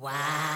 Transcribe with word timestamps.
Wow. 0.00 0.55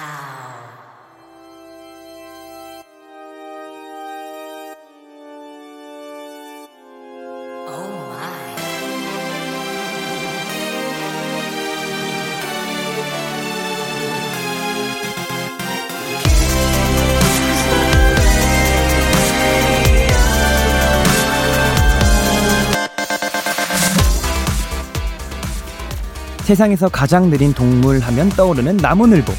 세상에서 26.50 26.88
가장 26.88 27.30
느린 27.30 27.54
동물 27.54 28.00
하면 28.00 28.28
떠오르는 28.30 28.78
나무늘보. 28.78 29.32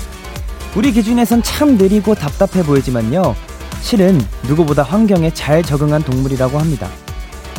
우리 0.77 0.93
기준에선 0.93 1.43
참 1.43 1.75
느리고 1.77 2.15
답답해 2.15 2.63
보이지만요. 2.65 3.35
실은 3.81 4.17
누구보다 4.47 4.83
환경에 4.83 5.33
잘 5.33 5.61
적응한 5.61 6.03
동물이라고 6.03 6.57
합니다. 6.57 6.87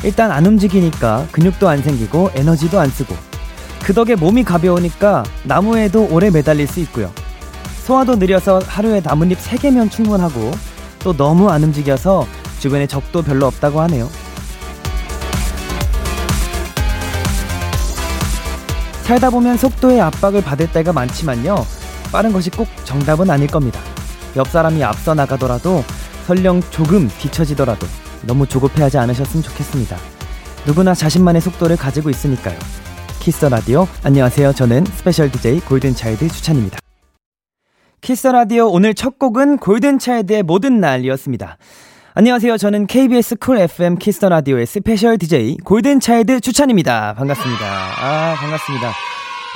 일단 0.04 0.30
안 0.30 0.46
움직이니까 0.46 1.27
근육도 1.32 1.68
안 1.68 1.82
생기고 1.82 2.30
에너지도 2.34 2.80
안 2.80 2.88
쓰고 2.88 3.14
그 3.82 3.92
덕에 3.92 4.14
몸이 4.14 4.42
가벼우니까 4.42 5.22
나무에도 5.42 6.08
오래 6.10 6.30
매달릴 6.30 6.66
수 6.66 6.80
있고요. 6.80 7.12
소화도 7.84 8.16
느려서 8.16 8.58
하루에 8.66 9.02
나뭇잎 9.05 9.38
3개면 9.38 9.91
충분하고 9.91 10.50
또 11.00 11.14
너무 11.14 11.50
안 11.50 11.62
움직여서 11.62 12.27
주변에 12.58 12.86
적도 12.86 13.20
별로 13.20 13.48
없다고 13.48 13.82
하네요. 13.82 14.08
살다 19.02 19.30
보면 19.30 19.56
속도의 19.56 20.01
압박을 20.01 20.42
받을 20.42 20.70
때가 20.70 20.92
많지만요. 20.92 21.66
빠른 22.12 22.33
것이 22.33 22.51
꼭 22.51 22.69
정답은 22.84 23.30
아닐 23.30 23.47
겁니다. 23.47 23.80
옆 24.37 24.48
사람이 24.48 24.83
앞서 24.84 25.15
나가더라도 25.15 25.84
설령 26.27 26.62
조금 26.70 27.09
뒤처지더라도 27.09 27.86
너무 28.27 28.47
조급해하지 28.47 28.98
않으셨으면 28.98 29.42
좋겠습니다. 29.42 29.97
누구나 30.67 30.94
자신만의 30.94 31.42
속도를 31.42 31.77
가지고 31.77 32.11
있으니까요. 32.11 32.56
Kiss 33.19 33.44
the 33.44 33.60
Radio 33.60 33.86
안녕하세요. 34.05 34.53
저는 34.53 34.84
special 34.84 35.30
DJ 35.31 35.61
Golden 35.61 35.94
Child 35.94 36.28
주찬입니다. 36.28 36.78
Kiss 38.00 38.27
the 38.28 38.44
Radio 38.44 38.69
오늘 38.69 38.94
첫 38.94 39.19
곡은 39.19 39.59
Golden 39.58 39.98
Child의 39.98 40.42
모든 40.42 40.81
날이었습니다. 40.81 41.56
안녕하세요. 42.14 42.58
저는 42.58 42.88
KBS 42.88 43.36
쿨 43.36 43.56
FM 43.56 43.96
키스터 43.96 44.28
라디오의 44.28 44.66
스페셜 44.66 45.16
DJ 45.16 45.56
골든 45.64 45.98
차일드 45.98 46.41
추찬입니다. 46.41 47.14
반갑습니다. 47.14 47.64
아, 47.64 48.34
반갑습니다. 48.34 48.92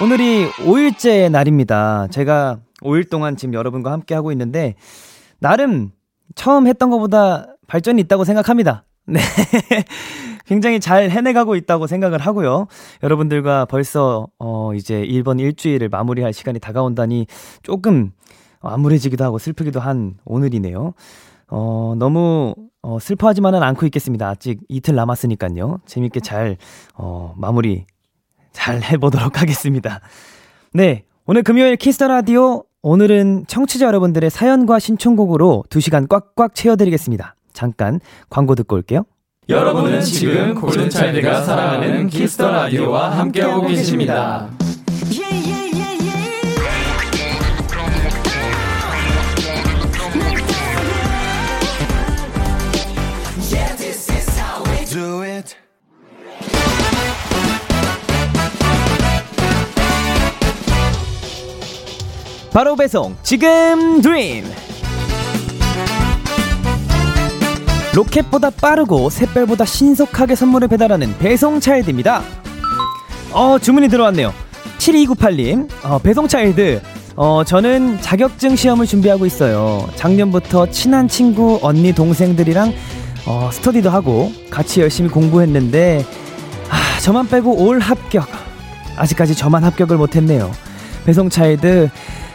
오늘이 0.02 0.48
5일째 0.52 1.30
날입니다. 1.30 2.06
제가 2.10 2.60
5일 2.80 3.10
동안 3.10 3.36
지금 3.36 3.52
여러분과 3.52 3.92
함께 3.92 4.14
하고 4.14 4.32
있는데 4.32 4.74
나름 5.38 5.90
처음 6.34 6.66
했던 6.66 6.88
것보다 6.88 7.46
발전이 7.66 8.00
있다고 8.00 8.24
생각합니다. 8.24 8.84
네. 9.04 9.20
굉장히 10.46 10.80
잘 10.80 11.10
해내가고 11.10 11.56
있다고 11.56 11.86
생각을 11.86 12.20
하고요. 12.20 12.68
여러분들과 13.02 13.66
벌써, 13.66 14.28
어, 14.38 14.72
이제 14.72 15.04
1번 15.06 15.38
일주일을 15.40 15.90
마무리할 15.90 16.32
시간이 16.32 16.58
다가온다니 16.60 17.26
조금 17.62 18.12
암울해지기도 18.62 19.24
하고 19.24 19.38
슬프기도 19.38 19.78
한 19.78 20.14
오늘이네요. 20.24 20.94
어, 21.48 21.94
너무 21.98 22.54
어, 22.82 22.98
슬퍼하지만은 23.00 23.62
않고 23.62 23.86
있겠습니다. 23.86 24.28
아직 24.28 24.60
이틀 24.68 24.94
남았으니까요. 24.94 25.80
재밌게 25.86 26.20
잘 26.20 26.56
어, 26.94 27.34
마무리 27.36 27.86
잘 28.52 28.82
해보도록 28.82 29.38
하겠습니다. 29.42 30.00
네, 30.72 31.04
오늘 31.26 31.42
금요일 31.42 31.76
Kiss 31.76 31.94
the 31.94 32.08
Radio 32.08 32.64
오늘은 32.82 33.46
청취자 33.48 33.86
여러분들의 33.86 34.30
사연과 34.30 34.78
신청곡으로 34.78 35.64
2시간 35.70 36.08
꽉꽉 36.08 36.54
채워드리겠습니다. 36.54 37.34
잠깐 37.52 38.00
광고 38.30 38.54
듣고 38.54 38.76
올게요. 38.76 39.04
여러분은 39.48 40.00
지금 40.02 40.54
Golden 40.54 40.95
Child가 40.95 41.42
사랑하는 41.42 42.08
Kiss 42.08 42.32
the 42.32 42.50
Radio와 42.50 43.18
함께하고 43.18 43.66
계십니다. 43.66 44.48
바로 62.50 62.74
배송. 62.74 63.14
지금 63.22 64.00
드림. 64.00 64.44
로켓보다 67.94 68.48
빠르고 68.48 69.10
샛별보다 69.10 69.66
신속하게 69.66 70.34
선물을 70.34 70.68
배달하는 70.68 71.14
배송 71.18 71.60
차일드입니다. 71.60 72.22
어 73.32 73.58
주문이 73.58 73.88
들어왔네요. 73.88 74.32
7298님 74.78 75.68
어, 75.84 75.98
배송 75.98 76.26
차일드. 76.26 76.80
어 77.16 77.44
저는 77.44 78.00
자격증 78.00 78.56
시험을 78.56 78.86
준비하고 78.86 79.26
있어요. 79.26 79.86
작년부터 79.96 80.70
친한 80.70 81.08
친구 81.08 81.58
언니 81.60 81.92
동생들이랑 81.92 82.72
어, 83.26 83.50
스터디도 83.52 83.90
하고 83.90 84.32
같이 84.50 84.80
열심히 84.80 85.08
공부했는데 85.10 86.04
아 86.70 87.00
저만 87.00 87.28
빼고 87.28 87.64
올 87.66 87.80
합격 87.80 88.26
아직까지 88.96 89.34
저만 89.34 89.64
합격을 89.64 89.96
못했네요 89.96 90.50
배송차일드 91.04 91.90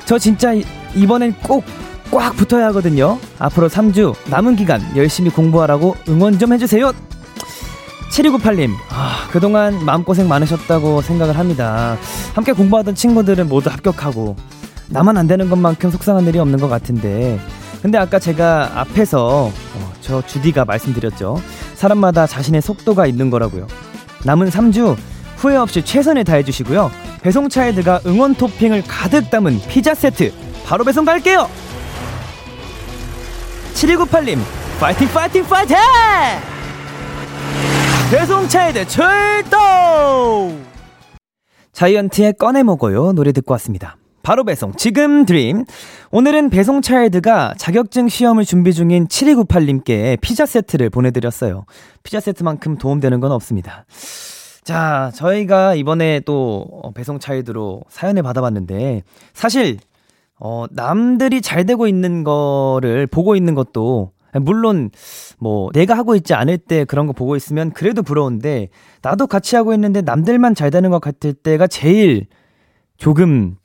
저 0.06 0.18
진짜 0.20 0.54
이번엔 0.96 1.34
꼭 1.44 1.64
꽉 2.12 2.36
붙어야 2.36 2.68
하거든요. 2.68 3.18
앞으로 3.40 3.70
3주 3.70 4.14
남은 4.30 4.58
기간 4.58 4.82
열심히 4.98 5.30
공부하라고 5.32 5.96
응원 6.10 6.38
좀 6.38 6.52
해주세요. 6.52 6.92
7298님, 8.12 8.72
아, 8.90 9.30
그동안 9.32 9.84
마음고생 9.86 10.28
많으셨다고 10.28 11.02
생각을 11.02 11.38
합니다. 11.38 11.96
함께 12.36 12.52
공부하던 12.52 12.94
친구들은 12.96 13.48
모두 13.48 13.70
합격하고, 13.70 14.36
나만 14.90 15.16
안 15.16 15.28
되는 15.28 15.50
것만큼 15.50 15.90
속상한 15.92 16.26
일이 16.28 16.38
없는 16.38 16.60
것 16.60 16.68
같은데, 16.68 17.40
근데 17.82 17.98
아까 17.98 18.20
제가 18.20 18.72
앞에서, 18.76 19.50
어, 20.12 20.22
저 20.22 20.28
주디가 20.28 20.66
말씀드렸죠. 20.66 21.42
사람마다 21.76 22.28
자신의 22.28 22.62
속도가 22.62 23.08
있는 23.08 23.30
거라고요. 23.30 23.68
남은 24.26 24.50
3주 24.50 24.96
후회 25.38 25.56
없이 25.56 25.84
최선을 25.84 26.24
다해 26.24 26.44
주시고요. 26.44 26.92
배송 27.22 27.62
Child가 27.62 28.02
응원 28.06 28.34
토핑을 28.36 28.84
가득 28.88 29.30
담은 29.30 29.60
피자 29.70 29.94
세트 29.94 30.34
바로 30.66 30.84
배송 30.84 31.06
갈게요 31.06 31.48
7298님 33.74 34.40
파이팅 34.80 35.08
파이팅 35.08 35.44
파이팅 35.44 35.78
배송차에드 38.12 38.88
출동 38.88 40.66
자이언티의 41.74 42.34
꺼내 42.40 42.64
먹어요 42.64 43.14
노래 43.14 43.32
듣고 43.32 43.54
왔습니다 43.54 43.98
바로 44.24 44.44
배송. 44.44 44.74
지금 44.74 45.26
드림. 45.26 45.66
오늘은 46.12 46.50
배송 46.50 46.82
Child가 46.82 47.56
자격증 47.58 48.08
시험을 48.08 48.46
준비 48.46 48.74
중인 48.74 49.08
7298님께 49.08 50.20
피자 50.22 50.46
세트를 50.46 50.90
보내드렸어요. 50.90 51.66
피자 52.04 52.20
세트만큼 52.20 52.78
도움되는 52.78 53.20
건 53.20 53.32
없습니다. 53.32 53.86
자, 54.64 55.12
저희가 55.16 55.76
이번에 55.76 56.20
또 56.22 56.68
어, 56.84 56.92
배송 56.92 57.20
차이드로 57.20 57.82
사연을 57.90 58.24
받아봤는데 58.24 59.04
사실 59.34 59.78
어 60.40 60.66
남들이 60.72 61.42
잘 61.42 61.66
되고 61.66 61.88
있는 61.88 62.24
거를 62.24 63.06
보고 63.06 63.36
있는 63.36 63.54
것도 63.54 64.12
물론 64.42 64.90
뭐 65.40 65.70
내가 65.74 65.96
하고 65.96 66.16
있지 66.16 66.34
않을 66.34 66.58
때 66.58 66.86
그런 66.86 67.06
거 67.06 67.14
보고 67.14 67.36
있으면 67.36 67.72
그래도 67.72 68.02
부러운데 68.02 68.70
나도 69.02 69.28
같이 69.28 69.56
하고 69.56 69.74
있는데 69.74 70.02
남들만 70.02 70.56
잘 70.56 70.72
되는 70.72 70.90
것 70.90 71.00
같을 71.00 71.34
때가 71.34 71.68
제일 71.68 72.26
조금 72.98 73.56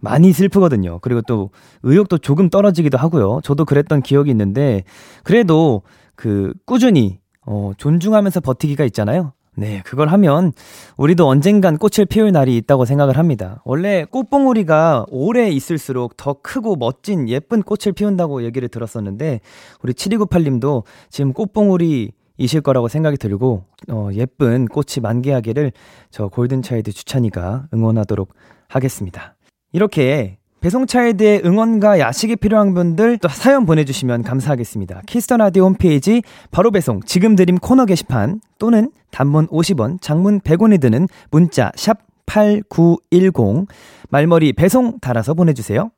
많이 0.00 0.32
슬프거든요. 0.32 1.00
그리고 1.00 1.22
또 1.22 1.50
의욕도 1.82 2.18
조금 2.18 2.48
떨어지기도 2.48 2.98
하고요. 2.98 3.40
저도 3.42 3.64
그랬던 3.64 4.02
기억이 4.02 4.30
있는데 4.30 4.84
그래도 5.24 5.82
그 6.14 6.52
꾸준히 6.64 7.18
어 7.46 7.72
존중하면서 7.76 8.40
버티기가 8.40 8.84
있잖아요. 8.84 9.32
네, 9.58 9.82
그걸 9.84 10.06
하면 10.08 10.52
우리도 10.96 11.26
언젠간 11.26 11.78
꽃을 11.78 12.06
피울 12.06 12.30
날이 12.30 12.56
있다고 12.58 12.84
생각을 12.84 13.18
합니다. 13.18 13.60
원래 13.64 14.04
꽃봉오리가 14.04 15.06
오래 15.10 15.50
있을수록 15.50 16.16
더 16.16 16.34
크고 16.34 16.76
멋진 16.76 17.28
예쁜 17.28 17.62
꽃을 17.62 17.92
피운다고 17.92 18.44
얘기를 18.44 18.68
들었었는데 18.68 19.40
우리 19.82 19.92
7298님도 19.94 20.84
지금 21.10 21.32
꽃봉오리 21.32 22.12
이실 22.36 22.60
거라고 22.60 22.86
생각이 22.86 23.16
들고 23.16 23.64
어, 23.90 24.10
예쁜 24.12 24.66
꽃이 24.66 25.02
만개하기를 25.02 25.72
저 26.12 26.28
골든차일드 26.28 26.92
주찬이가 26.92 27.66
응원하도록 27.74 28.32
하겠습니다. 28.68 29.34
이렇게 29.72 30.38
배송차일드의 30.60 31.42
응원과 31.44 32.00
야식이 32.00 32.36
필요한 32.36 32.74
분들 32.74 33.18
또 33.18 33.28
사연 33.28 33.64
보내주시면 33.64 34.24
감사하겠습니다. 34.24 35.02
키스터라디오 35.06 35.64
홈페이지 35.64 36.22
바로 36.50 36.70
배송 36.70 37.00
지금 37.02 37.36
드림 37.36 37.58
코너 37.58 37.84
게시판 37.84 38.40
또는 38.58 38.90
단문 39.10 39.46
50원, 39.48 40.00
장문 40.00 40.40
100원이 40.40 40.80
드는 40.80 41.06
문자 41.30 41.70
샵 41.76 41.98
8910 42.26 43.68
말머리 44.10 44.52
배송 44.52 44.98
달아서 44.98 45.34
보내주세요. 45.34 45.90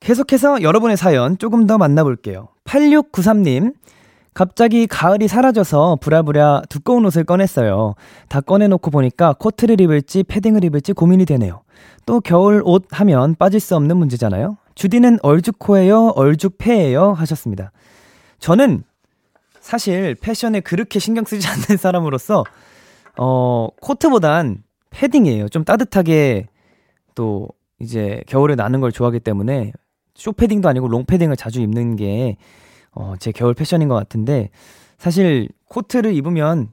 계속해서 0.00 0.62
여러분의 0.62 0.96
사연 0.96 1.36
조금 1.38 1.66
더 1.66 1.78
만나볼게요. 1.78 2.48
8693님, 2.64 3.74
갑자기 4.34 4.86
가을이 4.86 5.28
사라져서 5.28 5.98
부랴부랴 6.00 6.62
두꺼운 6.68 7.04
옷을 7.06 7.24
꺼냈어요. 7.24 7.94
다 8.28 8.40
꺼내놓고 8.40 8.90
보니까 8.90 9.34
코트를 9.38 9.80
입을지 9.80 10.22
패딩을 10.24 10.64
입을지 10.64 10.92
고민이 10.92 11.24
되네요. 11.24 11.62
또 12.06 12.20
겨울 12.20 12.62
옷 12.64 12.86
하면 12.92 13.34
빠질 13.34 13.60
수 13.60 13.74
없는 13.76 13.96
문제잖아요. 13.96 14.56
주디는 14.76 15.18
얼죽코예요? 15.22 16.12
얼죽패예요? 16.14 17.12
하셨습니다. 17.12 17.72
저는 18.38 18.84
사실 19.60 20.14
패션에 20.14 20.60
그렇게 20.60 21.00
신경 21.00 21.24
쓰지 21.24 21.46
않는 21.48 21.76
사람으로서 21.76 22.44
어, 23.18 23.68
코트보단 23.80 24.62
패딩이에요. 24.90 25.48
좀 25.48 25.64
따뜻하게 25.64 26.46
또 27.14 27.48
이제 27.80 28.22
겨울에 28.28 28.54
나는 28.54 28.80
걸 28.80 28.92
좋아하기 28.92 29.20
때문에 29.20 29.72
쇼패딩도 30.14 30.68
아니고 30.68 30.88
롱패딩을 30.88 31.36
자주 31.36 31.60
입는 31.60 31.96
게 31.96 32.36
어, 32.92 33.14
제 33.18 33.32
겨울 33.32 33.52
패션인 33.52 33.88
것 33.88 33.96
같은데 33.96 34.50
사실 34.96 35.48
코트를 35.68 36.14
입으면 36.14 36.68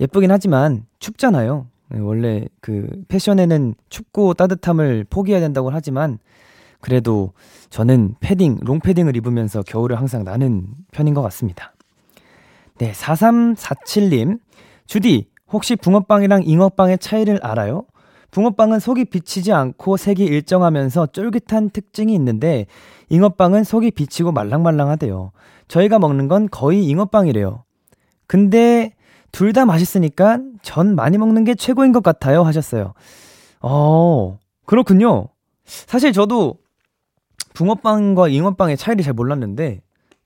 예쁘긴 0.00 0.30
하지만 0.30 0.84
춥잖아요. 0.98 1.66
네, 1.88 2.00
원래 2.00 2.44
그 2.60 2.88
패션에는 3.08 3.74
춥고 3.88 4.34
따뜻함을 4.34 5.06
포기해야 5.08 5.40
된다고 5.40 5.70
하지만 5.70 6.18
그래도 6.80 7.32
저는 7.70 8.14
패딩, 8.20 8.58
롱패딩을 8.62 9.16
입으면서 9.16 9.62
겨울을 9.62 9.98
항상 9.98 10.24
나는 10.24 10.66
편인 10.92 11.14
것 11.14 11.22
같습니다. 11.22 11.74
네, 12.78 12.92
4347님. 12.92 14.38
주디, 14.86 15.28
혹시 15.48 15.76
붕어빵이랑 15.76 16.42
잉어빵의 16.44 16.98
차이를 16.98 17.40
알아요? 17.42 17.84
붕어빵은 18.30 18.80
속이 18.80 19.06
비치지 19.06 19.52
않고 19.52 19.96
색이 19.96 20.24
일정하면서 20.24 21.06
쫄깃한 21.06 21.70
특징이 21.70 22.14
있는데 22.14 22.66
잉어빵은 23.08 23.64
속이 23.64 23.92
비치고 23.92 24.32
말랑말랑하대요. 24.32 25.32
저희가 25.68 25.98
먹는 25.98 26.28
건 26.28 26.48
거의 26.50 26.84
잉어빵이래요. 26.84 27.64
근데 28.26 28.92
둘 29.36 29.52
다 29.52 29.66
맛있으니까 29.66 30.38
전 30.62 30.94
많이 30.94 31.18
먹는 31.18 31.44
게 31.44 31.54
최고인 31.54 31.92
것 31.92 32.02
같아요 32.02 32.42
하셨어요. 32.42 32.94
어, 33.60 34.38
그렇군요. 34.64 35.28
사실 35.66 36.14
저도 36.14 36.56
붕어빵과 37.52 38.28
잉어빵의 38.28 38.78
차이를 38.78 39.04
잘 39.04 39.12
몰랐는데 39.12 39.82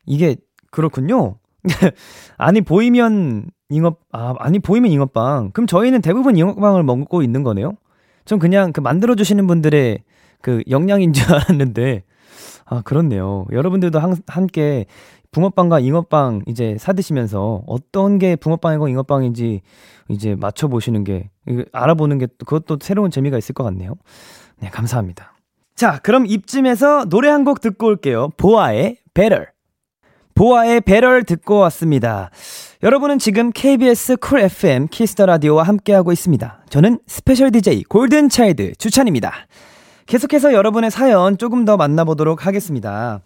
이게 0.07 0.37
그렇군요. 0.71 1.39
아니 2.39 2.61
보이면 2.61 3.51
잉어 3.69 3.97
아 4.13 4.35
아니 4.39 4.61
보이면 4.61 4.93
잉어빵. 4.93 5.51
그럼 5.55 5.67
저희는 5.67 6.03
대부분 6.03 6.37
잉어빵을 6.37 6.85
먹고 6.85 7.23
있는 7.23 7.43
거네요. 7.43 7.73
전 8.25 8.39
그냥 8.39 8.73
그 8.73 8.81
만들어 8.81 9.17
주시는 9.17 9.49
분들의 9.49 10.05
그 10.41 10.63
영양인 10.71 11.13
줄 11.13 11.27
알았는데 11.35 12.05
아 12.65 12.83
그렇네요. 12.83 13.47
여러분들도 13.51 13.99
한, 13.99 14.15
함께 14.29 14.87
붕어빵과 15.33 15.81
잉어빵 15.81 16.43
이제 16.47 16.77
사 16.79 16.93
드시면서 16.93 17.63
어떤 17.67 18.19
게 18.19 18.37
붕어빵이고 18.37 18.89
잉어빵인지 18.89 19.61
이제 20.09 20.35
맞춰 20.35 20.67
보시는 20.69 21.05
게 21.05 21.31
알아보는 21.73 22.19
게 22.19 22.27
그것도 22.39 22.79
새로운 22.81 23.11
재미가 23.11 23.39
있을 23.39 23.55
것 23.55 23.63
같네요. 23.65 23.95
네, 24.59 24.69
감사합니다. 24.71 25.35
자, 25.77 25.99
그럼 26.03 26.27
이쯤에서 26.27 27.05
노래 27.07 27.29
한 27.31 27.45
곡 27.45 27.61
듣고 27.61 27.87
올게요. 27.87 28.29
보아의 28.37 28.97
Better. 29.15 29.47
보아의 30.35 30.81
Better 30.83 31.23
듣고 31.25 31.59
왔습니다. 31.59 32.31
여러분은 32.83 33.19
지금 33.19 33.51
KBS 33.53 34.17
쿨 34.17 34.41
FM 34.41 34.89
키스터 34.89 35.27
라디오와 35.27 35.63
함께하고 35.65 36.13
있습니다. 36.13 36.65
저는 36.71 36.99
special 37.07 37.51
DJ 37.51 37.85
Golden 37.85 38.29
Child 38.31 38.75
주찬입니다. 38.77 39.33
계속해서 40.07 40.53
여러분의 40.53 40.91
사연 40.91 41.39
조금 41.39 41.65
더 41.65 41.77
만나보도록 41.77 42.47
하겠습니다. 42.47 43.21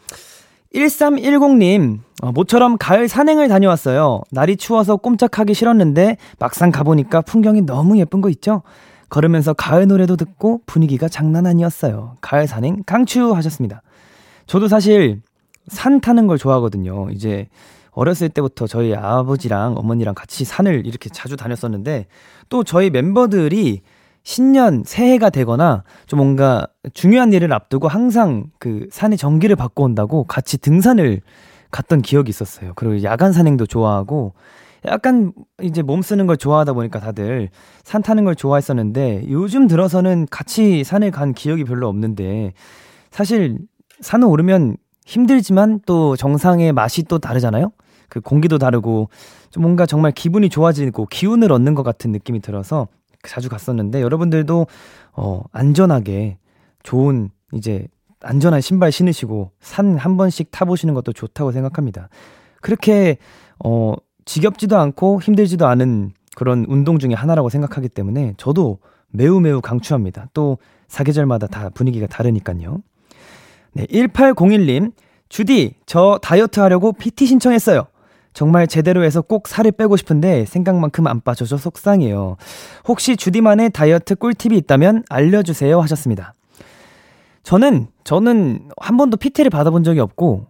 1310님, 0.75 2.01
어, 2.23 2.33
모처럼 2.33 2.77
가을 2.79 3.09
산행을 3.09 3.49
다녀왔어요. 3.49 4.23
날이 4.31 4.57
추워서 4.57 4.97
꼼짝하기 4.97 5.55
싫었는데 5.55 6.17
막상 6.39 6.71
가보니까 6.71 7.23
풍경이 7.23 7.63
너무 7.63 7.99
예쁜 7.99 8.21
거 8.21 8.29
있죠? 8.31 8.63
걸으면서 9.09 9.53
가을 9.53 9.87
노래도 9.87 10.17
듣고 10.17 10.61
분위기가 10.67 11.09
장난 11.09 11.47
아니었어요. 11.47 12.17
가을 12.21 12.47
산행 12.47 12.83
강추 12.85 13.33
하셨습니다. 13.33 13.83
저도 14.47 14.69
사실 14.69 15.23
산 15.69 16.01
타는 16.01 16.27
걸 16.27 16.39
좋아하거든요. 16.39 17.11
이제 17.11 17.47
어렸을 17.93 18.29
때부터 18.29 18.67
저희 18.67 18.95
아버지랑 18.95 19.77
어머니랑 19.77 20.15
같이 20.15 20.45
산을 20.45 20.87
이렇게 20.87 21.09
자주 21.09 21.37
다녔었는데 21.37 22.07
또 22.49 22.65
저희 22.65 22.91
멤버들이 22.91 23.83
신년 24.25 24.83
새해가 24.85 25.31
되거나 25.31 25.85
좀 26.07 26.17
뭔가 26.17 26.67
중요한 26.95 27.33
일을 27.33 27.53
앞두고 27.53 27.89
항상 27.89 28.47
그 28.59 28.89
산에 28.91 29.17
전기를 29.17 29.55
받고 29.55 29.85
온다고 29.85 30.25
같이 30.25 30.59
등산을 30.59 31.21
갔던 31.71 32.03
기억이 32.03 32.31
있었어요. 32.31 32.73
그리고 32.75 33.03
야간 33.03 33.33
산행도 33.33 33.67
좋아하고 33.67 34.33
약간 34.87 35.33
이제 35.63 35.83
몸 35.83 36.03
쓰는 36.03 36.27
걸 36.27 36.37
좋아하다 36.37 36.73
보니까 36.73 37.01
다들 37.01 37.51
산 37.85 38.03
타는 38.03 38.25
걸 38.25 38.35
좋아했었는데 38.35 39.27
요즘 39.29 39.67
들어서는 39.67 40.27
같이 40.31 40.85
산을 40.85 41.11
간 41.11 41.35
기억이 41.35 41.65
별로 41.65 41.89
없는데 41.89 42.55
사실 43.11 43.59
산을 44.01 44.27
오르면 44.27 44.77
힘들지만 45.05 45.81
또 45.85 46.17
정상의 46.17 46.73
맛이 46.73 47.03
또 47.05 47.19
다르잖아요? 47.19 47.73
그 48.09 48.21
공기도 48.21 48.59
다르고 48.59 49.09
좀 49.51 49.63
뭔가 49.63 49.87
정말 49.87 50.13
기분이 50.13 50.49
좋아지고 50.49 51.07
기운을 51.07 51.53
얻는 51.53 51.75
것 51.75 51.83
같은 51.83 52.11
느낌이 52.13 52.41
들어서 52.41 52.89
자주 53.29 53.49
갔었는데 53.49 54.01
여러분들도 54.01 54.67
어 55.13 55.43
안전하게 55.53 56.39
좋은 56.83 57.31
이제 57.53 57.87
안전한 58.23 58.61
신발 58.61 58.91
신으시고 58.93 59.51
산 59.61 59.97
한 59.99 60.17
번씩 60.17 60.51
타보시는 60.51 60.95
것도 60.95 61.13
좋다고 61.13 61.53
생각합니다. 61.53 62.09
그렇게 62.61 63.19
어 63.65 63.95
지겹지도 64.25 64.79
않고 64.79 65.21
힘들지도 65.21 65.67
않은 65.67 66.13
그런 66.35 66.65
운동 66.69 66.99
중에 66.99 67.15
하나라고 67.15 67.49
생각하기 67.51 67.91
때문에 67.91 68.35
저도 68.37 68.79
매우 69.11 69.41
매우 69.41 69.61
강추합니다. 69.61 70.29
또 70.35 70.59
사계절마다 70.89 71.47
다 71.47 71.71
분위기가 71.71 72.07
다르니까요. 72.07 72.83
네, 73.75 73.87
1801님, 73.87 74.93
주디, 75.29 75.75
저 75.87 76.19
다이어트 76.23 76.61
하려고 76.61 76.93
PT 76.93 77.27
신청했어요. 77.27 77.87
정말 78.35 78.67
제대로 78.67 79.05
해서 79.05 79.23
꼭 79.23 79.49
살을 79.49 79.73
빼고 79.73 79.97
싶은데 79.97 80.45
생각만큼 80.45 81.07
안 81.07 81.21
빠져서 81.21 81.57
속상해요. 81.57 82.37
혹시 82.87 83.17
주디만의 83.17 83.71
다이어트 83.71 84.17
꿀팁이 84.17 84.57
있다면 84.59 85.05
알려주세요 85.09 85.81
하셨습니다. 85.81 86.35
저는, 87.45 87.87
저는 88.05 88.71
한 88.79 88.97
번도 88.97 89.17
PT를 89.19 89.51
받아본 89.51 89.85
적이 89.85 90.01
없고, 90.01 90.47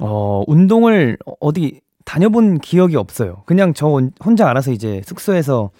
어, 0.00 0.42
운동을 0.46 1.18
어디 1.40 1.80
다녀본 2.04 2.58
기억이 2.58 2.96
없어요. 2.96 3.42
그냥 3.46 3.74
저 3.74 4.00
혼자 4.24 4.48
알아서 4.48 4.72
이제 4.72 5.02
숙소에서 5.04 5.70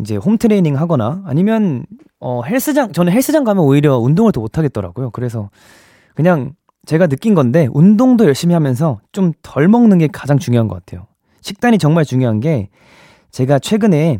이제 0.00 0.16
홈 0.16 0.38
트레이닝 0.38 0.78
하거나 0.78 1.22
아니면 1.26 1.84
어 2.20 2.42
헬스장 2.42 2.92
저는 2.92 3.12
헬스장 3.12 3.44
가면 3.44 3.62
오히려 3.62 3.98
운동을 3.98 4.32
더 4.32 4.40
못 4.40 4.56
하겠더라고요. 4.58 5.10
그래서 5.10 5.50
그냥 6.14 6.54
제가 6.86 7.06
느낀 7.06 7.34
건데 7.34 7.68
운동도 7.72 8.24
열심히 8.26 8.54
하면서 8.54 9.00
좀 9.12 9.32
덜 9.42 9.68
먹는 9.68 9.98
게 9.98 10.08
가장 10.08 10.38
중요한 10.38 10.68
것 10.68 10.74
같아요. 10.84 11.06
식단이 11.40 11.78
정말 11.78 12.04
중요한 12.04 12.40
게 12.40 12.68
제가 13.30 13.58
최근에 13.58 14.18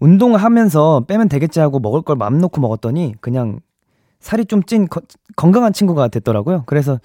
운동을 0.00 0.38
하면서 0.42 1.04
빼면 1.06 1.28
되겠지 1.28 1.60
하고 1.60 1.78
먹을 1.78 2.02
걸 2.02 2.16
맘 2.16 2.38
놓고 2.38 2.60
먹었더니 2.60 3.14
그냥 3.20 3.60
살이 4.20 4.44
좀 4.44 4.62
찐 4.66 4.88
건강한 5.36 5.72
친구가 5.72 6.08
됐더라고요. 6.08 6.64
그래서 6.66 6.98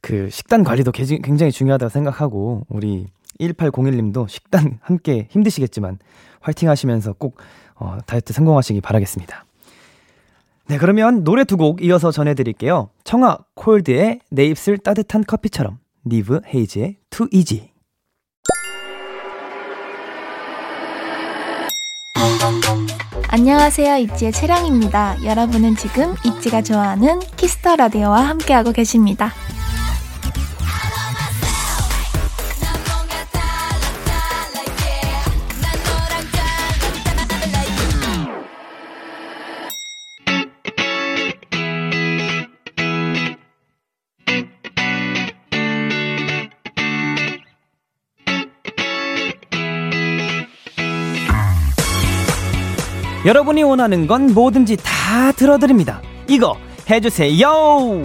그 0.00 0.30
식단 0.30 0.64
관리도 0.64 0.92
굉장히 0.92 1.52
중요하다고 1.52 1.90
생각하고 1.90 2.66
우리 2.68 3.06
1801님도 3.40 4.28
식단 4.28 4.78
함께 4.82 5.26
힘드시겠지만 5.30 5.98
화이팅 6.40 6.68
하시면서 6.68 7.12
꼭 7.14 7.36
어, 7.74 7.98
다이어트 8.06 8.32
성공하시기 8.32 8.80
바라겠습니다. 8.82 9.44
네, 10.70 10.78
그러면 10.78 11.24
노래 11.24 11.42
두 11.44 11.56
곡 11.56 11.82
이어서 11.82 12.12
전해드릴게요. 12.12 12.90
청아 13.02 13.38
콜드의 13.56 14.20
내 14.30 14.44
입술 14.46 14.78
따뜻한 14.78 15.24
커피처럼 15.26 15.78
니브 16.06 16.40
헤이즈의 16.54 16.96
Too 17.10 17.28
Easy 17.32 17.70
안녕하세요. 23.32 23.96
있지의 23.96 24.32
채령입니다. 24.32 25.24
여러분은 25.24 25.74
지금 25.76 26.14
있지가 26.24 26.62
좋아하는 26.62 27.18
키스터 27.36 27.74
라디오와 27.76 28.28
함께하고 28.28 28.70
계십니다. 28.72 29.32
여러분이 53.30 53.62
원하는 53.62 54.08
건 54.08 54.34
뭐든지 54.34 54.76
다 54.82 55.30
들어드립니다. 55.30 56.02
이거 56.26 56.56
해주세요! 56.90 58.02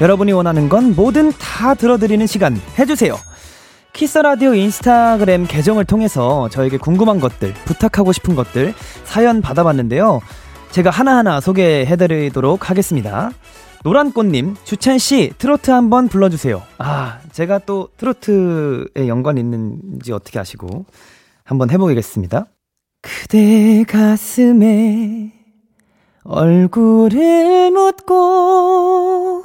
여러분이 0.00 0.32
원하는 0.32 0.70
건 0.70 0.96
뭐든 0.96 1.32
다 1.32 1.74
들어드리는 1.74 2.26
시간 2.26 2.58
해주세요. 2.78 3.14
키스라디오 3.92 4.54
인스타그램 4.54 5.46
계정을 5.46 5.84
통해서 5.84 6.48
저에게 6.48 6.78
궁금한 6.78 7.20
것들, 7.20 7.52
부탁하고 7.66 8.14
싶은 8.14 8.34
것들 8.34 8.72
사연 9.04 9.42
받아봤는데요. 9.42 10.22
제가 10.70 10.88
하나하나 10.88 11.42
소개해드리도록 11.42 12.70
하겠습니다. 12.70 13.32
노란꽃님, 13.84 14.54
주찬씨, 14.62 15.32
트로트 15.38 15.72
한번 15.72 16.06
불러주세요. 16.06 16.62
아, 16.78 17.18
제가 17.32 17.58
또 17.60 17.88
트로트에 17.96 19.08
연관 19.08 19.38
있는지 19.38 20.12
어떻게 20.12 20.38
아시고 20.38 20.84
한번 21.42 21.70
해보겠습니다. 21.70 22.46
그대 23.00 23.84
가슴에 23.88 25.32
얼굴을 26.22 27.72
묻고 27.72 29.44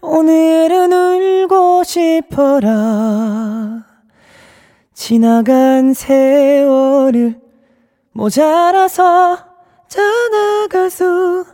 오늘은 0.00 0.92
울고 0.92 1.84
싶어라 1.84 3.84
지나간 4.94 5.92
세월을 5.92 7.38
모자라서 8.12 9.38
떠나갈 9.90 10.88
수 10.88 11.44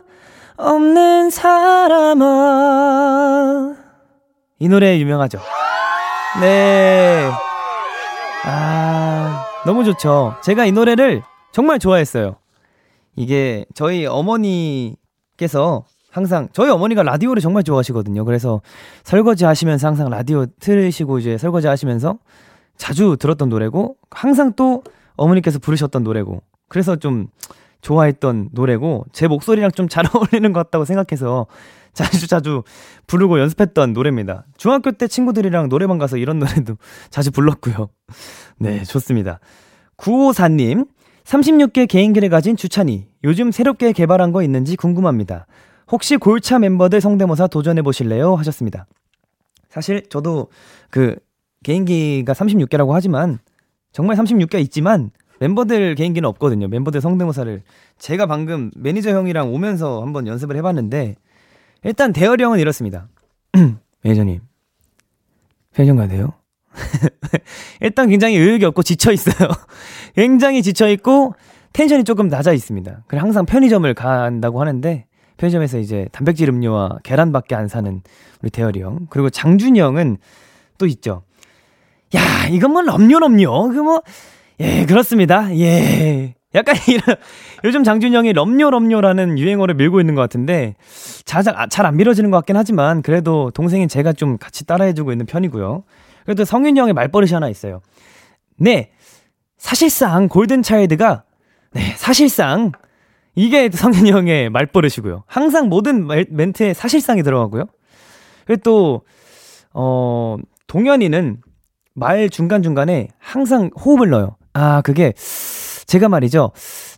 없는 0.61 1.29
사람아 1.29 2.25
이 4.59 4.69
노래 4.69 4.97
유명하죠 4.99 5.39
네 6.39 7.29
아, 8.43 9.45
너무 9.65 9.83
좋죠. 9.83 10.35
제가 10.43 10.65
이 10.65 10.71
노래를 10.71 11.21
정말 11.51 11.77
좋아했어요. 11.79 12.37
이게 13.15 13.65
저희 13.75 14.05
어머니께서 14.07 15.83
항상 16.09 16.49
저희 16.53 16.69
어머니가 16.69 17.03
라디오를 17.03 17.41
정말 17.41 17.63
좋아하시거든요. 17.63 18.25
그래서 18.25 18.61
설거지 19.03 19.45
하시면서 19.45 19.87
항상 19.87 20.09
라디오 20.09 20.45
틀으시고 20.59 21.19
이제 21.19 21.37
설거지 21.37 21.67
하시면서 21.67 22.17
자주 22.77 23.15
들었던 23.19 23.49
노래고 23.49 23.95
항상 24.09 24.53
또 24.55 24.83
어머니께서 25.15 25.59
부르셨던 25.59 26.03
노래고 26.03 26.41
그래서 26.67 26.95
좀 26.95 27.27
좋아했던 27.81 28.49
노래고 28.51 29.05
제 29.11 29.27
목소리랑 29.27 29.71
좀 29.71 29.87
잘 29.87 30.05
어울리는 30.15 30.53
것 30.53 30.63
같다고 30.63 30.85
생각해서 30.85 31.47
자주 31.93 32.27
자주 32.27 32.63
부르고 33.07 33.39
연습했던 33.39 33.93
노래입니다. 33.93 34.45
중학교 34.57 34.91
때 34.91 35.07
친구들이랑 35.07 35.67
노래방 35.69 35.97
가서 35.97 36.17
이런 36.17 36.39
노래도 36.39 36.77
자주 37.09 37.31
불렀고요. 37.31 37.89
네, 38.59 38.83
좋습니다. 38.83 39.39
954님, 39.97 40.87
36개 41.25 41.87
개인기를 41.87 42.29
가진 42.29 42.55
주찬이, 42.55 43.07
요즘 43.23 43.51
새롭게 43.51 43.91
개발한 43.91 44.31
거 44.31 44.41
있는지 44.41 44.75
궁금합니다. 44.77 45.45
혹시 45.91 46.15
골차 46.17 46.59
멤버들 46.59 47.01
성대모사 47.01 47.47
도전해 47.47 47.81
보실래요? 47.81 48.35
하셨습니다. 48.35 48.87
사실 49.69 50.03
저도 50.09 50.47
그 50.89 51.15
개인기가 51.63 52.33
36개라고 52.33 52.91
하지만 52.91 53.39
정말 53.91 54.15
36개 54.15 54.59
있지만 54.61 55.11
멤버들 55.41 55.95
개인기는 55.95 56.27
없거든요. 56.29 56.67
멤버들 56.67 57.01
성대모사를 57.01 57.63
제가 57.97 58.27
방금 58.27 58.69
매니저 58.75 59.09
형이랑 59.09 59.51
오면서 59.51 60.03
한번 60.03 60.27
연습을 60.27 60.55
해봤는데 60.57 61.15
일단 61.83 62.13
대열이 62.13 62.43
형은 62.43 62.59
이렇습니다. 62.59 63.07
매니저님 64.03 64.41
편의점 65.73 65.97
가야 65.97 66.07
돼요? 66.07 66.33
일단 67.81 68.07
굉장히 68.07 68.37
의욕이 68.37 68.65
없고 68.65 68.83
지쳐 68.83 69.11
있어요. 69.11 69.49
굉장히 70.15 70.61
지쳐 70.61 70.87
있고 70.89 71.33
텐션이 71.73 72.03
조금 72.03 72.27
낮아 72.27 72.53
있습니다. 72.53 73.03
그래 73.07 73.19
항상 73.19 73.47
편의점을 73.47 73.91
간다고 73.95 74.61
하는데 74.61 75.05
편의점에서 75.37 75.79
이제 75.79 76.07
단백질 76.11 76.49
음료와 76.49 76.99
계란밖에 77.01 77.55
안 77.55 77.67
사는 77.67 78.03
우리 78.43 78.51
대열이 78.51 78.81
형. 78.81 79.07
그리고 79.09 79.31
장준이 79.31 79.79
형은 79.79 80.17
또 80.77 80.85
있죠. 80.85 81.23
야, 82.13 82.47
이건 82.47 82.73
뭐 82.73 82.83
럼요 82.83 83.17
럼요. 83.17 83.69
그뭐 83.69 84.03
예, 84.61 84.85
그렇습니다. 84.85 85.55
예. 85.57 86.35
약간 86.53 86.75
이런 86.87 87.15
요즘 87.63 87.83
장준이 87.83 88.15
형이 88.15 88.33
럼요 88.33 88.69
럼요라는 88.69 89.37
유행어를 89.39 89.75
밀고 89.75 90.01
있는 90.01 90.15
것 90.15 90.21
같은데 90.21 90.75
잘안 91.25 91.95
밀어지는 91.95 92.29
것 92.29 92.37
같긴 92.37 92.57
하지만 92.57 93.01
그래도 93.01 93.51
동생인 93.51 93.87
제가 93.87 94.11
좀 94.13 94.37
같이 94.37 94.65
따라해주고 94.65 95.11
있는 95.11 95.25
편이고요. 95.25 95.83
그래도 96.25 96.43
성윤이 96.43 96.79
형의 96.79 96.93
말버릇이 96.93 97.31
하나 97.31 97.47
있어요. 97.47 97.81
네, 98.57 98.91
사실상 99.57 100.27
골든 100.27 100.61
차일드가 100.61 101.23
네 101.73 101.93
사실상 101.95 102.73
이게 103.35 103.69
성윤이 103.71 104.11
형의 104.11 104.49
말버릇이고요. 104.49 105.23
항상 105.25 105.69
모든 105.69 106.07
멘트에 106.29 106.73
사실상이 106.73 107.23
들어가고요. 107.23 107.65
그리고 108.45 108.61
또 108.63 109.01
어 109.73 110.37
동현이는 110.67 111.41
말 111.93 112.29
중간 112.29 112.63
중간에 112.63 113.09
항상 113.19 113.69
호흡을 113.79 114.09
넣어요. 114.09 114.35
아 114.53 114.81
그게 114.81 115.13
제가 115.85 116.09
말이죠. 116.09 116.51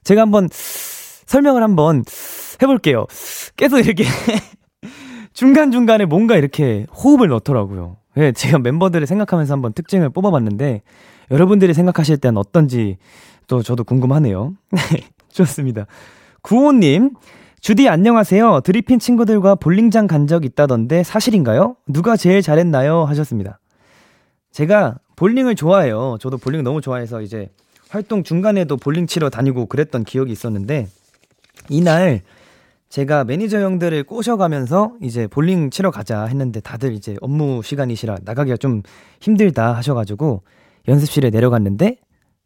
제가 0.03 0.21
한번 0.21 0.49
설명을 0.51 1.63
한번 1.63 2.03
해볼게요. 2.61 3.05
계속 3.55 3.79
이렇게 3.79 4.03
중간중간에 5.33 6.05
뭔가 6.05 6.35
이렇게 6.35 6.85
호흡을 6.95 7.27
넣더라고요. 7.29 7.97
예, 8.17 8.31
제가 8.31 8.59
멤버들을 8.59 9.07
생각하면서 9.07 9.53
한번 9.53 9.73
특징을 9.73 10.09
뽑아봤는데 10.11 10.81
여러분들이 11.31 11.73
생각하실 11.73 12.17
때는 12.17 12.37
어떤지 12.37 12.97
또 13.47 13.63
저도 13.63 13.83
궁금하네요. 13.83 14.53
좋습니다. 15.31 15.87
구호님, 16.43 17.11
주디 17.61 17.89
안녕하세요. 17.89 18.61
드리핀 18.61 18.99
친구들과 18.99 19.55
볼링장 19.55 20.05
간 20.07 20.27
적 20.27 20.45
있다던데 20.45 21.03
사실인가요? 21.03 21.75
누가 21.87 22.15
제일 22.15 22.41
잘했나요? 22.41 23.05
하셨습니다. 23.05 23.59
제가 24.53 24.99
볼링을 25.15 25.55
좋아해요. 25.55 26.17
저도 26.21 26.37
볼링 26.37 26.63
너무 26.63 26.79
좋아해서 26.79 27.21
이제 27.21 27.49
활동 27.89 28.23
중간에도 28.23 28.77
볼링 28.77 29.07
치러 29.07 29.29
다니고 29.29 29.65
그랬던 29.65 30.03
기억이 30.03 30.31
있었는데 30.31 30.87
이날 31.69 32.21
제가 32.89 33.23
매니저 33.23 33.59
형들을 33.59 34.03
꼬셔가면서 34.03 34.93
이제 35.01 35.25
볼링 35.27 35.71
치러 35.71 35.89
가자 35.89 36.25
했는데 36.25 36.59
다들 36.61 36.93
이제 36.93 37.15
업무 37.21 37.61
시간이시라 37.63 38.17
나가기가 38.23 38.57
좀 38.57 38.83
힘들다 39.19 39.73
하셔가지고 39.75 40.43
연습실에 40.87 41.31
내려갔는데 41.31 41.97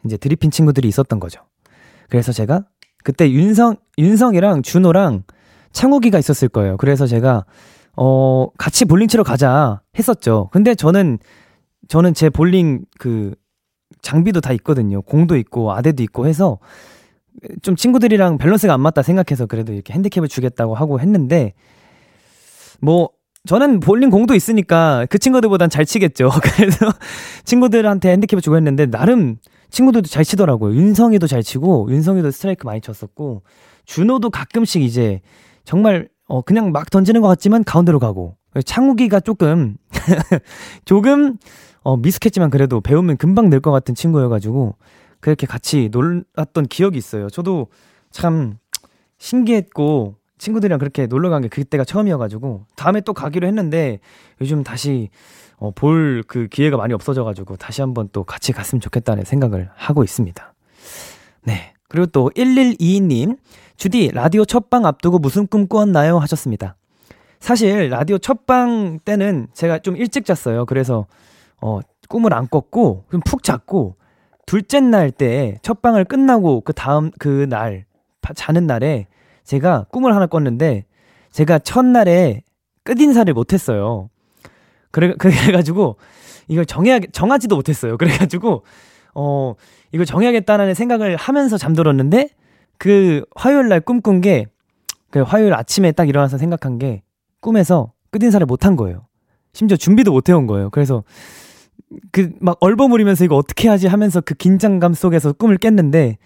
이제 0.05 0.15
DRIPPIN 0.15 0.49
친구들이 0.49 0.87
있었던 0.87 1.19
거죠. 1.19 1.41
그래서 2.09 2.31
제가 2.31 2.63
그때 3.03 3.29
윤성, 3.29 3.75
윤성이랑 3.97 4.61
준호랑 4.61 5.23
창욱이가 5.73 6.19
있었을 6.19 6.47
거예요. 6.47 6.77
그래서 6.77 7.05
제가 7.05 7.45
어, 7.97 8.47
같이 8.57 8.85
볼링 8.85 9.09
치러 9.09 9.23
가자 9.23 9.81
했었죠. 9.97 10.49
근데 10.53 10.75
저는 10.75 11.19
저는 11.87 12.13
제 12.13 12.29
볼링 12.29 12.85
그 12.99 13.35
장비도 14.01 14.41
다 14.41 14.53
있거든요. 14.53 15.01
공도 15.01 15.37
있고 15.37 15.73
아대도 15.73 16.03
있고 16.03 16.27
해서 16.27 16.59
좀 17.61 17.75
친구들이랑 17.75 18.37
밸런스가 18.37 18.73
안 18.73 18.81
맞다 18.81 19.01
생각해서 19.01 19.45
그래도 19.45 19.73
이렇게 19.73 19.93
핸디캡을 19.93 20.27
주겠다고 20.27 20.75
하고 20.75 20.99
했는데 20.99 21.53
뭐 22.81 23.09
저는 23.45 23.79
볼링 23.79 24.09
공도 24.09 24.35
있으니까 24.35 25.05
그 25.09 25.19
친구들보단 25.19 25.69
잘 25.69 25.85
치겠죠. 25.85 26.29
그래서 26.55 26.91
친구들한테 27.45 28.11
핸디캡을 28.11 28.41
주고 28.41 28.55
했는데 28.57 28.85
나름 28.85 29.37
친구들도 29.69 30.07
잘 30.07 30.23
치더라고요. 30.23 30.75
윤성이도 30.75 31.27
잘 31.27 31.43
치고 31.43 31.87
윤성이도 31.89 32.31
스트라이크 32.31 32.65
많이 32.65 32.81
쳤었고 32.81 33.43
준호도 33.85 34.29
가끔씩 34.29 34.81
이제 34.81 35.21
정말 35.63 36.09
어 36.27 36.41
그냥 36.41 36.71
막 36.71 36.89
던지는 36.89 37.21
것 37.21 37.27
같지만 37.27 37.63
가운데로 37.63 37.99
가고 37.99 38.36
창욱이가 38.63 39.19
조금 39.21 39.77
조금 40.85 41.37
어, 41.83 41.97
미숙했지만 41.97 42.49
그래도 42.49 42.81
배우면 42.81 43.17
금방 43.17 43.49
늘 43.49 43.61
것 43.61 43.71
같은 43.71 43.95
친구여가지고 43.95 44.75
그렇게 45.19 45.47
같이 45.47 45.89
놀았던 45.91 46.67
기억이 46.69 46.97
있어요. 46.97 47.29
저도 47.29 47.67
참 48.11 48.57
신기했고 49.17 50.15
친구들이랑 50.37 50.77
그렇게 50.79 51.07
놀러 51.07 51.29
간 51.29 51.41
게 51.41 51.47
그때가 51.47 51.83
처음이어가지고 51.83 52.65
다음에 52.75 53.01
또 53.01 53.13
가기로 53.13 53.47
했는데 53.47 53.99
요즘 54.41 54.63
다시 54.63 55.09
어, 55.57 55.71
볼 55.71 56.23
그 56.27 56.47
기회가 56.47 56.77
많이 56.77 56.93
없어져가지고 56.93 57.55
다시 57.57 57.81
한번 57.81 58.09
또 58.11 58.23
같이 58.23 58.51
갔으면 58.51 58.79
좋겠다는 58.79 59.23
생각을 59.23 59.69
하고 59.75 60.03
있습니다. 60.03 60.53
네. 61.45 61.73
그리고 61.89 62.05
또 62.07 62.29
1122님, 62.35 63.37
주디, 63.77 64.11
라디오 64.13 64.43
첫방 64.45 64.85
앞두고 64.85 65.19
무슨 65.19 65.47
꿈 65.47 65.67
꾸었나요? 65.67 66.19
하셨습니다. 66.19 66.75
사실 67.39 67.89
라디오 67.89 68.17
첫방 68.17 68.99
때는 69.05 69.47
제가 69.53 69.79
좀 69.79 69.95
일찍 69.97 70.25
잤어요. 70.25 70.65
그래서 70.65 71.05
어, 71.61 71.79
꿈을 72.09 72.33
안 72.33 72.47
꿨고, 72.47 73.05
좀 73.11 73.21
푹 73.25 73.43
잤고, 73.43 73.95
둘째 74.45 74.79
날 74.79 75.11
때 75.11 75.57
첫 75.61 75.81
방을 75.81 76.05
끝나고 76.05 76.61
그 76.61 76.73
다음, 76.73 77.11
그 77.19 77.47
날, 77.49 77.85
자는 78.35 78.67
날에 78.67 79.07
제가 79.43 79.85
꿈을 79.91 80.15
하나 80.15 80.27
꿨는데, 80.27 80.85
제가 81.31 81.59
첫날에 81.59 82.43
끝인사를 82.83 83.31
못 83.33 83.53
했어요. 83.53 84.09
그래, 84.91 85.13
그래가지고, 85.19 85.97
이걸 86.47 86.65
정해야, 86.65 86.99
정하지도 87.11 87.55
못했어요. 87.55 87.97
그래가지고, 87.97 88.63
어, 89.15 89.53
이걸 89.91 90.05
정해야겠다는 90.05 90.73
생각을 90.73 91.15
하면서 91.17 91.57
잠들었는데, 91.57 92.29
그 92.77 93.23
화요일 93.35 93.67
날 93.69 93.81
꿈꾼 93.81 94.21
게, 94.21 94.45
그 95.11 95.21
화요일 95.21 95.53
아침에 95.53 95.91
딱 95.91 96.07
일어나서 96.07 96.37
생각한 96.37 96.77
게, 96.77 97.01
꿈에서 97.41 97.93
끝인사를 98.11 98.45
못한 98.45 98.75
거예요. 98.75 99.07
심지어 99.53 99.77
준비도 99.77 100.11
못 100.11 100.29
해온 100.29 100.47
거예요. 100.47 100.69
그래서 100.69 101.03
그 102.11 102.31
막 102.41 102.57
얼버무리면서 102.59 103.23
이거 103.25 103.35
어떻게 103.35 103.69
하지 103.69 103.87
하면서 103.87 104.19
그 104.21 104.33
긴장감 104.33 104.93
속에서 104.93 105.31
꿈을 105.33 105.57
깼는데 105.57 106.17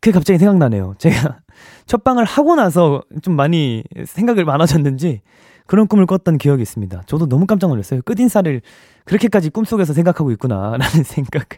그게 0.00 0.12
갑자기 0.12 0.38
생각나네요. 0.38 0.94
제가 0.98 1.38
첫 1.86 2.04
방을 2.04 2.24
하고 2.24 2.54
나서 2.54 3.02
좀 3.22 3.34
많이 3.34 3.82
생각을 4.06 4.44
많아졌는지 4.44 5.22
그런 5.66 5.86
꿈을 5.88 6.06
꿨던 6.06 6.38
기억이 6.38 6.62
있습니다. 6.62 7.02
저도 7.06 7.26
너무 7.28 7.46
깜짝 7.46 7.68
놀랐어요. 7.68 8.00
끝인사를 8.02 8.62
그렇게까지 9.04 9.50
꿈속에서 9.50 9.92
생각하고 9.92 10.30
있구나라는 10.32 10.78
생각. 11.04 11.48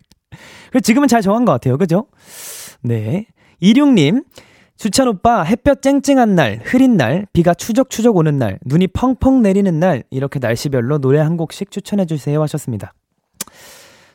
그래서 0.70 0.82
지금은 0.82 1.06
잘 1.08 1.20
정한 1.20 1.44
것 1.44 1.52
같아요. 1.52 1.76
그죠? 1.76 2.06
네. 2.82 3.26
이륙님, 3.60 4.22
주찬 4.80 5.08
오빠, 5.08 5.42
햇볕 5.42 5.82
쨍쨍한 5.82 6.34
날, 6.34 6.58
흐린 6.64 6.96
날, 6.96 7.26
비가 7.34 7.52
추적추적 7.52 8.16
오는 8.16 8.38
날, 8.38 8.58
눈이 8.64 8.86
펑펑 8.86 9.42
내리는 9.42 9.78
날, 9.78 10.04
이렇게 10.08 10.38
날씨별로 10.38 10.96
노래 11.00 11.18
한 11.18 11.36
곡씩 11.36 11.70
추천해 11.70 12.06
주세요 12.06 12.40
하셨습니다. 12.40 12.94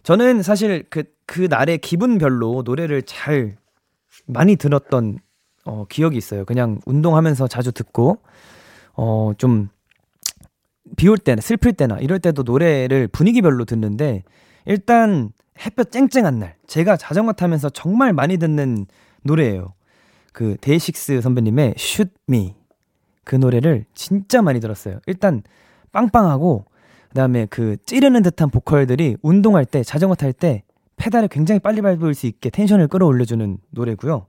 저는 0.01 0.41
사실 0.41 0.83
그, 0.89 1.03
그 1.27 1.41
날의 1.41 1.77
기분별로 1.77 2.63
노래를 2.65 3.03
잘 3.03 3.57
많이 4.25 4.55
들었던, 4.55 5.19
어, 5.65 5.85
기억이 5.87 6.17
있어요. 6.17 6.45
그냥 6.45 6.79
운동하면서 6.87 7.47
자주 7.47 7.71
듣고, 7.71 8.17
어, 8.95 9.33
좀, 9.37 9.69
비올 10.97 11.19
때나, 11.19 11.41
슬플 11.41 11.73
때나, 11.73 11.99
이럴 11.99 12.17
때도 12.17 12.41
노래를 12.41 13.07
분위기별로 13.09 13.65
듣는데, 13.65 14.23
일단, 14.65 15.29
햇볕 15.63 15.91
쨍쨍한 15.91 16.39
날, 16.39 16.55
제가 16.65 16.97
자전거 16.97 17.33
타면서 17.33 17.69
정말 17.69 18.13
많이 18.13 18.37
듣는 18.37 18.87
노래예요. 19.21 19.75
그 20.35 20.57
데이식스 20.59 21.21
선배님의 21.21 21.75
Shoot 21.77 22.11
Me 22.29 22.55
그 23.23 23.37
노래를 23.37 23.85
진짜 23.93 24.41
많이 24.41 24.59
들었어요. 24.59 24.99
일단 25.07 25.43
빵빵하고 25.93 26.65
그다음에 27.07 27.45
그 27.49 27.77
찌르는 27.85 28.21
듯한 28.21 28.49
보컬들이 28.49 29.15
운동할 29.21 29.63
때 29.63 29.81
자전거 29.81 30.13
탈 30.13 30.33
때 30.33 30.63
페달을 30.97 31.29
굉장히 31.29 31.59
빨리 31.59 31.81
밟을 31.81 32.13
수 32.13 32.27
있게 32.27 32.49
텐션을 32.49 32.89
끌어올려주는 32.89 33.57
노래고요. 33.69 34.25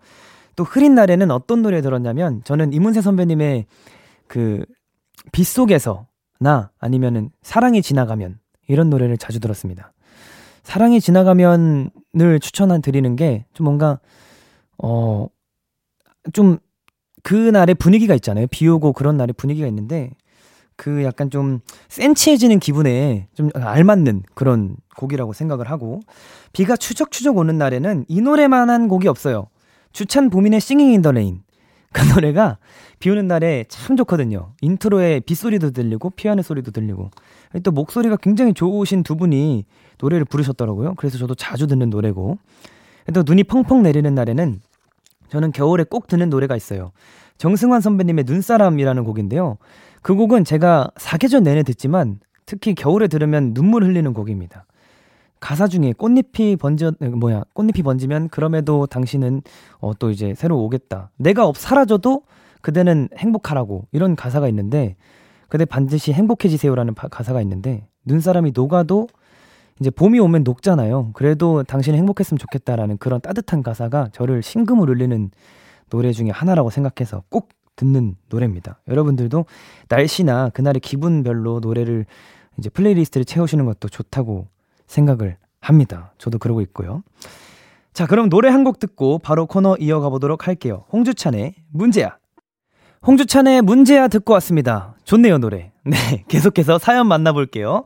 또 0.54 0.62
흐린 0.62 0.94
날에는 0.94 1.32
어떤 1.32 1.62
노래 1.62 1.82
들었냐면 1.82 2.40
저는 2.44 2.72
이문세 2.72 3.00
선배님의 3.00 3.66
그 4.28 4.64
빗속에서나 5.32 6.70
아니면은 6.78 7.30
사랑이 7.42 7.82
지나가면 7.82 8.38
이런 8.68 8.90
노래를 8.90 9.18
자주 9.18 9.40
들었습니다. 9.40 9.92
사랑이 10.62 11.00
지나가면을 11.00 12.38
추천한 12.40 12.80
드리는 12.80 13.16
게 13.16 13.44
좀 13.54 13.64
뭔가 13.64 13.98
어, 14.78 15.26
좀, 16.32 16.58
그날의 17.22 17.74
분위기가 17.74 18.14
있잖아요. 18.14 18.46
비 18.50 18.68
오고 18.68 18.92
그런 18.92 19.16
날의 19.16 19.34
분위기가 19.36 19.66
있는데, 19.66 20.10
그 20.76 21.02
약간 21.04 21.30
좀 21.30 21.60
센치해지는 21.88 22.60
기분에 22.60 23.28
좀 23.34 23.50
알맞는 23.54 24.22
그런 24.34 24.76
곡이라고 24.96 25.32
생각을 25.32 25.70
하고, 25.70 26.00
비가 26.52 26.76
추적추적 26.76 27.36
오는 27.36 27.58
날에는 27.58 28.04
이 28.08 28.20
노래만한 28.20 28.88
곡이 28.88 29.08
없어요. 29.08 29.46
주찬 29.92 30.30
보민의 30.30 30.58
Singing 30.58 30.92
in 30.92 31.02
the 31.02 31.10
Rain. 31.10 31.42
그 31.92 32.02
노래가 32.12 32.58
비 32.98 33.08
오는 33.10 33.26
날에 33.26 33.64
참 33.68 33.96
좋거든요. 33.96 34.52
intro에 34.60 35.20
빗소리도 35.20 35.70
들리고, 35.70 36.10
피아노 36.10 36.42
소리도 36.42 36.70
들리고, 36.70 37.10
또 37.62 37.70
목소리가 37.70 38.16
굉장히 38.16 38.52
좋으신 38.52 39.02
두 39.02 39.16
분이 39.16 39.64
노래를 39.98 40.26
부르셨더라고요. 40.26 40.94
그래서 40.96 41.16
저도 41.16 41.34
자주 41.34 41.66
듣는 41.66 41.88
노래고, 41.88 42.38
또 43.14 43.22
눈이 43.24 43.44
펑펑 43.44 43.82
내리는 43.82 44.14
날에는 44.14 44.60
저는 45.28 45.52
겨울에 45.52 45.84
꼭 45.84 46.06
듣는 46.06 46.30
노래가 46.30 46.56
있어요. 46.56 46.92
정승환 47.38 47.80
선배님의 47.80 48.24
눈사람이라는 48.26 49.04
곡인데요. 49.04 49.58
그 50.02 50.14
곡은 50.14 50.44
제가 50.44 50.90
사계절 50.96 51.42
내내 51.42 51.62
듣지만 51.62 52.20
특히 52.46 52.74
겨울에 52.74 53.08
들으면 53.08 53.54
눈물 53.54 53.84
흘리는 53.84 54.12
곡입니다. 54.12 54.64
가사 55.40 55.68
중에 55.68 55.92
꽃잎이 55.92 56.56
번져 56.56 56.92
뭐야 57.00 57.44
꽃잎이 57.52 57.82
번지면 57.82 58.28
그럼에도 58.28 58.86
당신은 58.86 59.42
어, 59.80 59.92
또 59.98 60.10
이제 60.10 60.34
새로 60.34 60.58
오겠다. 60.62 61.10
내가 61.16 61.46
없 61.46 61.56
사라져도 61.56 62.22
그대는 62.62 63.08
행복하라고 63.16 63.86
이런 63.92 64.16
가사가 64.16 64.48
있는데 64.48 64.96
그대 65.48 65.64
반드시 65.64 66.12
행복해지세요라는 66.12 66.94
가사가 66.94 67.40
있는데 67.42 67.86
눈사람이 68.04 68.52
녹아도 68.54 69.08
이제 69.80 69.90
봄이 69.90 70.18
오면 70.20 70.42
녹잖아요. 70.44 71.10
그래도 71.12 71.62
당신이 71.62 71.96
행복했으면 71.98 72.38
좋겠다라는 72.38 72.98
그런 72.98 73.20
따뜻한 73.20 73.62
가사가 73.62 74.08
저를 74.12 74.42
심금을 74.42 74.88
울리는 74.88 75.30
노래 75.90 76.12
중에 76.12 76.30
하나라고 76.30 76.70
생각해서 76.70 77.22
꼭 77.28 77.50
듣는 77.76 78.16
노래입니다. 78.30 78.80
여러분들도 78.88 79.44
날씨나 79.88 80.48
그날의 80.50 80.80
기분별로 80.80 81.60
노래를 81.60 82.06
이제 82.58 82.70
playlist를 82.70 83.26
채우시는 83.26 83.66
것도 83.66 83.88
좋다고 83.88 84.48
생각을 84.86 85.36
합니다. 85.60 86.12
저도 86.16 86.38
그러고 86.38 86.62
있고요. 86.62 87.02
자, 87.92 88.06
그럼 88.06 88.28
노래 88.30 88.48
한 88.50 88.64
곡 88.64 88.78
듣고 88.78 89.18
바로 89.18 89.46
코너 89.46 89.76
이어가 89.78 90.08
보도록 90.08 90.46
할게요. 90.46 90.84
홍주찬의 90.92 91.54
문제아. 91.70 92.16
홍주찬의 93.06 93.62
문제아 93.62 94.08
듣고 94.08 94.32
왔습니다. 94.34 94.94
좋네요, 95.04 95.38
노래. 95.38 95.72
네, 95.84 96.24
계속해서 96.28 96.78
사연 96.78 97.06
만나볼게요. 97.08 97.84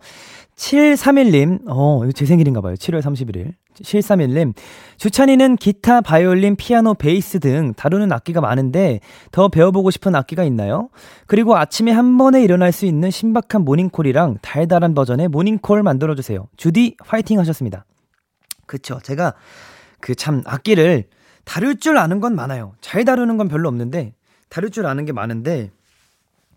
7331님, 0.61 1.62
어, 1.68 2.03
이거 2.05 2.12
제 2.12 2.27
생일인가 2.27 2.61
봐요. 2.61 2.75
7월 2.75 3.01
31일. 3.01 3.55
731님, 3.83 4.53
주찬이는 4.99 5.57
기타, 5.57 6.03
바이올린, 6.03 6.57
피아노, 6.57 6.92
베이스 6.92 7.40
등 7.40 7.73
다루는 7.75 8.12
악기가 8.12 8.42
많은데 8.42 9.01
더 9.33 9.49
배워보고 9.49 9.90
싶은 9.90 10.14
악기가 10.14 10.44
있나요? 10.44 10.90
그리고 11.27 11.57
아침에 11.57 11.92
한 11.92 12.18
번에 12.18 12.42
일어날 12.42 12.73
수 12.73 12.85
있는 12.85 13.11
신박한 13.11 13.62
모닝콜이랑 13.64 14.38
달달한 14.42 14.94
버전의 14.94 15.29
모닝콜 15.29 15.83
만들어주세요. 15.83 16.46
주디, 16.59 16.96
화이팅 17.01 17.38
하셨습니다. 17.40 17.87
그쵸. 18.66 19.01
제가 19.03 19.35
그 20.01 20.14
참 20.14 20.42
악기를 20.44 21.05
다룰 21.44 21.79
줄 21.79 21.96
아는 21.96 22.20
건 22.20 22.35
많아요. 22.35 22.75
잘 22.83 23.07
다루는 23.07 23.38
건 23.38 23.49
별로 23.49 23.68
없는데 23.68 24.12
다룰 24.51 24.70
줄 24.70 24.85
아는 24.87 25.07
게 25.07 25.12
많은데 25.12 25.70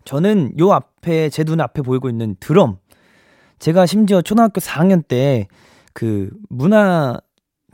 저는 0.04 0.58
요 0.58 0.72
앞에, 0.72 1.30
제 1.30 1.44
눈 1.44 1.62
앞에 1.62 1.80
보이고 1.80 2.10
있는 2.10 2.36
드럼, 2.38 2.76
제가 3.64 3.86
심지어 3.86 4.22
초등학교 4.22 4.60
4학년 4.60 5.06
때 5.06 5.48
그 5.94 6.28
문화 6.50 7.18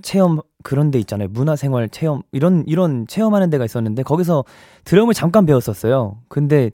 체험 0.03 0.41
그런 0.63 0.91
데 0.91 0.99
있잖아요. 1.01 1.29
문화생활 1.29 1.89
체험 1.89 2.23
이런 2.33 2.63
이런 2.67 3.07
체험하는 3.09 3.51
데가 3.51 3.65
있었는데 3.65 4.05
거기서 4.05 4.45
드럼을 4.85 5.15
잠깐 5.15 5.47
배웠었어요. 5.47 6.19
근데 6.29 6.71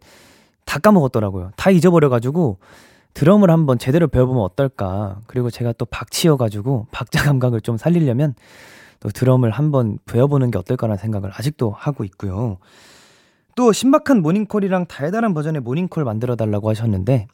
다 0.66 0.78
까먹었더라고요. 0.78 1.52
다 1.56 1.70
잊어버려 1.70 2.08
가지고 2.08 2.58
드럼을 3.14 3.50
한번 3.50 3.78
제대로 3.78 4.08
배워보면 4.08 4.42
어떨까. 4.42 5.20
그리고 5.26 5.48
제가 5.50 5.72
또 5.72 5.86
박치여 5.86 6.36
가지고 6.36 6.86
박자 6.90 7.22
감각을 7.22 7.60
좀 7.60 7.76
살리려면 7.76 8.34
또 9.00 9.08
드럼을 9.08 9.50
한번 9.50 9.98
배워보는 10.04 10.50
게 10.50 10.58
어떨까라는 10.58 10.98
생각을 10.98 11.30
아직도 11.32 11.70
하고 11.70 12.04
있고요. 12.04 12.58
또 13.54 13.72
신박한 13.72 14.20
모닝콜이랑 14.20 14.86
달달한 14.86 15.32
버전의 15.32 15.62
모닝콜 15.62 16.04
만들어 16.04 16.36
달라고 16.36 16.68
하셨는데 16.68 17.28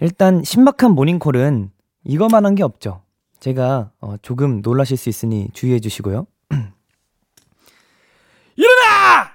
일단 0.00 0.44
신박한 0.44 0.92
모닝콜은 0.92 1.70
이거만한 2.04 2.54
게 2.54 2.62
없죠. 2.62 3.02
제가 3.40 3.90
어, 4.00 4.16
조금 4.22 4.60
놀라실 4.62 4.96
수 4.96 5.08
있으니 5.08 5.48
주의해 5.52 5.80
주시고요. 5.80 6.26
일어나! 8.56 9.30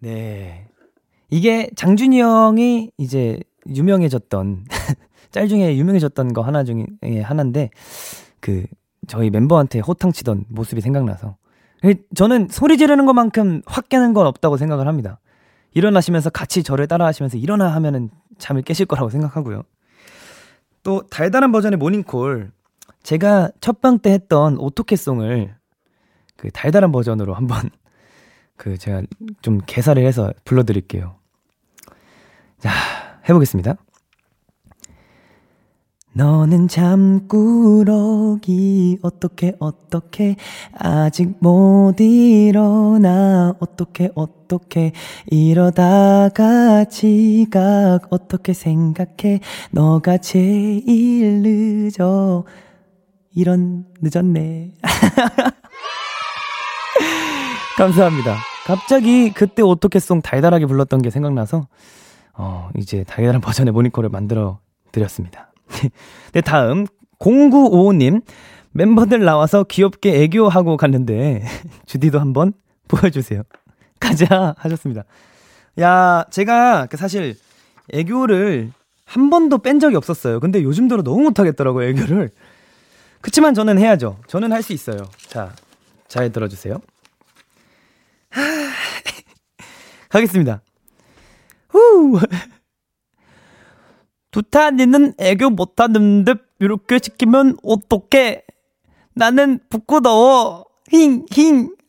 네. 0.00 0.68
이게 1.30 1.70
장준이 1.76 2.20
형이 2.20 2.92
이제 2.98 3.40
유명해졌던 3.66 4.64
짤 5.30 5.48
중에 5.48 5.76
유명해졌던 5.76 6.32
거 6.32 6.42
하나 6.42 6.64
중에 6.64 6.86
하나인데 7.22 7.70
그 8.40 8.66
저희 9.06 9.30
멤버한테 9.30 9.80
호탕 9.80 10.12
치던 10.12 10.46
모습이 10.48 10.80
생각나서 10.80 11.36
저는 12.14 12.48
소리 12.50 12.78
지르는 12.78 13.06
것만큼 13.06 13.62
확 13.66 13.88
깨는 13.88 14.14
건 14.14 14.26
없다고 14.26 14.56
생각을 14.56 14.88
합니다. 14.88 15.20
일어나시면서 15.74 16.30
같이 16.30 16.62
저를 16.62 16.88
따라 16.88 17.06
하시면서 17.06 17.36
일어나 17.36 17.68
하면은 17.74 18.10
잠을 18.38 18.62
깨실 18.62 18.86
거라고 18.86 19.10
생각하고요. 19.10 19.62
또 20.82 21.06
달달한 21.08 21.52
버전의 21.52 21.78
모닝콜 21.78 22.50
제가 23.02 23.50
첫방 23.60 23.98
때 23.98 24.12
했던 24.12 24.58
오토캐송을 24.58 25.54
그 26.36 26.50
달달한 26.50 26.92
버전으로 26.92 27.34
한번 27.34 27.70
그 28.56 28.78
제가 28.78 29.02
좀 29.42 29.60
개사를 29.66 30.04
해서 30.04 30.32
불러드릴게요. 30.44 31.16
자 32.58 32.70
해보겠습니다. 33.28 33.76
너는 36.18 36.66
잠꾸러기. 36.66 37.38
어떻게 39.02 39.54
어떻게? 39.60 40.34
아직 40.76 41.36
못 41.38 41.94
일어나. 42.00 43.54
어떻게 43.60 44.10
어떻게? 44.16 44.90
이러다가 45.26 46.86
지각 46.86 48.08
어떻게 48.10 48.52
생각해? 48.52 49.38
너가 49.70 50.18
제일 50.18 51.42
늦어. 51.44 52.42
이런 53.32 53.86
늦었네. 54.00 54.72
감사합니다. 57.78 58.38
갑자기 58.66 59.32
그때 59.32 59.62
어떻게 59.62 60.00
송 60.00 60.20
달달하게 60.20 60.66
불렀던 60.66 61.00
게 61.00 61.10
생각나서 61.10 61.68
어, 62.32 62.70
이제 62.76 63.04
달달한 63.04 63.40
버전의 63.40 63.72
모니커를 63.72 64.10
만들어 64.10 64.58
드렸습니다. 64.90 65.47
네, 66.32 66.40
다음 66.40 66.86
0955님 67.18 68.22
멤버들 68.72 69.24
나와서 69.24 69.64
귀엽게 69.64 70.22
애교하고 70.22 70.76
갔는데 70.76 71.44
주디도 71.86 72.20
한번 72.20 72.52
보여주세요. 72.86 73.42
가자 74.00 74.54
하셨습니다. 74.58 75.04
야, 75.80 76.24
제가 76.30 76.86
그 76.86 76.96
사실 76.96 77.36
애교를 77.92 78.72
한 79.04 79.30
번도 79.30 79.58
뺀 79.58 79.80
적이 79.80 79.96
없었어요. 79.96 80.38
근데 80.40 80.62
요즘 80.62 80.86
들어 80.88 81.02
너무 81.02 81.22
못하겠더라고요, 81.22 81.88
애교를. 81.88 82.30
그치만 83.20 83.54
저는 83.54 83.78
해야죠. 83.78 84.18
저는 84.28 84.52
할 84.52 84.62
수 84.62 84.72
있어요. 84.72 84.98
자, 85.26 85.52
잘 86.06 86.30
들어주세요. 86.30 86.78
가겠습니다. 90.08 90.62
후! 91.70 92.18
두탄이는 94.30 95.14
애교 95.18 95.50
못하는데 95.50 96.34
이렇게 96.60 96.98
시키면 97.02 97.56
어떡해? 97.62 98.42
나는 99.14 99.60
부끄러워. 99.70 100.64
힝, 100.90 101.26
힝. 101.30 101.74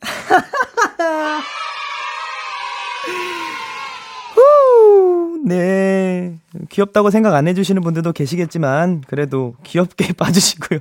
후, 4.34 5.42
네. 5.44 6.38
귀엽다고 6.68 7.10
생각 7.10 7.34
안 7.34 7.48
해주시는 7.48 7.82
분들도 7.82 8.12
계시겠지만, 8.12 9.02
그래도 9.06 9.54
귀엽게 9.64 10.12
봐주시고요. 10.18 10.80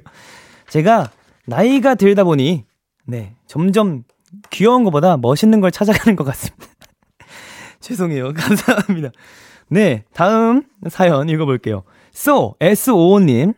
제가 0.69 1.11
나이가 1.45 1.95
들다 1.95 2.23
보니, 2.23 2.65
네. 3.05 3.35
점점 3.47 4.03
귀여운 4.49 4.83
것보다 4.83 5.17
멋있는 5.17 5.61
걸 5.61 5.71
찾아가는 5.71 6.15
것 6.15 6.23
같습니다. 6.25 6.65
죄송해요. 7.79 8.33
감사합니다. 8.33 9.11
네. 9.69 10.03
다음 10.13 10.63
사연 10.89 11.29
읽어볼게요. 11.29 11.83
so, 12.13 12.55
S55님. 12.59 13.53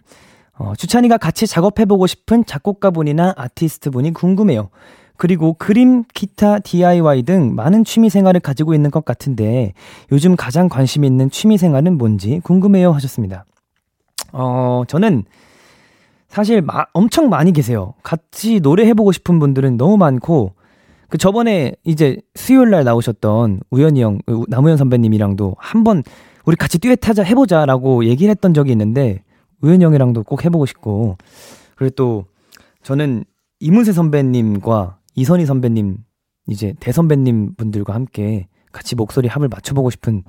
어, 0.57 0.73
주찬이가 0.77 1.17
같이 1.17 1.47
작업해보고 1.47 2.05
싶은 2.05 2.45
작곡가분이나 2.45 3.33
아티스트분이 3.35 4.13
궁금해요. 4.13 4.69
그리고 5.17 5.53
그림, 5.53 6.03
기타, 6.13 6.59
DIY 6.59 7.23
등 7.23 7.55
많은 7.55 7.83
취미 7.83 8.09
생활을 8.09 8.39
가지고 8.39 8.73
있는 8.73 8.91
것 8.91 9.05
같은데 9.05 9.73
요즘 10.11 10.35
가장 10.35 10.67
관심 10.67 11.03
있는 11.03 11.29
취미 11.29 11.57
생활은 11.57 11.97
뭔지 11.97 12.41
궁금해요 12.43 12.91
하셨습니다. 12.91 13.45
어, 14.33 14.83
저는 14.87 15.25
사실 16.27 16.61
마, 16.61 16.85
엄청 16.93 17.29
많이 17.29 17.53
계세요. 17.53 17.93
같이 18.03 18.61
노래해보고 18.61 19.11
싶은 19.11 19.39
분들은 19.39 19.77
너무 19.77 19.97
많고 19.97 20.53
그 21.11 21.17
저번에 21.17 21.73
이제 21.83 22.17
수요일 22.35 22.69
날 22.69 22.85
나오셨던 22.85 23.59
우연이 23.69 24.01
형, 24.01 24.19
나무현 24.47 24.77
선배님이랑도 24.77 25.57
한번 25.59 26.03
우리 26.45 26.55
같이 26.55 26.79
듀엣 26.79 27.05
하자 27.05 27.23
해보자라고 27.23 28.05
얘기를 28.05 28.31
했던 28.31 28.53
적이 28.53 28.71
있는데 28.71 29.21
우연이 29.61 29.83
형이랑도 29.83 30.23
꼭 30.23 30.45
해보고 30.45 30.65
싶고 30.65 31.17
그리고 31.75 31.93
또 31.97 32.25
저는 32.81 33.25
이문세 33.59 33.91
선배님과 33.91 34.99
이선희 35.15 35.45
선배님, 35.45 35.97
이제 36.47 36.73
대선배님 36.79 37.55
분들과 37.55 37.93
함께 37.93 38.47
같이 38.71 38.95
목소리 38.95 39.27
합을 39.27 39.49
맞춰보고 39.49 39.89
싶은 39.89 40.23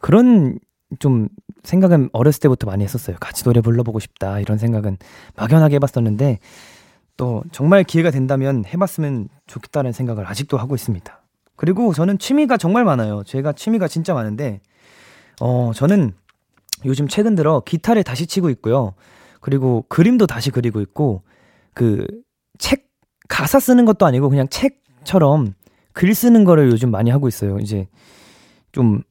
그런 0.00 0.58
좀 0.98 1.28
생각은 1.62 2.10
어렸을 2.12 2.40
때부터 2.40 2.66
많이 2.66 2.82
했었어요. 2.82 3.16
같이 3.20 3.44
노래 3.44 3.60
불러보고 3.60 4.00
싶다. 4.00 4.40
이런 4.40 4.58
생각은 4.58 4.98
막연하게 5.36 5.76
해봤었는데 5.76 6.40
또 7.16 7.44
정말 7.52 7.84
기회가 7.84 8.10
된다면 8.10 8.64
해봤으면 8.66 9.28
좋겠다는 9.46 9.92
생각을 9.92 10.26
아직도 10.26 10.56
하고 10.56 10.74
있습니다. 10.74 11.22
그리고 11.56 11.92
저는 11.92 12.18
취미가 12.18 12.56
정말 12.56 12.84
많아요. 12.84 13.22
제가 13.24 13.52
취미가 13.52 13.86
진짜 13.88 14.14
많은데, 14.14 14.60
어, 15.40 15.72
저는 15.74 16.12
요즘 16.84 17.06
최근 17.06 17.34
들어 17.34 17.60
기타를 17.60 18.02
다시 18.02 18.26
치고 18.26 18.50
있고요. 18.50 18.94
그리고 19.40 19.84
그림도 19.88 20.26
다시 20.26 20.50
그리고 20.50 20.80
있고, 20.80 21.22
그, 21.74 22.06
책 22.58 22.88
가사 23.28 23.60
쓰는 23.60 23.84
것도 23.84 24.06
아니고 24.06 24.28
그냥 24.28 24.48
책처럼 24.48 25.54
글 25.92 26.14
쓰는 26.14 26.44
거를 26.44 26.70
요즘 26.70 26.90
많이 26.90 27.10
하고 27.10 27.28
있어요. 27.28 27.58
이제 27.58 27.88
좀 28.72 29.02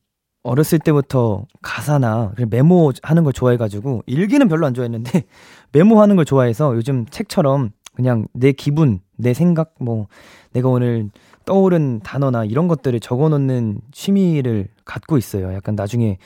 어렸을 0.43 0.79
때부터 0.79 1.45
가사나 1.61 2.33
메모하는 2.49 3.23
걸 3.23 3.31
좋아해가지고 3.31 4.03
일기는 4.05 4.47
별로 4.49 4.65
안 4.65 4.73
좋아했는데 4.73 5.23
메모하는 5.71 6.17
걸 6.17 6.25
좋아해서 6.25 6.75
요즘 6.75 7.05
책처럼 7.05 7.71
그냥 7.95 8.27
내 8.33 8.51
기분, 8.51 8.99
내 9.15 9.33
생각, 9.33 9.75
뭐 9.79 10.07
내가 10.51 10.69
오늘 10.69 11.09
떠오른 11.45 11.99
단어나 12.01 12.45
이런 12.45 12.67
것들을 12.67 12.99
적어 12.99 13.29
놓는 13.29 13.81
취미를 13.91 14.67
갖고 14.85 15.17
있어요. 15.17 15.53
약간 15.53 15.75
나중에 15.75 16.17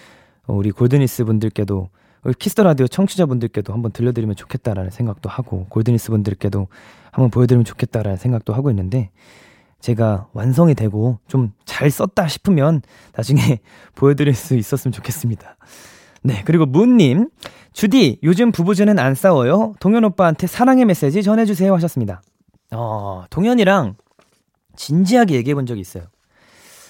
우리 0.48 0.72
Goldenness 0.72 1.26
분들께도 1.26 1.90
Kiss 2.40 2.54
the 2.54 2.64
Radio 2.64 2.88
청취자 2.88 3.26
분들께도 3.26 3.74
한번 3.74 3.92
들려드리면 3.92 4.36
좋겠다라는 4.36 4.92
생각도 4.92 5.30
하고 5.30 5.66
Goldenness 5.70 6.12
분들께도 6.12 6.68
한번 7.12 7.30
보여드리면 7.32 7.66
좋겠다라는 7.66 8.18
생각도 8.18 8.54
하고 8.54 8.70
있는데 8.70 9.12
제가 9.80 10.28
완성이 10.34 10.74
되고 10.76 11.20
좀 11.28 11.52
잘 11.78 11.92
썼다 11.92 12.28
싶으면 12.28 12.82
나중에 13.16 13.60
보여드릴 13.94 14.34
수 14.34 14.56
있었으면 14.56 14.92
좋겠습니다. 14.94 15.58
네, 16.24 16.42
그리고 16.46 16.66
문님, 16.66 17.30
주디, 17.74 18.20
요즘 18.24 18.52
부부즈는 18.52 19.00
안 19.00 19.16
싸워요? 19.16 19.74
동현 19.80 20.04
오빠한테 20.06 20.48
사랑의 20.48 20.86
메시지 20.86 21.24
전해주세요 21.24 21.74
하셨습니다. 21.76 22.22
어, 22.72 23.24
동현이랑 23.30 23.96
진지하게 24.76 25.36
얘기해 25.36 25.56
본 25.56 25.66
적이 25.66 25.82
있어요. 25.82 26.04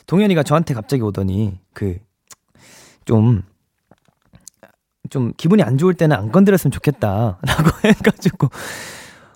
동현이가 0.08 0.44
저한테 0.44 0.74
갑자기 0.74 1.02
오더니, 1.04 1.60
그, 1.74 1.98
좀, 3.06 3.44
좀 5.10 5.34
기분이 5.38 5.62
안 5.64 5.78
좋을 5.78 5.94
때는 5.94 6.16
안 6.16 6.32
건드렸으면 6.32 6.72
좋겠다. 6.72 7.40
라고 7.46 7.70
해가지고, 7.88 8.50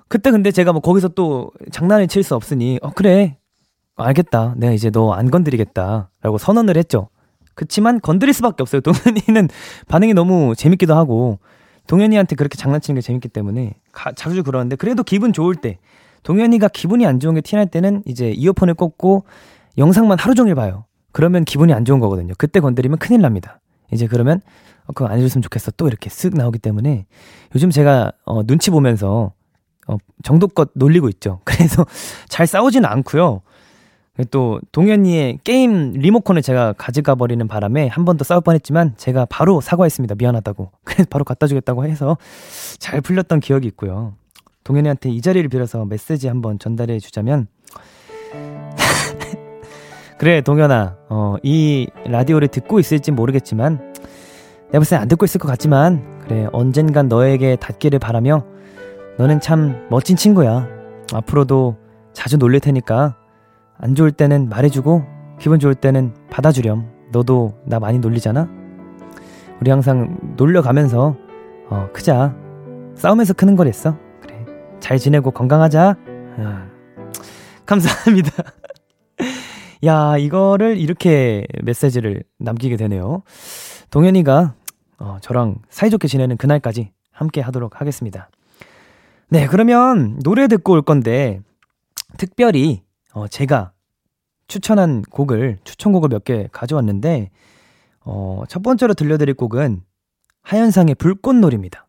그때 0.08 0.32
근데 0.32 0.51
제가 0.51 0.71
뭐 0.73 0.82
거기서 0.82 1.10
또 1.10 1.51
장난을 1.71 2.08
칠 2.08 2.23
수 2.23 2.36
없으니, 2.36 2.80
어, 2.82 2.89
그래. 2.91 3.38
알겠다. 3.97 4.56
내가 4.58 4.73
이제 4.73 4.89
너 4.89 5.13
안 5.13 5.30
건드리겠다. 5.30 6.10
라고 6.21 6.38
선언을 6.38 6.75
했죠. 6.77 7.10
그치만 7.62 8.02
건드릴 8.02 8.34
수밖에 8.34 8.63
없어요. 8.63 8.82
동현이는 8.82 9.50
반응이 9.88 10.15
너무 10.15 10.56
재밌기도 10.56 10.95
하고, 10.95 11.38
동현이한테 11.86 12.36
그렇게 12.36 12.58
장난치는 12.58 12.95
게 12.95 13.02
재밌기 13.02 13.30
때문에 13.30 13.76
가, 13.91 14.12
자주 14.13 14.41
그러는데, 14.41 14.76
그래도 14.76 15.04
기분 15.04 15.32
좋을 15.32 15.54
때, 15.54 15.78
동현이가 16.24 16.69
기분이 16.69 17.06
안 17.06 17.19
좋은 17.19 17.36
게 17.36 17.41
티날 17.41 17.67
때는 17.67 18.02
이제 18.08 18.32
이어폰을 18.32 18.74
꽂고 18.74 19.26
영상만 19.78 20.17
하루 20.17 20.34
종일 20.34 20.56
봐요. 20.56 20.86
그러면 21.12 21.45
기분이 21.45 21.71
안 21.71 21.86
좋은 21.86 22.00
거거든요. 22.00 22.34
그때 22.39 22.60
건드리면 22.60 22.97
큰일 22.97 23.21
납니다. 23.21 23.60
이제 23.91 24.08
그러면, 24.08 24.41
어, 24.88 24.93
그거 24.93 25.08
안 25.08 25.19
해줬으면 25.19 25.43
좋겠어. 25.43 25.69
또 25.78 25.88
이렇게 25.88 26.10
쓱 26.10 26.36
나오기 26.36 26.58
때문에 26.58 27.06
요즘 27.54 27.69
제가 27.69 28.12
어, 28.26 28.43
눈치 28.43 28.71
보면서 28.71 29.34
어, 29.88 29.97
정도껏 30.24 30.71
놀리고 30.74 31.10
있죠. 31.10 31.41
그래서 31.45 31.86
잘 32.28 32.47
싸우지는 32.47 32.89
않고요. 32.89 33.43
또 34.30 34.60
동현이의 34.71 35.39
게임 35.43 35.93
리모컨을 35.93 36.41
제가 36.41 36.74
가져가 36.74 37.15
버리는 37.15 37.47
바람에 37.47 37.88
한 37.88 38.06
번 38.06 38.17
더 38.17 38.24
싸울 38.24 38.41
뻔했지만 38.41 38.93
제가 38.97 39.26
바로 39.30 39.62
사과했습니다. 39.62 40.15
미안하다고. 40.17 40.71
그래서 40.84 41.06
바로 41.10 41.24
갖다 41.24 41.47
주겠다고 41.47 41.86
해서 41.86 42.17
잘 42.78 43.02
풀렸던 43.02 43.39
기억이 43.39 43.67
있고요. 43.69 44.13
동현이한테 44.63 45.10
이 45.10 45.21
자리를 45.21 45.47
빌어서 45.50 45.86
메시지 45.86 46.28
한번 46.28 46.60
전달해 46.60 47.00
주자면 47.00 47.47
그래 50.19 50.41
동현아 50.41 50.97
어, 51.10 51.36
이 51.41 51.88
라디오를 52.06 52.47
듣고 52.47 52.80
있을지 52.80 53.12
모르겠지만 53.12 53.93
내가 54.71 54.80
볼땐 54.84 55.00
안 55.00 55.08
듣고 55.08 55.26
있을 55.26 55.39
것 55.39 55.47
같지만 55.47 56.19
그래 56.28 56.47
언젠간 56.52 57.08
너에게 57.08 57.56
닿기를 57.56 57.97
바라며 57.97 58.45
너는 59.17 59.39
참 59.39 59.88
멋진 59.89 60.15
친구야. 60.15 60.67
앞으로도 61.13 61.78
자주 62.13 62.38
놀릴 62.38 62.60
테니까 62.60 63.17
안 63.82 63.96
좋을 63.96 64.12
때는 64.12 64.48
말해주고 64.48 65.04
기분 65.39 65.60
좋을 65.60 65.74
때는 65.74 66.13
받아주렴. 66.30 66.89
너도 67.12 67.58
나 67.65 67.80
많이 67.80 68.00
놀리잖아? 68.00 68.48
우리 69.60 69.72
항상 69.72 70.17
놀려가면서 70.38 71.17
어, 71.70 71.89
크자. 71.91 72.36
싸우면서 72.96 73.34
크는 73.34 73.56
거랬어. 73.56 73.98
그래. 74.22 74.46
잘 74.80 75.00
지내고 75.00 75.32
건강하자. 75.32 75.98
아, 76.38 76.67
감사합니다. 77.65 78.32
야, 79.86 80.15
이거를 80.15 80.78
이렇게 80.78 81.48
메시지를 81.63 82.24
남기게 82.38 82.78
되네요. 82.78 83.24
동현이가 83.89 84.54
어, 85.00 85.17
저랑 85.22 85.56
사이좋게 85.70 86.08
지내는 86.08 86.38
그날까지 86.38 86.91
함께 87.12 87.41
하도록 87.41 87.82
하겠습니다. 87.82 88.30
네, 89.30 89.48
그러면 89.48 90.20
노래 90.24 90.48
듣고 90.48 90.74
올 90.74 90.82
건데, 90.84 91.39
특별히, 92.17 92.84
어, 93.13 93.28
제가 93.28 93.71
추천한 94.47 95.02
곡을, 95.04 95.60
추천곡을 95.63 96.10
몇 96.10 96.24
개 96.24 96.47
가져왔는데, 96.52 97.30
어, 98.02 98.43
첫 98.50 98.63
번째로 98.63 98.93
들려드릴 98.93 99.36
곡은 99.36 99.82
하현상의 100.43 100.95
불꽃놀이입니다. 100.95 101.88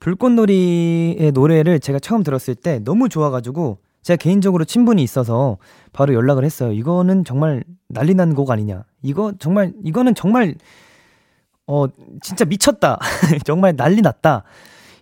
불꽃놀이의 0.00 1.30
노래를 1.32 1.78
제가 1.80 1.98
처음 2.00 2.22
들었을 2.24 2.54
때 2.56 2.80
너무 2.80 3.08
좋아가지고 3.08 3.78
제가 4.02 4.16
개인적으로 4.16 4.64
친분이 4.64 5.00
있어서 5.02 5.58
바로 5.92 6.12
연락을 6.12 6.44
했어요. 6.44 6.72
이거는 6.72 7.24
정말 7.24 7.62
난리 7.88 8.14
난 8.14 8.34
곡 8.34 8.50
아니냐. 8.50 8.84
이거 9.02 9.32
정말, 9.38 9.72
이거는 9.84 10.14
정말, 10.16 10.56
어, 11.68 11.86
진짜 12.20 12.44
미쳤다. 12.44 12.98
정말 13.44 13.76
난리 13.76 14.02
났다. 14.02 14.42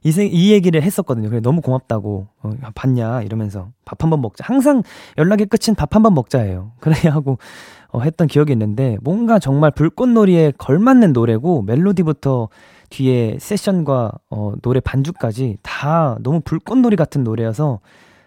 이, 0.02 0.12
세, 0.12 0.24
이 0.26 0.50
얘기를 0.52 0.82
했었거든요. 0.82 1.28
그래, 1.28 1.40
너무 1.40 1.60
고맙다고. 1.60 2.26
어, 2.42 2.50
봤냐? 2.74 3.22
이러면서. 3.22 3.68
밥 3.84 4.02
한 4.02 4.10
번 4.10 4.20
먹자. 4.22 4.44
항상 4.46 4.82
연락의 5.18 5.46
끝은 5.46 5.74
밥 5.74 5.94
한 5.94 6.02
번 6.02 6.14
먹자예요. 6.14 6.72
그래야 6.80 7.12
하고, 7.14 7.38
어, 7.90 8.00
했던 8.00 8.26
기억이 8.28 8.52
있는데, 8.52 8.96
뭔가 9.02 9.38
정말 9.38 9.70
불꽃놀이에 9.72 10.52
걸맞는 10.58 11.12
노래고, 11.12 11.62
멜로디부터 11.62 12.48
뒤에 12.90 13.36
세션과 13.38 14.12
어, 14.30 14.52
노래 14.62 14.80
반주까지 14.80 15.58
다 15.62 16.16
너무 16.22 16.40
불꽃놀이 16.40 16.96
같은 16.96 17.22
노래여서, 17.22 17.80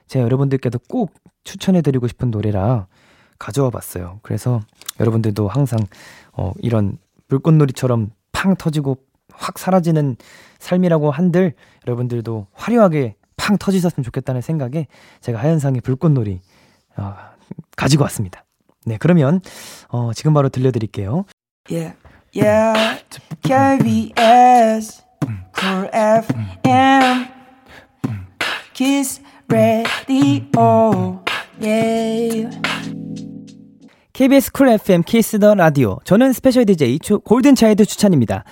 제가 0.07 0.23
여러분들께도 0.25 0.79
꼭 0.89 1.13
추천해드리고 1.43 2.07
싶은 2.07 2.29
노래라 2.31 2.87
가져와 3.39 3.69
봤어요. 3.71 4.19
그래서 4.21 4.59
여러분들도 4.99 5.47
항상 5.47 5.79
어, 6.33 6.51
이런 6.61 6.97
불꽃놀이처럼 7.27 8.11
팡 8.31 8.55
터지고 8.55 8.97
확 9.35 9.59
사라지는 9.59 10.15
삶이라고 10.59 11.11
한들 11.11 11.53
여러분들도 11.87 12.47
화려하게 12.53 13.15
팡 13.37 13.57
터지셨으면 13.57 14.03
좋겠다는 14.03 14.41
생각에 14.41 14.87
제가 15.21 15.39
하현상의 15.39 15.81
불꽃놀이 15.81 16.41
어, 16.97 17.15
가지고 17.75 18.03
왔습니다. 18.03 18.45
네, 18.85 18.97
그러면 18.99 19.41
어, 19.89 20.11
지금 20.13 20.33
바로 20.33 20.49
들려드릴게요. 20.49 21.25
Yeah, 21.69 21.95
yeah, 22.35 23.03
KBS, 23.41 25.03
Cool 25.57 25.89
FM, 25.93 27.27
Kiss 28.73 29.21
Radio, 29.49 31.23
yeah. 31.61 32.49
KBS 34.13 34.51
Cool 34.51 34.69
FM 34.69 35.01
Kiss 35.03 35.39
the 35.39 35.55
Radio. 35.55 35.97
저는 36.03 36.33
special 36.33 36.65
DJ 36.65 36.99
Golden 37.23 37.55
Child 37.55 37.85
주찬입니다. 37.85 38.43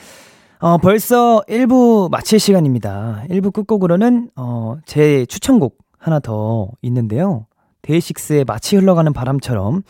어, 0.63 0.77
벌써 0.77 1.41
1부 1.49 2.11
마칠 2.11 2.39
시간입니다. 2.39 3.23
1부 3.31 3.51
끝곡으로는, 3.51 4.29
어, 4.35 4.77
제 4.85 5.25
추천곡 5.25 5.79
하나 5.97 6.19
더 6.19 6.69
있는데요. 6.83 7.47
DAY6의 7.81 8.45
마치 8.45 8.75
흘러가는 8.75 9.11
바람처럼 9.11 9.81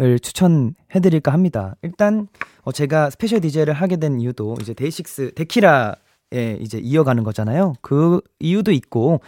을 0.00 0.20
추천해드릴까 0.20 1.32
합니다. 1.32 1.74
일단, 1.82 2.28
어, 2.62 2.70
제가 2.70 3.10
special 3.10 3.40
DJ를 3.40 3.74
하게 3.74 3.96
된 3.96 4.20
이유도 4.20 4.54
이제 4.60 4.74
데이식스, 4.74 5.32
데키라에 5.34 6.58
이제 6.60 6.78
이어가는 6.78 7.24
거잖아요. 7.24 7.72
그 7.80 8.20
이유도 8.38 8.70
있고, 8.70 9.20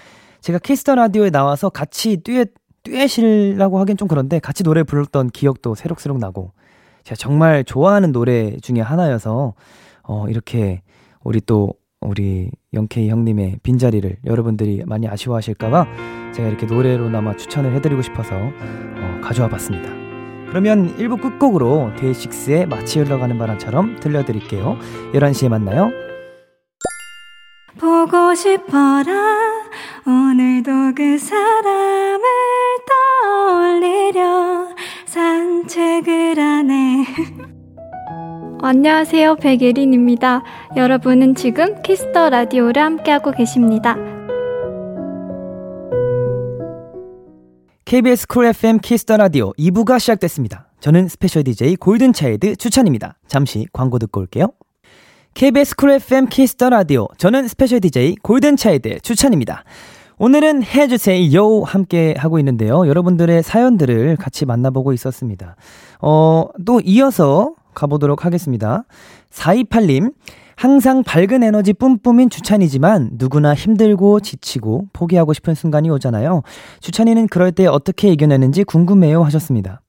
제가 0.42 0.60
Kiss 0.60 0.80
the 0.80 0.94
Radio에 0.94 1.30
나와서 1.30 1.70
같이 1.70 2.18
듀엣, 2.18 2.52
듀엣이라고 2.84 3.80
하긴 3.80 3.96
좀 3.96 4.06
그런데 4.06 4.38
같이 4.38 4.62
노래 4.62 4.84
불렀던 4.84 5.30
기억도 5.30 5.74
새록새록 5.74 6.18
나고, 6.18 6.52
제가 7.02 7.16
정말 7.16 7.64
좋아하는 7.64 8.12
노래 8.12 8.56
중에 8.58 8.80
하나여서, 8.80 9.54
어, 10.06 10.26
이렇게 10.28 10.82
우리 11.22 11.40
또 11.40 11.74
우리 12.00 12.50
Young 12.74 13.03
K 13.03 13.08
형님의 13.08 13.58
빈자리를 13.62 14.18
여러분들이 14.26 14.82
많이 14.86 15.08
아쉬워하실까봐 15.08 15.86
제가 16.34 16.48
이렇게 16.48 16.66
노래로나마 16.66 17.36
추천을 17.36 17.74
해드리고 17.74 18.02
싶어서 18.02 18.36
어, 18.36 19.20
가져와 19.22 19.48
봤습니다. 19.48 19.88
그러면 20.48 20.96
1부 20.98 21.20
끝곡으로 21.20 21.92
데이식스의 21.98 22.66
마치 22.66 23.00
흘러가는 23.00 23.36
바람처럼 23.38 23.98
들려드릴게요. 24.00 24.78
11시에 25.12 25.48
만나요. 25.48 25.90
보고 27.80 28.34
싶어라 28.34 29.12
오늘도 30.06 30.94
그 30.94 31.18
사람을 31.18 32.22
떠올리려 33.32 34.68
산책을 35.06 36.38
하네 36.38 37.04
안녕하세요. 38.66 39.36
백예린입니다. 39.36 40.42
여러분은 40.74 41.34
지금 41.34 41.82
Kiss 41.82 42.10
the 42.10 42.30
Radio를 42.30 42.82
함께하고 42.82 43.30
계십니다. 43.30 43.94
KBS 47.84 48.26
Cool 48.26 48.46
FM 48.46 48.78
Kiss 48.78 49.01
the 49.01 49.18
Radio 49.18 49.52
2부가 49.58 50.00
시작됐습니다. 50.00 50.70
저는 50.80 51.08
스페셜 51.08 51.44
DJ 51.44 51.76
골든차일드 51.76 52.56
추천입니다. 52.56 53.18
잠시 53.26 53.66
광고 53.70 53.98
듣고 53.98 54.22
올게요. 54.22 54.46
KBS 55.34 55.76
쿨 55.76 55.90
FM 55.90 56.28
키스터 56.28 56.70
라디오 56.70 57.08
저는 57.18 57.48
스페셜 57.48 57.80
DJ 57.80 58.16
골든차일드 58.22 59.00
추천입니다. 59.00 59.64
오늘은 60.16 60.62
해주세요 60.62 61.60
함께 61.64 62.14
하고 62.16 62.38
있는데요. 62.38 62.88
여러분들의 62.88 63.42
사연들을 63.42 64.16
같이 64.16 64.46
만나보고 64.46 64.94
있었습니다. 64.94 65.56
어, 66.00 66.46
또 66.64 66.80
이어서 66.80 67.56
가보도록 67.74 68.24
하겠습니다. 68.24 68.84
428님, 69.30 70.12
항상 70.56 71.02
밝은 71.02 71.42
에너지 71.42 71.72
뿜뿜인 71.72 72.30
주찬이지만 72.30 73.10
누구나 73.14 73.54
힘들고 73.54 74.20
지치고 74.20 74.86
포기하고 74.92 75.32
싶은 75.32 75.54
순간이 75.54 75.90
오잖아요. 75.90 76.42
주찬이는 76.80 77.26
그럴 77.28 77.52
때 77.52 77.66
어떻게 77.66 78.08
이겨내는지 78.12 78.64
궁금해요 78.64 79.22
하셨습니다. 79.24 79.80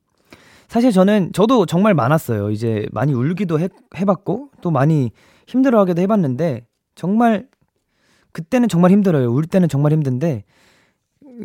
사실 0.68 0.92
저는, 0.92 1.32
저도 1.34 1.66
정말 1.68 1.94
많았어요. 1.94 2.50
이제 2.50 2.88
많이 2.92 3.14
울기도 3.14 3.60
해, 3.60 3.70
해봤고, 3.96 4.50
또 4.62 4.72
많이 4.72 5.12
힘들어 5.48 5.80
하기도 5.82 6.02
해봤는데, 6.02 6.66
정말, 6.96 7.46
그때는 8.32 8.68
정말 8.68 8.92
힘들어요. 8.92 9.32
울 9.32 9.46
때는 9.46 9.70
정말 9.70 9.92
힘든데, 9.92 10.44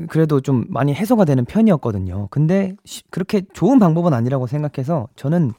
그래도 0.08 0.40
좀 0.40 0.64
많이 0.68 0.94
해소가 0.94 1.24
되는 1.24 1.44
편이었거든요. 1.44 2.28
근데 2.30 2.74
그렇게 3.10 3.42
좋은 3.52 3.78
방법은 3.78 4.14
아니라고 4.14 4.46
생각해서 4.46 5.08
저는 5.16 5.52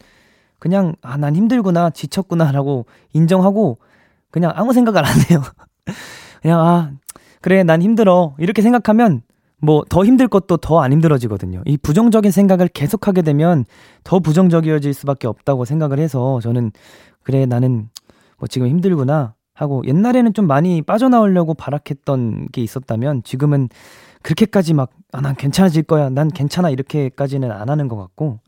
그냥 0.61 0.95
아 1.01 1.17
난 1.17 1.35
힘들구나 1.35 1.89
지쳤구나라고 1.89 2.85
인정하고 3.13 3.79
그냥 4.31 4.53
아무 4.55 4.73
생각 4.73 4.95
을 4.95 5.03
안 5.05 5.11
해요. 5.29 5.41
그냥 6.41 6.59
아 6.61 6.91
그래 7.41 7.63
난 7.63 7.81
힘들어 7.81 8.35
이렇게 8.39 8.61
생각하면 8.61 9.23
뭐 9.61 9.83
더 9.89 10.05
힘들 10.05 10.27
것도 10.27 10.57
더 10.57 10.81
안 10.81 10.91
힘들어지거든요. 10.93 11.63
이 11.65 11.77
부정적인 11.77 12.31
생각을 12.31 12.67
계속하게 12.69 13.23
되면 13.23 13.65
더 14.03 14.19
부정적이어질 14.19 14.93
수밖에 14.93 15.27
없다고 15.27 15.65
생각을 15.65 15.99
해서 15.99 16.39
저는 16.41 16.71
그래 17.23 17.45
나는 17.45 17.89
뭐 18.39 18.47
지금 18.47 18.67
힘들구나 18.67 19.33
하고 19.53 19.83
옛날에는 19.85 20.33
좀 20.33 20.47
많이 20.47 20.81
빠져나오려고 20.83 21.53
발악했던 21.55 22.49
게 22.51 22.61
있었다면 22.63 23.23
지금은 23.23 23.69
그렇게까지 24.23 24.73
막 24.75 24.91
아 25.13 25.21
난 25.21 25.35
괜찮아질 25.35 25.83
거야 25.83 26.09
난 26.09 26.29
괜찮아 26.29 26.69
이렇게까지는 26.69 27.51
안 27.51 27.69
하는 27.69 27.89
것 27.89 27.97
같고 27.97 28.39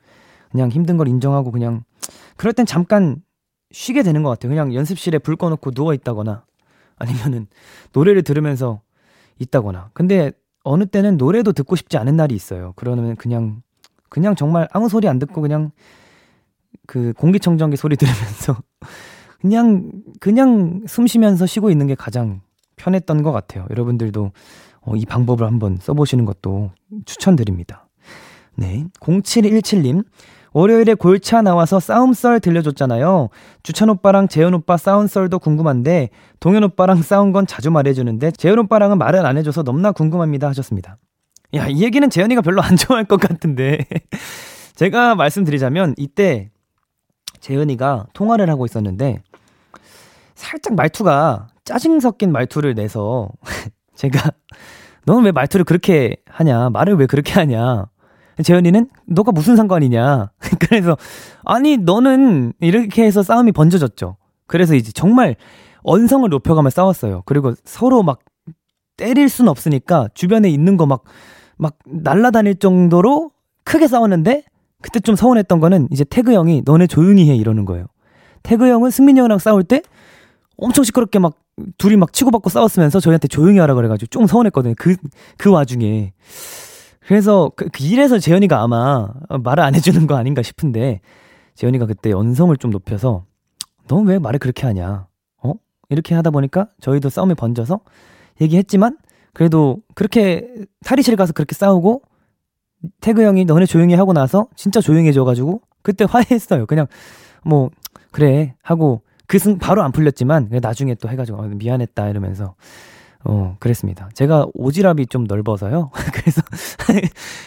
그냥 0.54 0.70
힘든 0.70 0.98
걸 0.98 1.08
인정하고 1.08 1.52
그냥 1.52 1.84
그럴 2.38 2.54
땐 2.54 2.66
잠깐 2.66 3.22
쉬게 3.72 4.04
되는 4.04 4.22
것 4.22 4.30
같아요. 4.30 4.50
그냥 4.50 4.74
연습실에 4.74 5.18
불 5.18 5.36
꺼놓고 5.36 5.72
누워 5.72 5.96
있다거나 5.96 6.46
아니면은 6.96 7.48
노래를 7.92 8.22
들으면서 8.22 8.82
있다거나. 9.40 9.90
근데 9.94 10.32
어느 10.64 10.86
때는 10.86 11.18
노래도 11.18 11.54
듣고 11.54 11.76
싶지 11.76 11.98
않은 11.98 12.16
날이 12.16 12.36
있어요. 12.36 12.74
그러면 12.76 13.16
그냥 13.16 13.64
그냥 14.10 14.36
정말 14.36 14.70
아무 14.72 14.90
소리 14.90 15.08
안 15.08 15.18
듣고 15.18 15.42
그냥 15.42 15.72
그 16.86 17.14
공기청정기 17.14 17.76
소리 17.76 17.98
들으면서 17.98 18.62
그냥 19.42 19.92
그냥 20.20 20.84
숨 20.88 21.08
쉬면서 21.08 21.48
쉬고 21.48 21.72
있는 21.72 21.88
게 21.88 21.96
가장 21.96 22.42
편했던 22.76 23.24
것 23.24 23.32
같아요. 23.32 23.66
여러분들도 23.72 24.32
어, 24.82 24.96
이 24.96 25.06
방법을 25.06 25.48
한번 25.48 25.78
써보시는 25.82 26.26
것도 26.26 26.72
추천드립니다. 27.06 27.88
네. 28.56 28.86
0717님. 29.00 30.06
월요일에 30.54 30.94
골차 30.94 31.42
나와서 31.42 31.80
싸움썰 31.80 32.40
들려줬잖아요. 32.40 33.30
주찬 33.64 33.90
오빠랑 33.90 34.28
재현 34.28 34.54
오빠 34.54 34.78
싸운 34.78 35.08
썰도 35.08 35.40
궁금한데 35.40 36.10
동현 36.40 36.64
오빠랑 36.64 37.02
싸운 37.02 37.32
건 37.32 37.48
자주 37.48 37.72
말해주는데 37.72 38.32
재현 38.32 38.60
오빠랑은 38.60 38.98
말을 38.98 39.26
안 39.26 39.38
해줘서 39.38 39.64
너무나 39.64 39.92
궁금합니다 39.92 40.48
하셨습니다. 40.50 40.98
야, 41.56 41.68
이 41.68 41.84
얘기는 41.84 42.08
재현이가 42.08 42.42
별로 42.42 42.62
안 42.62 42.76
좋아할 42.78 43.06
것 43.06 43.20
같은데. 43.20 43.86
제가 44.76 45.16
말씀드리자면 45.16 45.94
이때 45.98 46.50
재현이가 47.40 48.08
통화를 48.14 48.50
하고 48.50 48.66
있었는데 48.66 49.22
살짝 50.36 50.76
말투가 50.76 51.48
짜증 51.64 52.00
섞인 52.00 52.32
말투를 52.32 52.74
내서 52.74 53.30
제가 53.96 54.32
너는 55.06 55.26
왜 55.26 55.32
말투를 55.32 55.66
그렇게 55.66 56.16
하냐? 56.28 56.70
말을 56.70 56.96
왜 56.96 57.06
그렇게 57.06 57.34
하냐? 57.34 57.86
재현이는 58.42 58.90
너가 59.06 59.32
무슨 59.32 59.56
상관이냐. 59.56 60.32
그래서 60.60 60.98
아니 61.46 61.78
너는 61.78 62.54
이렇게 62.60 63.04
해서 63.04 63.22
싸움이 63.24 63.52
번져졌죠. 63.52 64.18
그래서 64.48 64.76
이제 64.76 64.92
정말 64.92 65.36
언성을 65.84 66.28
높여가며 66.30 66.70
싸웠어요. 66.70 67.24
그리고 67.26 67.54
서로 67.66 68.04
막 68.04 68.20
때릴 68.98 69.30
순 69.30 69.48
없으니까 69.48 70.08
주변에 70.14 70.50
있는 70.50 70.78
거 70.78 70.86
막 70.86 71.04
막 71.58 71.78
날라다닐 71.86 72.56
정도로 72.56 73.32
크게 73.64 73.88
싸웠는데 73.88 74.44
그때 74.82 75.00
좀 75.00 75.16
서운했던 75.16 75.60
거는 75.60 75.88
이제 75.92 76.04
태그 76.04 76.34
형이 76.34 76.64
너네 76.66 76.88
조용히 76.88 77.30
해 77.30 77.36
이러는 77.36 77.64
거예요. 77.66 77.86
태그 78.42 78.68
형은 78.68 78.90
승민이 78.92 79.20
형이랑 79.20 79.40
싸울 79.40 79.64
때 79.64 79.82
엄청 80.58 80.84
시끄럽게 80.84 81.20
막 81.20 81.36
둘이 81.78 81.96
막 81.96 82.12
치고받고 82.12 82.50
싸웠으면서 82.50 83.00
저희한테 83.00 83.28
조용히 83.28 83.60
하라 83.60 83.76
그래가지고 83.76 84.08
좀 84.08 84.28
서운했거든요. 84.28 84.74
그, 84.78 84.96
그 85.38 85.52
와중에. 85.52 86.12
그래서 87.08 87.52
그, 87.56 87.68
그 87.70 87.84
이래서 87.84 88.18
재현이가 88.20 88.62
아마 88.62 89.10
말을 89.30 89.64
안 89.64 89.76
해주는 89.76 90.08
거 90.08 90.16
아닌가 90.16 90.42
싶은데 90.42 91.02
재현이가 91.56 91.86
그때 91.86 92.10
연성을 92.12 92.56
좀 92.58 92.72
높여서 92.72 93.26
너 93.88 93.98
왜 94.04 94.18
말을 94.20 94.40
그렇게 94.40 94.66
하냐? 94.66 95.08
어? 95.44 95.54
이렇게 95.90 96.16
하다 96.16 96.30
보니까 96.32 96.68
저희도 96.80 97.10
싸움에 97.10 97.34
번져서 97.34 97.82
얘기했지만 98.42 98.98
그래도 99.34 99.78
그렇게 99.96 100.48
탈의실 100.86 101.16
가서 101.16 101.34
그렇게 101.34 101.54
싸우고 101.56 102.02
태그 103.02 103.24
형이 103.24 103.46
너네 103.46 103.66
조용히 103.66 103.94
하고 103.94 104.14
나서 104.14 104.48
진짜 104.56 104.80
조용해져가지고 104.82 105.62
그때 105.82 106.06
화해했어요. 106.10 106.66
그냥 106.66 106.88
뭐 107.44 107.70
그래 108.12 108.56
하고 108.64 109.02
그 109.28 109.38
승 109.40 109.58
바로 109.58 109.82
안 109.82 109.92
풀렸지만 109.92 110.50
나중에 110.62 110.96
또 110.96 111.10
해가지고 111.10 111.40
어, 111.40 111.42
미안했다 111.48 112.08
이러면서 112.10 112.56
어 113.26 113.56
그랬습니다. 113.60 114.10
제가 114.14 114.48
오지랖이 114.54 115.10
좀 115.10 115.24
넓어서요. 115.26 115.92
그래서 116.14 116.42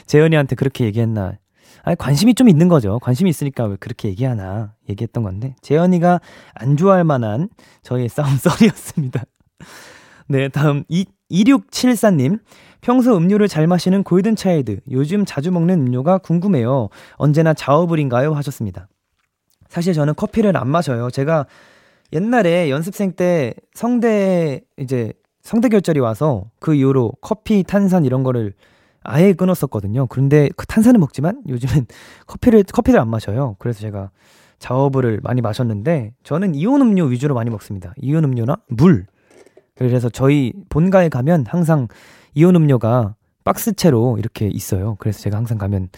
재현이한테 0.06 0.56
그렇게 0.56 0.84
얘기했나. 0.84 1.34
아 1.82 1.94
관심이 1.94 2.34
좀 2.34 2.48
있는 2.48 2.68
거죠. 2.68 2.98
관심이 2.98 3.30
있으니까 3.30 3.64
왜 3.64 3.76
그렇게 3.78 4.08
얘기하나 4.08 4.74
얘기했던 4.88 5.22
건데 5.22 5.54
재현이가 5.62 6.20
안 6.54 6.76
좋아할 6.76 7.04
만한 7.04 7.48
저희의 7.82 8.08
싸움 8.08 8.36
썰이었습니다. 8.36 9.22
네 10.28 10.48
다음 10.48 10.82
이 10.88 11.04
2674님 11.30 12.40
평소 12.80 13.16
음료를 13.16 13.48
잘 13.48 13.66
마시는 13.66 14.02
골든차일드 14.02 14.80
요즘 14.90 15.24
자주 15.24 15.50
먹는 15.52 15.86
음료가 15.86 16.18
궁금해요. 16.18 16.88
언제나 17.16 17.52
자어불인가요? 17.54 18.34
하셨습니다. 18.34 18.88
사실 19.68 19.92
저는 19.92 20.14
커피를 20.14 20.56
안 20.56 20.68
마셔요. 20.68 21.10
제가 21.10 21.46
옛날에 22.12 22.70
연습생 22.70 23.12
때 23.12 23.54
성대 23.74 24.62
이제 24.78 25.12
성대 25.46 25.68
결절이 25.68 26.00
와서 26.00 26.50
그 26.58 26.74
이후로 26.74 27.12
커피, 27.20 27.62
탄산 27.62 28.04
이런 28.04 28.24
거를 28.24 28.52
아예 29.04 29.32
끊었었거든요. 29.32 30.08
그런데 30.08 30.48
그 30.56 30.66
탄산은 30.66 30.98
먹지만 30.98 31.40
요즘은 31.46 31.86
커피를 32.26 32.64
커피를 32.64 32.98
안 32.98 33.08
마셔요. 33.08 33.54
그래서 33.60 33.78
제가 33.78 34.10
자어브를 34.58 35.20
많이 35.22 35.42
마셨는데 35.42 36.14
저는 36.24 36.56
이온 36.56 36.82
음료 36.82 37.04
위주로 37.04 37.36
많이 37.36 37.48
먹습니다. 37.50 37.94
이온 37.98 38.24
음료나 38.24 38.56
물. 38.68 39.06
그래서 39.76 40.08
저희 40.08 40.52
본가에 40.68 41.08
가면 41.10 41.44
항상 41.46 41.86
이온 42.34 42.56
음료가 42.56 43.14
박스채로 43.44 44.18
이렇게 44.18 44.48
있어요. 44.48 44.96
그래서 44.98 45.20
제가 45.20 45.36
항상 45.36 45.58
가면 45.58 45.90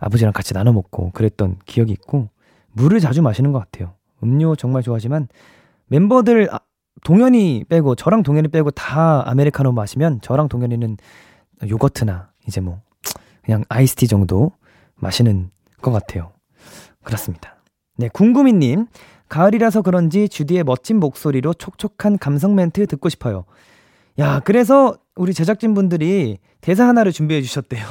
아버지랑 0.00 0.32
같이 0.32 0.52
나눠 0.52 0.72
먹고 0.72 1.12
그랬던 1.12 1.58
기억이 1.64 1.92
있고 1.92 2.28
물을 2.72 2.98
자주 2.98 3.22
마시는 3.22 3.52
것 3.52 3.60
같아요. 3.60 3.94
음료 4.24 4.56
정말 4.56 4.82
좋아하지만 4.82 5.28
멤버들 5.86 6.48
아, 6.52 6.58
동현이 7.06 7.66
빼고 7.68 7.94
저랑 7.94 8.24
동현이 8.24 8.48
빼고 8.48 8.72
다 8.72 9.22
아메리카노 9.30 9.70
마시면 9.70 10.22
저랑 10.22 10.48
동현이는 10.48 10.96
요거트나 11.68 12.30
이제 12.48 12.60
뭐 12.60 12.80
그냥 13.44 13.62
아이스티 13.68 14.08
정도 14.08 14.50
마시는 14.96 15.50
것 15.82 15.92
같아요. 15.92 16.32
그렇습니다. 17.04 17.58
네, 17.96 18.08
궁금이님. 18.08 18.86
가을이라서 19.28 19.82
그런지 19.82 20.28
주디의 20.28 20.64
멋진 20.64 20.98
목소리로 20.98 21.54
촉촉한 21.54 22.18
감성 22.18 22.56
멘트 22.56 22.84
듣고 22.88 23.08
싶어요. 23.08 23.44
야, 24.18 24.40
그래서 24.40 24.96
우리 25.14 25.32
제작진분들이 25.32 26.38
대사 26.60 26.88
하나를 26.88 27.12
준비해 27.12 27.40
주셨대요. 27.40 27.84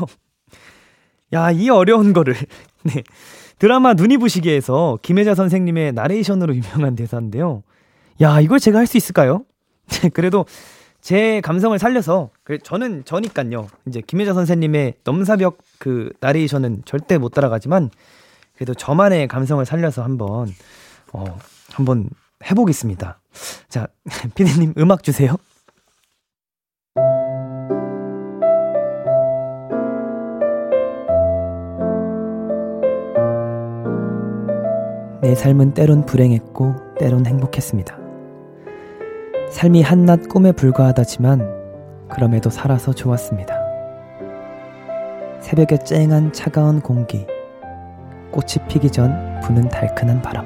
야, 1.32 1.52
이 1.52 1.70
어려운 1.70 2.12
거를. 2.12 2.36
네. 2.84 3.02
드라마 3.60 3.94
눈이 3.94 4.18
부시게에서 4.18 5.00
김혜자 5.02 5.36
선생님의 5.36 5.94
나레이션으로 5.94 6.54
유명한 6.54 6.98
대사인데요. 6.98 7.64
야, 8.22 8.40
이걸 8.40 8.60
제가 8.60 8.80
할 8.80 8.88
수 8.88 8.98
있을까요? 8.98 9.46
그래도 10.14 10.46
제 11.02 11.42
감성을 11.42 11.78
살려서 11.78 12.32
저는 12.64 13.06
저니깐요. 13.06 13.68
이제 13.88 14.02
김혜자 14.02 14.34
선생님의 14.34 14.96
넘사벽 15.04 15.58
그 15.78 16.12
나레이션은 16.20 16.84
절대 16.86 17.18
못 17.18 17.30
따라가지만 17.30 17.92
그래도 18.56 18.74
저만의 18.74 19.28
감성을 19.28 19.64
살려서 19.66 20.04
한번 20.04 20.48
어 21.14 21.38
한번 21.72 22.10
해보겠습니다. 22.50 23.20
자, 23.70 23.88
피디님 24.34 24.74
음악 24.78 25.04
주세요. 25.04 25.36
내 35.22 35.34
삶은 35.34 35.74
때론 35.74 36.06
불행했고 36.06 36.76
때론 37.00 37.26
행복했습니다. 37.26 38.05
삶이 39.56 39.84
한낱 39.84 40.28
꿈에 40.28 40.52
불과하다지만 40.52 42.10
그럼에도 42.10 42.50
살아서 42.50 42.92
좋았습니다. 42.92 43.56
새벽에 45.40 45.78
쨍한 45.78 46.34
차가운 46.34 46.82
공기, 46.82 47.26
꽃이 48.32 48.68
피기 48.68 48.92
전 48.92 49.40
부는 49.40 49.70
달큰한 49.70 50.22
바람, 50.22 50.46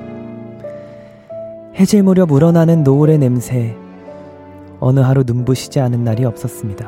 해질 1.76 2.04
무렵 2.04 2.32
우러나는 2.32 2.84
노을의 2.84 3.18
냄새, 3.18 3.76
어느 4.80 5.00
하루 5.00 5.24
눈부시지 5.26 5.80
않은 5.80 6.04
날이 6.04 6.24
없었습니다. 6.24 6.88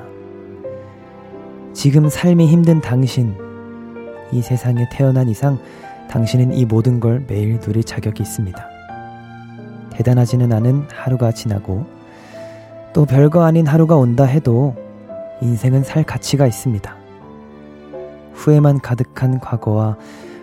지금 1.74 2.08
삶이 2.08 2.46
힘든 2.46 2.82
당신, 2.82 3.36
이 4.32 4.44
세상에 4.44 4.88
태어난 4.92 5.28
이상 5.28 5.58
당신은 6.08 6.54
이 6.54 6.66
모든 6.66 7.00
걸 7.00 7.26
매일 7.28 7.60
누릴 7.60 7.84
자격이 7.84 8.22
있습니다. 8.22 8.64
대단하지는 9.90 10.54
않은 10.54 10.86
하루가 10.92 11.32
지나고 11.32 12.00
또 12.94 13.06
별거 13.06 13.44
아닌 13.44 13.66
하루가 13.68 13.96
온다 13.96 14.26
해도 14.26 14.76
인생은 15.42 15.84
살 15.84 16.04
가치가 16.04 16.46
있습니다. 16.46 16.96
후회만 18.34 18.82
가득한 18.82 19.40
과거와 19.40 19.98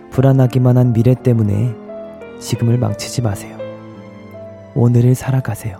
불안하기만 0.09 0.77
한 0.77 0.93
미래 0.93 1.13
때문에 1.13 1.75
지금을 2.39 2.77
망치지 2.79 3.21
마세요. 3.21 3.57
오늘을 4.73 5.13
살아가세요. 5.13 5.77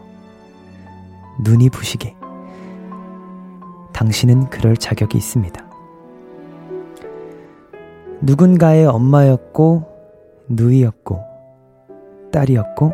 눈이 1.39 1.69
부시게. 1.69 2.15
당신은 3.93 4.49
그럴 4.49 4.77
자격이 4.77 5.17
있습니다. 5.17 5.65
누군가의 8.21 8.85
엄마였고, 8.85 9.85
누이였고, 10.49 11.21
딸이었고, 12.31 12.93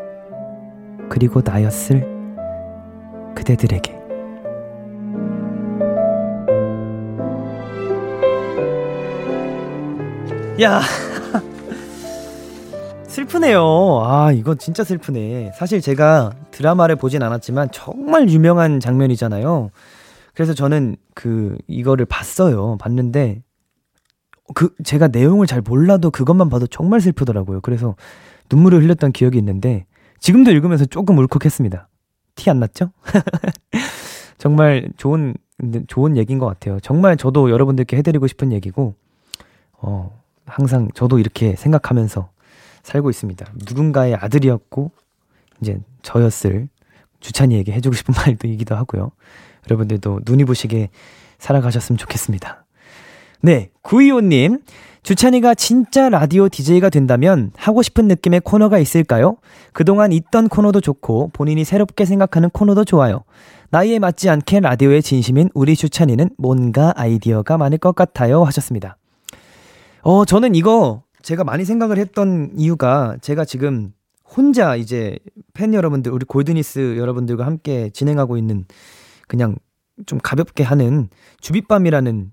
그리고 1.10 1.42
나였을 1.44 2.15
그대들에게. 3.36 4.06
야! 10.62 10.82
슬프네요. 13.08 14.02
아, 14.04 14.32
이거 14.32 14.56
진짜 14.56 14.84
슬프네. 14.84 15.52
사실 15.56 15.82
제가 15.82 16.32
드라마를 16.52 16.96
보진 16.96 17.24
않았지만 17.24 17.70
정말 17.72 18.30
유명한 18.30 18.80
장면이잖아요. 18.80 19.70
그래서 20.34 20.54
저는 20.54 20.98
그, 21.14 21.58
이거를 21.68 22.06
봤어요. 22.06 22.78
봤는데 22.78 23.42
그 24.54 24.70
제가 24.84 25.08
내용을 25.08 25.48
잘 25.48 25.62
몰라도 25.62 26.12
그것만 26.12 26.50
봐도 26.50 26.68
정말 26.68 27.02
슬프더라고요. 27.02 27.62
그래서 27.62 27.96
눈물을 28.52 28.84
흘렸던 28.84 29.12
기억이 29.12 29.38
있는데 29.38 29.86
지금도 30.20 30.52
읽으면서 30.52 30.86
조금 30.86 31.18
울컥했습니다. 31.18 31.88
티 32.36 32.50
안 32.50 32.60
났죠? 32.60 32.92
정말 34.38 34.90
좋은 34.98 35.36
좋은 35.88 36.18
얘기인 36.18 36.38
것 36.40 36.46
같아요. 36.46 36.80
정말 36.82 37.18
저도 37.18 37.50
여러분들께 37.50 37.98
해드리고 37.98 38.28
싶은 38.28 38.52
얘기고 38.52 38.94
어 39.74 40.22
항상 40.46 40.90
저도 40.94 41.20
이렇게 41.20 41.56
생각하면서 41.56 42.30
살고 42.84 43.10
있습니다. 43.10 43.46
누군가의 43.68 44.16
아들이었고 44.16 44.92
이제 45.62 45.80
저였을 46.02 46.68
주찬이에게 47.20 47.72
해주고 47.72 47.96
싶은 47.96 48.14
말도이기도 48.28 48.76
하고요. 48.76 49.12
여러분들도 49.70 50.22
눈이 50.26 50.44
부시게 50.46 50.90
살아가셨으면 51.40 51.98
좋겠습니다. 51.98 52.65
네, 53.46 53.70
925님. 53.84 54.64
주찬이가 55.04 55.54
진짜 55.54 56.10
라디오 56.10 56.50
DJ가 56.50 56.90
된다면 56.90 57.52
하고 57.56 57.84
싶은 57.84 58.08
느낌의 58.08 58.42
코너가 58.44 58.80
있을까요? 58.80 59.38
그동안 59.72 60.12
있던 60.12 60.50
코너도 60.50 60.82
좋고 60.82 61.30
본인이 61.32 61.64
새롭게 61.64 62.06
생각하는 62.06 62.50
코너도 62.50 62.86
좋아요. 62.86 63.24
나이에 63.70 64.00
맞지 64.00 64.32
않게 64.32 64.62
라디오에 64.62 65.02
진심인 65.02 65.52
우리 65.54 65.76
주찬이는 65.76 66.32
뭔가 66.40 66.92
아이디어가 66.96 67.60
많을 67.60 67.78
것 67.78 67.94
같아요. 67.94 68.44
하셨습니다. 68.46 68.98
어, 70.02 70.26
저는 70.26 70.56
이거 70.56 71.04
제가 71.22 71.44
많이 71.44 71.66
생각을 71.66 72.00
했던 72.00 72.50
이유가 72.56 73.16
제가 73.22 73.46
지금 73.46 73.94
혼자 74.28 74.76
이제 74.76 75.20
팬 75.54 75.76
여러분들, 75.76 76.12
우리 76.12 76.26
골드니스 76.26 76.98
여러분들과 76.98 77.46
함께 77.46 77.92
진행하고 77.92 78.38
있는 78.38 78.66
그냥 79.28 79.56
좀 80.08 80.18
가볍게 80.18 80.64
하는 80.64 81.10
주빗밤이라는 81.42 82.32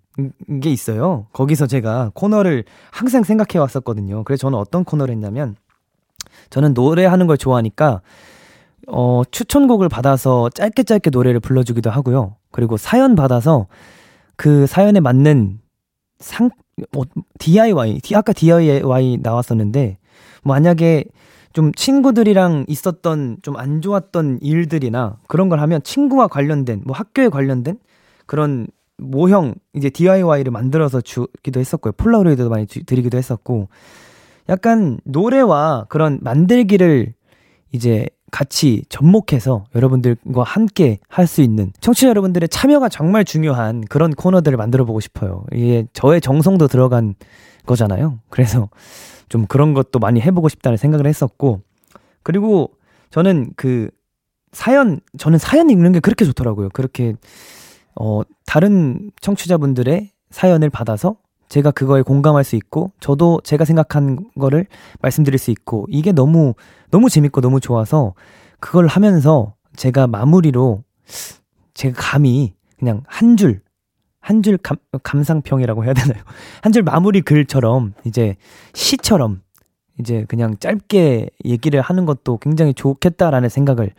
게 0.63 0.71
있어요. 0.71 1.27
거기서 1.33 1.67
제가 1.67 2.11
코너를 2.15 2.65
항상 2.91 3.23
생각해 3.23 3.59
왔었거든요. 3.59 4.25
그래서 4.25 4.43
저는 4.43 4.59
어떤 4.59 4.85
코너를 4.85 5.15
했냐면 5.15 5.57
저는 6.51 6.75
노래하는 6.75 7.27
걸 7.27 7.39
좋아하니까 7.39 8.03
어, 8.89 9.23
추천곡을 9.31 9.89
받아서 9.89 10.51
짧게 10.51 10.83
짧게 10.83 11.11
노래를 11.11 11.41
불러주기도 11.41 11.91
하고요. 11.91 12.37
그리고 12.51 12.77
사연 12.77 13.15
받아서 13.15 13.67
그 14.37 14.67
사연에 14.67 15.01
맞는 15.01 15.61
상, 16.19 16.51
어, 16.97 17.03
DIY, 17.39 18.01
아까 18.15 18.33
DIY 18.33 19.19
나왔었는데, 19.23 19.99
만약에 20.43 21.05
좀 21.53 21.73
친구들이랑 21.73 22.65
있었던 22.69 23.39
좀 23.43 23.57
안 23.57 23.83
좋았던 23.83 24.39
일들이나 24.41 25.19
그런 25.29 25.49
걸 25.49 25.61
하면 25.61 25.83
친구와 25.83 26.27
관련된, 26.29 26.83
뭐 26.85 26.97
학교에 26.97 27.29
관련된 27.29 27.79
그런 28.27 28.67
모형, 29.03 29.55
이제 29.75 29.91
DIY를 29.91 30.53
만들어서 30.53 31.01
주기도 31.01 31.61
했었고요. 31.61 31.93
폴라로이드도 31.93 32.49
많이 32.49 32.67
주, 32.67 32.85
드리기도 32.85 33.19
했었고, 33.19 33.69
약간 34.49 34.99
노래와 35.05 35.87
그런 35.89 36.19
만들기를 36.23 37.15
이제 37.73 38.07
같이 38.31 38.83
접목해서 38.89 39.65
여러분들과 39.75 40.43
함께 40.43 40.99
할 41.09 41.27
수 41.27 41.43
있는 41.43 41.71
청취자 41.81 42.09
여러분들의 42.09 42.49
참여가 42.49 42.89
정말 42.89 43.25
중요한 43.25 43.83
그런 43.83 44.11
코너들을 44.11 44.57
만들어 44.57 44.85
보고 44.85 45.01
싶어요. 45.01 45.45
이게 45.53 45.87
저의 45.93 46.21
정성도 46.21 46.67
들어간 46.67 47.15
거잖아요. 47.67 48.19
그래서 48.31 48.71
좀 49.29 49.47
그런 49.47 49.75
것도 49.75 49.99
많이 49.99 50.21
해보고 50.21 50.49
싶다는 50.49 50.77
생각을 50.77 51.07
했었고, 51.07 51.61
그리고 52.23 52.73
저는 53.11 53.51
그 53.57 53.91
사연, 54.53 55.01
저는 55.19 55.39
사연 55.39 55.71
읽는 55.71 55.93
게 55.93 56.01
그렇게 56.01 56.25
좋더라고요. 56.25 56.71
그렇게, 56.71 57.15
어, 57.95 58.23
다른 58.47 59.11
청취자분들의 59.21 60.11
사연을 60.31 60.71
받아서 60.71 61.17
제가 61.49 61.71
그거에 61.71 62.03
공감할 62.03 62.45
수 62.45 62.57
있고 62.57 62.93
저도 63.01 63.41
제가 63.45 63.65
생각한 63.67 64.31
거를 64.39 64.67
말씀드릴 65.03 65.39
수 65.39 65.51
있고 65.51 65.87
이게 65.91 66.13
너무 66.13 66.55
너무 66.91 67.11
재밌고 67.11 67.41
너무 67.43 67.61
좋아서 67.61 68.15
그걸 68.61 68.87
하면서 68.87 69.55
제가 69.77 70.07
마무리로 70.07 70.83
제가 71.75 71.95
감히 72.01 72.55
그냥 72.79 73.03
한 73.07 73.37
줄 73.37 73.61
한 74.25 74.41
줄 74.43 74.57
감상평이라고 75.03 75.85
해야 75.85 75.93
되나요? 75.95 76.23
한 76.63 76.73
줄 76.73 76.85
마무리 76.85 77.23
글처럼 77.23 77.93
이제 78.05 78.37
시처럼 78.73 79.43
이제 79.99 80.25
그냥 80.29 80.57
짧게 80.59 81.29
얘기를 81.45 81.81
하는 81.81 82.07
것도 82.07 82.39
굉장히 82.39 82.73
좋겠다라는 82.73 83.49
생각을 83.49 83.91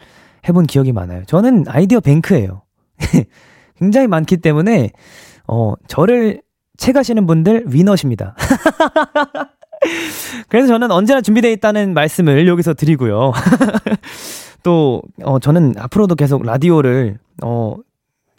해본 0.48 0.66
기억이 0.66 0.94
많아요. 0.94 1.24
저는 1.26 1.66
아이디어 1.68 2.00
뱅크예요. 2.00 2.62
굉장히 3.84 4.08
많기 4.08 4.38
때문에 4.38 4.92
어 5.48 5.74
저를 5.88 6.42
책하시는 6.78 7.26
분들 7.28 7.66
위너십니다. 7.68 8.36
그래서 10.48 10.68
저는 10.68 10.92
언제나 10.92 11.22
준비되어 11.22 11.52
있다는 11.52 11.94
말씀을 11.94 12.48
여기서 12.48 12.74
드리고요. 12.74 13.34
또, 14.64 15.02
어, 15.24 15.40
저는 15.40 15.74
앞으로도 15.78 16.16
계속 16.16 16.44
라디오를, 16.44 17.20
어, 17.44 17.76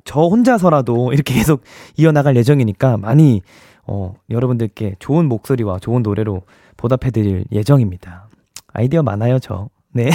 저 0.04 0.22
혼자서라도 0.22 1.12
이렇게 1.12 1.34
계속 1.34 1.62
이어나갈 1.98 2.34
예정이니까 2.36 2.96
많이, 2.96 3.42
어, 3.86 4.14
여러분들께 4.30 4.94
좋은 4.98 5.26
목소리와 5.26 5.80
좋은 5.80 6.02
노래로 6.02 6.42
보답해드릴 6.78 7.44
예정입니다. 7.52 8.28
아이디어 8.72 9.02
많아요, 9.02 9.38
저. 9.38 9.68
네. 9.92 10.08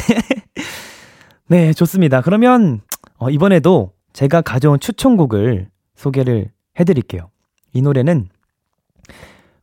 네, 1.47 1.73
좋습니다. 1.73 2.21
그러면, 2.21 2.81
어, 3.17 3.29
이번에도 3.29 3.91
제가 4.19 4.41
가져온 4.41 4.81
추천곡을 4.81 5.69
소개를 5.95 6.51
해드릴게요. 6.77 7.29
이 7.71 7.81
노래는 7.81 8.27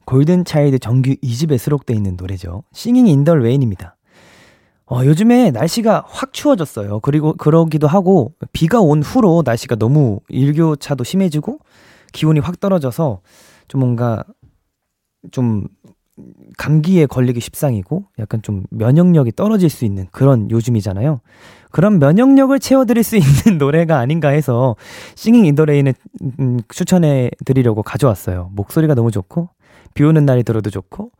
Golden 0.07 0.47
Child 0.47 0.79
정규 0.79 1.11
2집에 1.17 1.59
수록되어 1.59 1.95
있는 1.95 2.17
노래죠. 2.17 2.63
Singing 2.73 3.07
in 3.07 3.18
the 3.18 3.35
Rain입니다. 3.35 3.99
어, 4.87 5.05
요즘에 5.05 5.51
날씨가 5.51 6.07
확 6.09 6.33
추워졌어요. 6.33 7.01
그리고 7.01 7.35
그러기도 7.35 7.87
하고 7.87 8.33
비가 8.55 8.81
온 8.81 9.03
후로 9.03 9.43
날씨가 9.45 9.75
너무 9.77 10.21
일교차도 10.31 11.05
심해지고 11.05 11.59
기온이 12.15 12.41
확 12.41 12.59
떨어져서 12.59 13.21
좀 13.69 13.81
뭔가 13.81 14.25
좀 15.33 15.69
감기에 16.57 17.05
걸리기 17.05 17.41
십상이고 17.41 18.07
약간 18.19 18.41
좀 18.41 18.65
면역력이 18.71 19.33
떨어질 19.33 19.69
수 19.69 19.85
있는 19.85 20.07
그런 20.13 20.51
요즘이잖아요. 20.51 21.21
그런 21.71 21.99
면역력을 21.99 22.59
채워드릴 22.59 23.03
수 23.03 23.17
있는 23.19 23.59
노래가 23.59 23.99
아닌가 23.99 24.29
해서 24.29 24.77
싱잉 25.15 25.45
인더레인을 25.47 25.95
음, 26.41 26.61
추천해 26.69 27.31
드리려고 27.45 27.83
가져왔어요. 27.83 28.51
목소리가 28.55 28.95
너무 28.95 29.11
좋고 29.11 29.49
비 29.95 30.05
오는 30.05 30.25
날이 30.25 30.43
들어도 30.43 30.71
좋고 30.71 31.11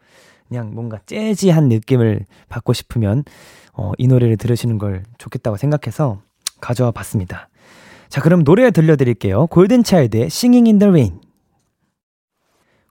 그냥 0.49 0.73
뭔가 0.75 0.99
재즈한 1.07 1.69
느낌을 1.69 2.25
받고 2.49 2.73
싶으면 2.73 3.25
어, 3.73 3.93
이 3.99 4.07
노래를 4.07 4.37
들으시는 4.37 4.79
걸 4.79 5.03
좋겠다고 5.19 5.57
생각해서 5.57 6.21
가져와 6.61 6.91
봤습니다. 6.91 7.49
자, 8.09 8.21
그럼 8.21 8.45
노래 8.45 8.71
들려드릴게요. 8.71 9.49
골든 9.49 9.83
차일드의 9.83 10.27
Singing 10.27 10.69
in 10.69 10.79
the 10.79 10.89
Rain. 10.89 11.21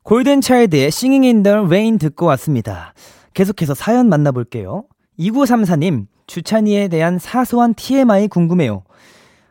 골든 0.04 0.42
차일드의 0.42 0.88
Singing 0.88 1.26
in 1.26 1.44
the 1.44 1.58
Rain 1.66 1.98
듣고 1.98 2.26
왔습니다. 2.28 2.94
계속해서 3.34 3.74
사연 3.74 4.10
만나볼게요. 4.10 4.84
2934님, 5.18 6.08
주찬이에 6.28 6.88
대한 6.88 7.20
사소한 7.20 7.74
TMI 7.74 8.28
궁금해요. 8.28 8.84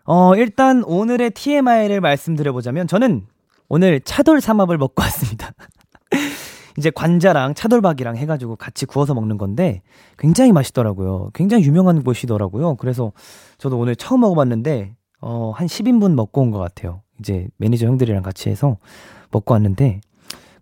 어, 0.05 0.35
일단 0.37 0.83
오늘의 0.85 1.31
TMI를 1.31 2.01
말씀드려보자면 2.01 2.87
저는 2.87 3.27
오늘 3.69 4.01
차돌 4.01 4.41
삼합을 4.41 4.77
먹고 4.79 5.03
왔습니다. 5.03 5.53
이제 6.77 6.91
관자랑 6.91 7.55
차돌박이랑 7.55 8.17
해가지고 8.17 8.57
같이 8.57 8.85
구워서 8.85 9.15
먹는 9.15 9.39
건데 9.39 9.83
굉장히 10.19 10.53
맛있더라고요. 10.53 11.31
굉장히 11.33 11.65
유명한 11.65 12.03
곳이더라고요. 12.03 12.75
그래서 12.77 13.13
저도 13.59 13.79
오늘 13.79 13.95
처음 13.97 14.21
먹어봤는데 14.21 14.97
어, 15.21 15.53
한 15.55 15.67
10인분 15.67 16.15
먹고 16.15 16.43
온 16.43 16.51
것 16.51 16.59
같아요. 16.59 17.01
이제 17.21 17.47
매니저 17.59 17.87
형들이랑 17.87 18.23
같이 18.23 18.49
해서 18.51 18.77
먹고 19.31 19.55
왔는데 19.55 20.01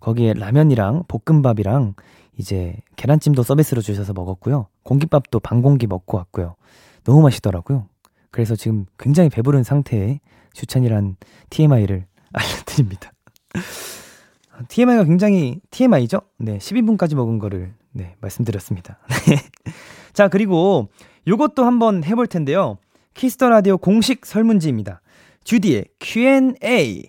거기에 0.00 0.34
라면이랑 0.34 1.04
볶음밥이랑 1.08 1.94
이제 2.38 2.76
계란찜도 2.96 3.42
서비스로 3.42 3.82
주셔서 3.82 4.12
먹었고요. 4.12 4.66
공깃밥도 4.82 5.40
반 5.40 5.62
공기 5.62 5.86
먹고 5.86 6.16
왔고요. 6.16 6.56
너무 7.04 7.22
맛있더라고요. 7.22 7.88
그래서 8.30 8.56
지금 8.56 8.86
굉장히 8.98 9.28
배부른 9.28 9.62
상태에 9.62 10.20
주찬이란 10.54 11.16
TMI를 11.50 12.06
알려드립니다. 12.32 13.12
TMI가 14.68 15.04
굉장히 15.04 15.60
TMI죠? 15.70 16.22
네, 16.38 16.58
12분까지 16.58 17.14
먹은 17.14 17.38
거를 17.38 17.74
네, 17.92 18.16
말씀드렸습니다. 18.20 18.98
자, 20.12 20.28
그리고 20.28 20.88
요것도 21.26 21.64
한번 21.64 22.04
해볼 22.04 22.26
텐데요. 22.26 22.78
Kiss 23.14 23.34
the 23.34 23.48
Radio 23.48 23.76
공식 23.76 24.24
설문지입니다. 24.24 25.02
주디의 25.44 25.86
Q&A. 26.00 27.06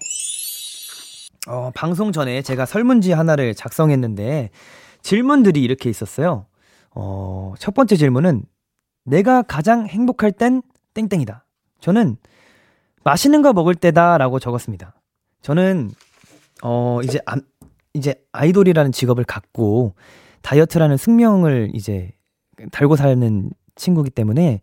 어, 1.48 1.72
방송 1.76 2.12
전에 2.12 2.42
제가 2.42 2.66
설문지 2.66 3.12
하나를 3.12 3.54
작성했는데 3.54 4.50
질문들이 5.04 5.62
이렇게 5.62 5.90
있었어요. 5.90 6.48
어, 6.96 7.54
첫 7.60 7.74
번째 7.74 7.96
질문은 7.96 8.44
내가 9.06 9.42
가장 9.42 9.86
행복할 9.86 10.32
땐 10.32 10.62
땡땡이다. 10.94 11.46
저는 11.80 12.18
맛있는 13.04 13.42
거 13.42 13.54
먹을 13.54 13.76
때다라고 13.76 14.40
적었습니다. 14.40 14.96
저는 15.42 15.92
어 16.64 17.02
이제 17.04 17.20
아, 17.26 17.36
이제 17.94 18.16
아이돌이라는 18.32 18.92
직업을 18.92 19.26
갖고 19.26 19.94
다이어트라는 20.42 20.98
숙명을 20.98 21.72
이제 21.74 22.12
달고 22.72 22.96
사는 22.96 23.50
친구기 23.76 24.10
때문에 24.10 24.62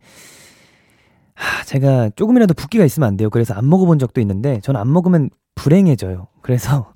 하, 1.35 1.65
제가 1.65 2.11
조금이라도 2.17 2.55
붓기가 2.55 2.85
있으면 2.85 3.09
안 3.09 3.17
돼요. 3.17 3.29
그래서 3.29 3.55
안 3.55 3.69
먹어본 3.69 3.99
적도 3.99 4.21
있는데 4.21 4.61
저는 4.61 4.81
안 4.81 4.91
먹으면 4.91 5.29
불행해져요. 5.55 6.29
그래서 6.41 6.95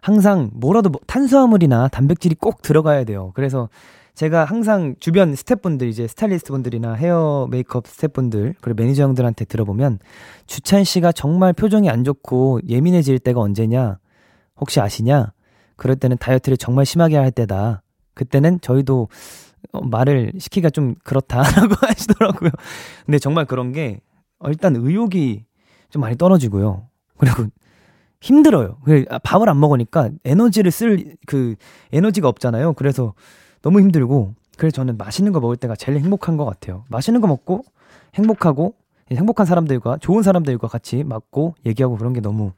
항상 0.00 0.50
뭐라도 0.54 0.90
뭐, 0.90 1.00
탄수화물이나 1.06 1.88
단백질이 1.88 2.34
꼭 2.34 2.62
들어가야 2.62 3.04
돼요. 3.04 3.32
그래서 3.34 3.68
제가 4.14 4.44
항상 4.44 4.96
주변 5.00 5.34
스태프분들 5.34 5.88
이제 5.88 6.06
스타일리스트 6.06 6.52
분들이나 6.52 6.94
헤어 6.94 7.46
메이크업 7.50 7.86
스태프분들 7.86 8.54
그리고 8.60 8.82
매니저 8.82 9.02
형들한테 9.02 9.44
들어보면 9.46 9.98
주찬 10.46 10.84
씨가 10.84 11.12
정말 11.12 11.52
표정이 11.52 11.88
안 11.88 12.04
좋고 12.04 12.60
예민해질 12.68 13.18
때가 13.18 13.40
언제냐? 13.40 13.98
혹시 14.56 14.80
아시냐? 14.80 15.32
그럴 15.76 15.96
때는 15.96 16.18
다이어트를 16.18 16.58
정말 16.58 16.84
심하게 16.84 17.16
할 17.16 17.30
때다. 17.30 17.82
그때는 18.14 18.60
저희도 18.60 19.08
어, 19.72 19.80
말을 19.80 20.32
시키기가 20.38 20.70
좀 20.70 20.94
그렇다라고 21.04 21.74
하시더라고요. 21.86 22.50
근데 23.06 23.18
정말 23.18 23.46
그런 23.46 23.72
게 23.72 24.00
일단 24.46 24.76
의욕이 24.76 25.44
좀 25.90 26.00
많이 26.00 26.16
떨어지고요. 26.16 26.88
그리고 27.16 27.46
힘들어요. 28.20 28.78
그 28.84 29.04
아, 29.10 29.18
밥을 29.18 29.48
안 29.48 29.58
먹으니까 29.58 30.10
에너지를 30.24 30.70
쓸 30.70 31.16
그 31.26 31.56
에너지가 31.92 32.28
없잖아요. 32.28 32.74
그래서 32.74 33.14
너무 33.62 33.80
힘들고 33.80 34.34
그래서 34.56 34.74
저는 34.74 34.98
맛있는 34.98 35.32
거 35.32 35.40
먹을 35.40 35.56
때가 35.56 35.74
제일 35.74 35.98
행복한 35.98 36.36
것 36.36 36.44
같아요. 36.44 36.84
맛있는 36.88 37.20
거 37.20 37.26
먹고 37.26 37.64
행복하고 38.14 38.74
행복한 39.10 39.46
사람들과 39.46 39.98
좋은 39.98 40.22
사람들과 40.22 40.68
같이 40.68 41.02
맞고 41.02 41.54
얘기하고 41.66 41.96
그런 41.96 42.12
게 42.12 42.20
너무 42.20 42.52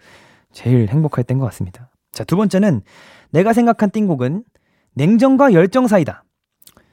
제일 0.53 0.89
행복할 0.89 1.25
때인 1.25 1.39
것 1.39 1.47
같습니다. 1.47 1.91
자, 2.11 2.25
두 2.25 2.37
번째는 2.37 2.83
내가 3.31 3.53
생각한 3.53 3.91
띵곡은 3.91 4.45
냉정과 4.95 5.55
열정 5.55 5.87
사이다. 5.87 6.25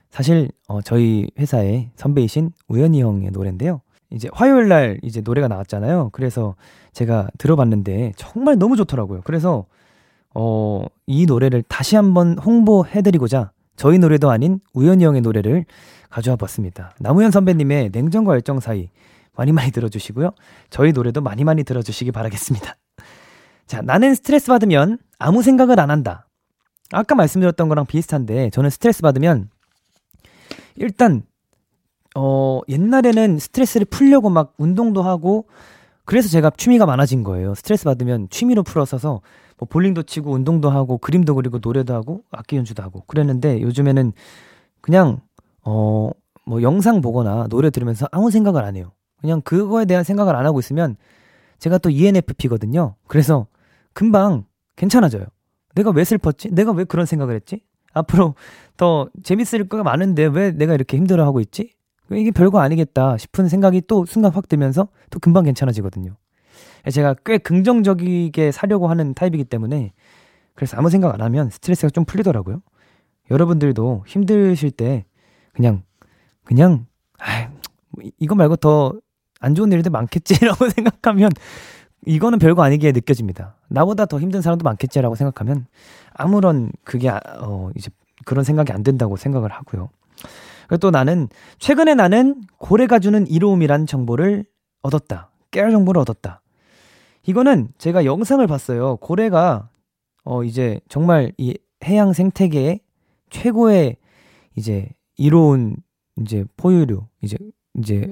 사실 0.09 0.49
어, 0.67 0.81
저희 0.81 1.29
회사의 1.37 1.91
선배이신 1.95 2.51
우연히 2.67 3.01
형의 3.01 3.31
노래인데요. 3.31 3.81
이제 4.11 4.29
화요일 4.33 4.67
날 4.67 4.99
이제 5.03 5.21
노래가 5.21 5.47
나왔잖아요. 5.47 6.09
그래서 6.11 6.55
제가 6.93 7.29
들어봤는데 7.37 8.13
정말 8.15 8.57
너무 8.57 8.75
좋더라고요. 8.75 9.21
그래서 9.23 9.65
어, 10.33 10.85
이 11.05 11.25
노래를 11.25 11.63
다시 11.63 11.95
한번 11.95 12.37
홍보해드리고자 12.37 13.51
저희 13.75 13.97
노래도 13.97 14.29
아닌 14.29 14.59
우연히 14.73 15.05
형의 15.05 15.21
노래를 15.21 15.65
가져와 16.09 16.37
봤습니다. 16.37 16.93
나무현 16.99 17.31
선배님의 17.31 17.91
냉정과 17.93 18.33
열정 18.33 18.59
사이 18.59 18.89
많이 19.35 19.51
많이 19.51 19.71
들어주시고요. 19.71 20.31
저희 20.69 20.91
노래도 20.91 21.21
많이 21.21 21.43
많이 21.43 21.63
들어주시기 21.63 22.11
바라겠습니다. 22.11 22.75
자, 23.67 23.81
나는 23.81 24.15
스트레스 24.15 24.47
받으면 24.47 24.97
아무 25.17 25.43
생각을 25.43 25.79
안 25.79 25.91
한다. 25.91 26.27
아까 26.91 27.15
말씀드렸던 27.15 27.69
거랑 27.69 27.85
비슷한데 27.85 28.49
저는 28.49 28.69
스트레스 28.69 29.01
받으면 29.01 29.49
일단 30.75 31.21
어 32.21 32.59
옛날에는 32.67 33.39
스트레스를 33.39 33.85
풀려고 33.85 34.29
막 34.29 34.53
운동도 34.57 35.01
하고 35.01 35.47
그래서 36.05 36.27
제가 36.27 36.51
취미가 36.57 36.85
많아진 36.85 37.23
거예요. 37.23 37.55
스트레스 37.55 37.85
받으면 37.85 38.27
취미로 38.29 38.63
풀어서서 38.63 39.21
뭐 39.57 39.67
볼링도 39.69 40.03
치고 40.03 40.31
운동도 40.31 40.69
하고 40.69 40.97
그림도 40.97 41.35
그리고 41.35 41.59
노래도 41.59 41.93
하고 41.93 42.23
악기 42.31 42.57
연주도 42.57 42.83
하고 42.83 43.03
그랬는데 43.07 43.61
요즘에는 43.61 44.11
그냥 44.81 45.21
어 45.63 46.11
뭐 46.49 46.63
영상 46.63 46.99
보거나 46.99 47.45
노래 47.47 47.69
들으면서 47.69 48.07
아무 48.11 48.31
생각을 48.31 48.63
안 48.63 48.75
해요. 48.75 48.91
그냥 49.21 49.39
그거에 49.41 49.85
대한 49.85 50.03
생각을 50.03 50.35
안 50.35 50.47
하고 50.47 50.59
있으면 50.59 50.97
제가 51.59 51.77
또 51.77 51.91
ENFP거든요. 51.91 52.95
그래서 53.07 53.45
금방 53.93 54.45
괜찮아져요. 54.75 55.25
내가 55.75 55.91
왜 55.91 56.03
슬펐지? 56.03 56.49
내가 56.51 56.71
왜 56.71 56.85
그런 56.85 57.05
생각을 57.05 57.35
했지? 57.35 57.61
앞으로 57.93 58.33
더 58.77 59.09
재밌을 59.21 59.67
거가 59.69 59.83
많은데 59.83 60.25
왜 60.25 60.51
내가 60.51 60.73
이렇게 60.73 60.97
힘들어 60.97 61.23
하고 61.23 61.39
있지? 61.39 61.75
이게 62.11 62.31
별거 62.31 62.59
아니겠다 62.59 63.17
싶은 63.17 63.47
생각이 63.47 63.83
또 63.87 64.05
순간 64.05 64.31
확 64.31 64.47
들면서 64.47 64.87
또 65.09 65.19
금방 65.19 65.43
괜찮아지거든요. 65.45 66.15
제가 66.91 67.15
꽤 67.25 67.37
긍정적이게 67.37 68.51
사려고 68.51 68.87
하는 68.87 69.13
타입이기 69.13 69.45
때문에 69.45 69.93
그래서 70.55 70.77
아무 70.77 70.89
생각 70.89 71.13
안 71.13 71.21
하면 71.21 71.49
스트레스가 71.49 71.89
좀 71.89 72.05
풀리더라고요. 72.05 72.61
여러분들도 73.29 74.03
힘드실 74.07 74.71
때 74.71 75.05
그냥 75.53 75.83
그냥 76.43 76.85
아 77.19 77.49
이거 78.19 78.35
말고 78.35 78.55
더 78.57 78.93
안 79.39 79.55
좋은 79.55 79.71
일들 79.71 79.91
많겠지라고 79.91 80.69
생각하면 80.69 81.31
이거는 82.05 82.39
별거 82.39 82.63
아니게 82.63 82.91
느껴집니다. 82.91 83.55
나보다 83.67 84.05
더 84.05 84.19
힘든 84.19 84.41
사람도 84.41 84.63
많겠지라고 84.63 85.15
생각하면 85.15 85.65
아무런 86.13 86.71
그게 86.83 87.09
아, 87.09 87.19
어 87.39 87.71
이제 87.75 87.89
그런 88.25 88.43
생각이 88.43 88.71
안 88.71 88.83
된다고 88.83 89.15
생각을 89.17 89.51
하고요. 89.51 89.89
그리고 90.69 90.77
또 90.77 90.91
나는 90.91 91.27
최근에 91.57 91.95
나는 91.95 92.43
고래가 92.59 92.99
주는 92.99 93.25
이로움이란 93.27 93.87
정보를 93.87 94.45
얻었다. 94.83 95.31
깨알 95.49 95.71
정보를 95.71 95.99
얻었다. 95.99 96.41
이거는 97.25 97.69
제가 97.79 98.05
영상을 98.05 98.45
봤어요. 98.45 98.97
고래가 98.97 99.69
어 100.23 100.43
이제 100.43 100.79
정말 100.87 101.31
이 101.37 101.57
해양 101.83 102.13
생태계의 102.13 102.81
최고의 103.31 103.97
이제 104.55 104.89
이로운 105.17 105.75
이제 106.21 106.45
포유류 106.55 107.01
이제 107.21 107.37
이제 107.79 108.07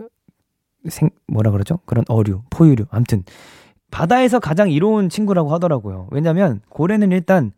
생 0.89 1.09
뭐라 1.27 1.51
그러죠? 1.51 1.77
그런 1.85 2.03
어류, 2.07 2.41
포유류. 2.49 2.85
아무튼 2.89 3.23
바다에서 3.91 4.39
가장 4.39 4.71
이로운 4.71 5.09
친구라고 5.09 5.53
하더라고요. 5.53 6.07
왜냐면 6.09 6.61
고래는 6.69 7.11
일단 7.11 7.51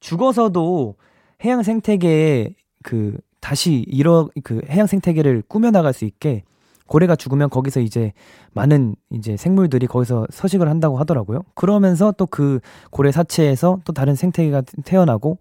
죽어서도 0.00 0.96
해양 1.44 1.62
생태계에 1.62 2.54
그 2.82 3.18
다시 3.40 3.84
이러 3.88 4.28
그 4.44 4.60
해양 4.68 4.86
생태계를 4.86 5.42
꾸며 5.48 5.70
나갈 5.70 5.92
수 5.92 6.04
있게 6.04 6.42
고래가 6.86 7.16
죽으면 7.16 7.50
거기서 7.50 7.80
이제 7.80 8.12
많은 8.52 8.94
이제 9.10 9.36
생물들이 9.36 9.86
거기서 9.86 10.26
서식을 10.30 10.68
한다고 10.68 10.98
하더라고요. 10.98 11.42
그러면서 11.54 12.12
또 12.12 12.26
그 12.26 12.60
고래 12.90 13.12
사체에서 13.12 13.80
또 13.84 13.92
다른 13.92 14.14
생태계가 14.14 14.62
태어나고 14.84 15.38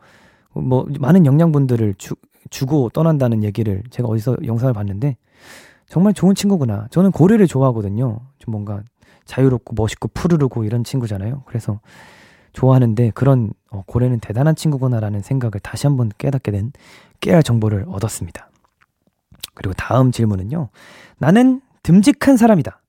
뭐 0.54 0.86
많은 1.00 1.26
영양분들을 1.26 1.96
주, 1.98 2.16
주고 2.50 2.90
떠난다는 2.90 3.44
얘기를 3.44 3.84
제가 3.90 4.08
어디서 4.08 4.38
영상을 4.46 4.74
봤는데 4.74 5.18
정말 5.88 6.14
좋은 6.14 6.34
친구구나. 6.36 6.88
저는 6.90 7.12
고래를 7.12 7.48
좋아하거든요. 7.48 8.20
좀 8.40 8.52
뭔가 8.52 8.82
자유롭고 9.26 9.76
멋있고 9.76 10.10
푸르르고 10.14 10.64
이런 10.64 10.84
친구잖아요. 10.84 11.44
그래서 11.46 11.80
좋아하는데 12.54 13.12
그런 13.12 13.52
어, 13.70 13.84
고래는 13.86 14.20
대단한 14.20 14.56
친구구나라는 14.56 15.22
생각을 15.22 15.60
다시 15.62 15.88
한번 15.88 16.10
깨닫게 16.18 16.52
된 16.52 16.72
깨알 17.26 17.42
정보를 17.42 17.86
얻었습니다. 17.88 18.52
그리고 19.56 19.74
다음 19.74 20.12
질문은요. 20.12 20.70
나는 21.18 21.62
듬직한 21.82 22.38
사람이다. 22.38 22.84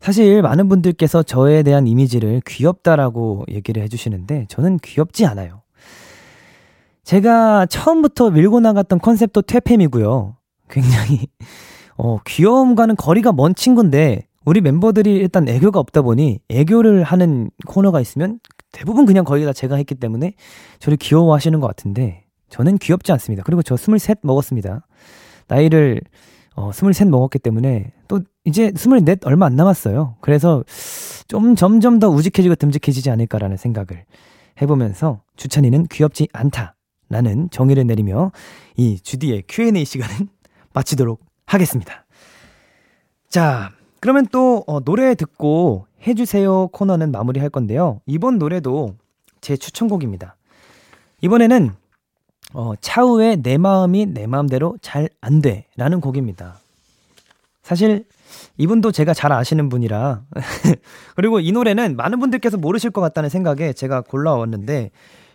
사실 0.00 0.40
많은 0.40 0.68
분들께서 0.70 1.22
저에 1.22 1.62
대한 1.62 1.86
이미지를 1.86 2.40
귀엽다라고 2.46 3.44
얘기를 3.50 3.82
해주시는데 3.82 4.46
저는 4.48 4.78
귀엽지 4.78 5.26
않아요. 5.26 5.62
제가 7.04 7.66
처음부터 7.66 8.30
밀고 8.30 8.60
나갔던 8.60 9.00
컨셉도 9.00 9.42
퇴팸이고요. 9.42 10.34
굉장히 10.70 11.26
어, 11.98 12.18
귀여움과는 12.26 12.96
거리가 12.96 13.32
먼 13.32 13.54
친구인데 13.54 14.26
우리 14.46 14.62
멤버들이 14.62 15.14
일단 15.16 15.46
애교가 15.46 15.78
없다 15.78 16.00
보니 16.00 16.40
애교를 16.48 17.02
하는 17.02 17.50
코너가 17.66 18.00
있으면 18.00 18.40
대부분 18.72 19.04
그냥 19.04 19.24
거의 19.24 19.44
다 19.44 19.52
제가 19.52 19.76
했기 19.76 19.94
때문에 19.94 20.32
저를 20.78 20.96
귀여워하시는 20.96 21.60
것 21.60 21.66
같은데 21.66 22.24
저는 22.52 22.76
귀엽지 22.78 23.10
않습니다. 23.12 23.42
그리고 23.44 23.62
저 23.62 23.74
23 23.74 24.16
먹었습니다. 24.22 24.86
나이를 25.48 26.02
어, 26.54 26.70
23 26.70 27.10
먹었기 27.10 27.38
때문에 27.38 27.92
또 28.08 28.20
이제 28.44 28.70
24 28.74 29.16
얼마 29.24 29.46
안 29.46 29.56
남았어요. 29.56 30.16
그래서 30.20 30.62
좀 31.28 31.56
점점 31.56 31.98
더 31.98 32.10
우직해지고 32.10 32.56
듬직해지지 32.56 33.10
않을까라는 33.10 33.56
생각을 33.56 34.04
해보면서 34.60 35.22
주찬이는 35.36 35.86
귀엽지 35.86 36.28
않다. 36.32 36.74
라는 37.08 37.50
정의를 37.50 37.86
내리며 37.86 38.32
이 38.76 38.98
주디의 38.98 39.44
Q&A 39.48 39.84
시간은 39.84 40.28
마치도록 40.72 41.20
하겠습니다. 41.46 42.06
자, 43.28 43.70
그러면 44.00 44.26
또 44.30 44.64
어, 44.66 44.80
노래 44.80 45.14
듣고 45.14 45.86
해주세요 46.06 46.68
코너는 46.68 47.12
마무리할 47.12 47.48
건데요. 47.48 48.00
이번 48.06 48.38
노래도 48.38 48.94
제 49.40 49.56
추천곡입니다. 49.56 50.36
이번에는 51.22 51.81
어, 52.54 52.72
차우의 52.80 53.38
내 53.42 53.56
마음이 53.58 54.06
내 54.06 54.26
마음대로 54.26 54.76
잘 54.82 55.08
안 55.20 55.40
돼. 55.40 55.66
라는 55.76 56.00
곡입니다. 56.00 56.58
사실 57.62 58.04
이분도 58.56 58.92
제가 58.92 59.14
잘 59.14 59.32
아시는 59.32 59.68
분이라 59.68 60.22
그리고 61.16 61.38
이 61.38 61.52
노래는 61.52 61.96
많은 61.96 62.18
분들께서 62.18 62.56
모르실 62.56 62.90
것 62.90 63.00
같다는 63.00 63.28
생각에 63.30 63.72
제가 63.72 64.00
골라왔는데 64.00 64.90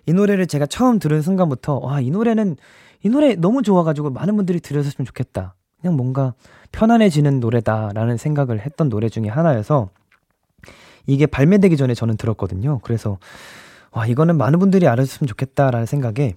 이 0.07 0.13
노래를 0.13 0.47
제가 0.47 0.65
처음 0.65 0.99
들은 0.99 1.21
순간부터 1.21 1.79
와, 1.79 2.01
이 2.01 2.09
노래는 2.11 2.57
이 3.03 3.09
노래 3.09 3.35
너무 3.35 3.61
좋아가지고 3.61 4.09
많은 4.09 4.35
분들이 4.35 4.59
들으셨으면 4.59 5.05
좋겠다. 5.05 5.55
그냥 5.79 5.95
뭔가 5.95 6.33
편안해지는 6.71 7.39
노래다라는 7.39 8.17
생각을 8.17 8.59
했던 8.59 8.89
노래 8.89 9.09
중에 9.09 9.27
하나여서 9.29 9.89
이게 11.05 11.25
발매되기 11.25 11.77
전에 11.77 11.93
저는 11.93 12.17
들었거든요. 12.17 12.79
그래서 12.83 13.17
와, 13.91 14.05
이거는 14.05 14.37
많은 14.37 14.59
분들이 14.59 14.87
알아줬으면 14.87 15.27
좋겠다라는 15.27 15.85
생각에 15.85 16.35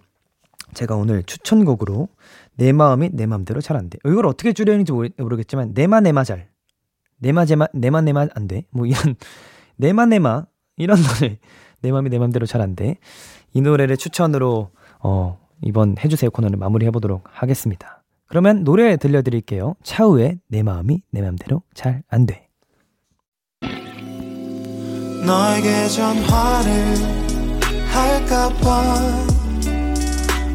제가 0.75 0.97
오늘 0.97 1.23
추천곡으로 1.25 2.09
내 2.57 2.73
마음이 2.73 3.11
내 3.12 3.27
마음대로 3.27 3.61
잘 3.61 3.77
안 3.77 3.89
돼. 3.91 3.99
이걸 4.05 4.27
어떻게 4.27 4.53
줄여야 4.53 4.75
하는지 4.75 4.93
모르겠지만 4.93 5.73
내마 5.75 6.01
내마 6.01 6.25
잘. 6.25 6.49
내마 7.18 7.45
제마 7.45 7.66
내마 7.75 8.01
내마 8.01 8.27
안 8.35 8.49
돼. 8.49 8.64
뭐 8.71 8.87
이런 8.87 9.14
내마 9.77 10.07
내마 10.07 10.45
이런 10.77 10.99
노래 11.03 11.39
내 11.83 11.93
마음이 11.93 12.11
내 12.11 12.18
마음대로 12.18 12.47
잘 12.47 12.61
안 12.61 12.75
돼. 12.77 12.97
이 13.53 13.61
노래를 13.61 13.97
추천으로 13.97 14.71
어 15.03 15.39
이번 15.62 15.97
해주세요 16.03 16.31
코너를 16.31 16.57
마무리해 16.59 16.91
보도록 16.91 17.25
하겠습니다. 17.31 18.03
그러면 18.27 18.64
노래 18.64 18.97
들려드릴게요. 18.97 19.75
차우의 19.83 20.41
내 20.49 20.62
마음이 20.62 21.03
내 21.11 21.21
맘대로 21.23 21.62
잘 21.75 22.03
안 22.09 22.27
돼. 22.27 22.49
너에게 25.27 25.89
전화를 25.89 26.95
할까봐 27.93 29.39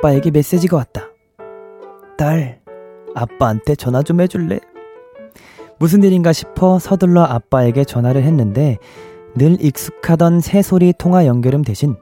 아빠에게 0.00 0.30
메시지가 0.30 0.78
왔다. 0.78 1.08
딸, 2.16 2.58
아빠한테 3.14 3.74
전화 3.74 4.02
좀 4.02 4.22
해줄래? 4.22 4.58
무슨 5.78 6.02
일인가 6.02 6.32
싶어 6.32 6.78
서둘러 6.78 7.22
아빠에게 7.22 7.84
전화를 7.84 8.22
했는데 8.22 8.78
늘 9.34 9.62
익숙하던 9.62 10.40
새소리 10.40 10.94
통화 10.96 11.26
연결음 11.26 11.62
대신 11.62 11.96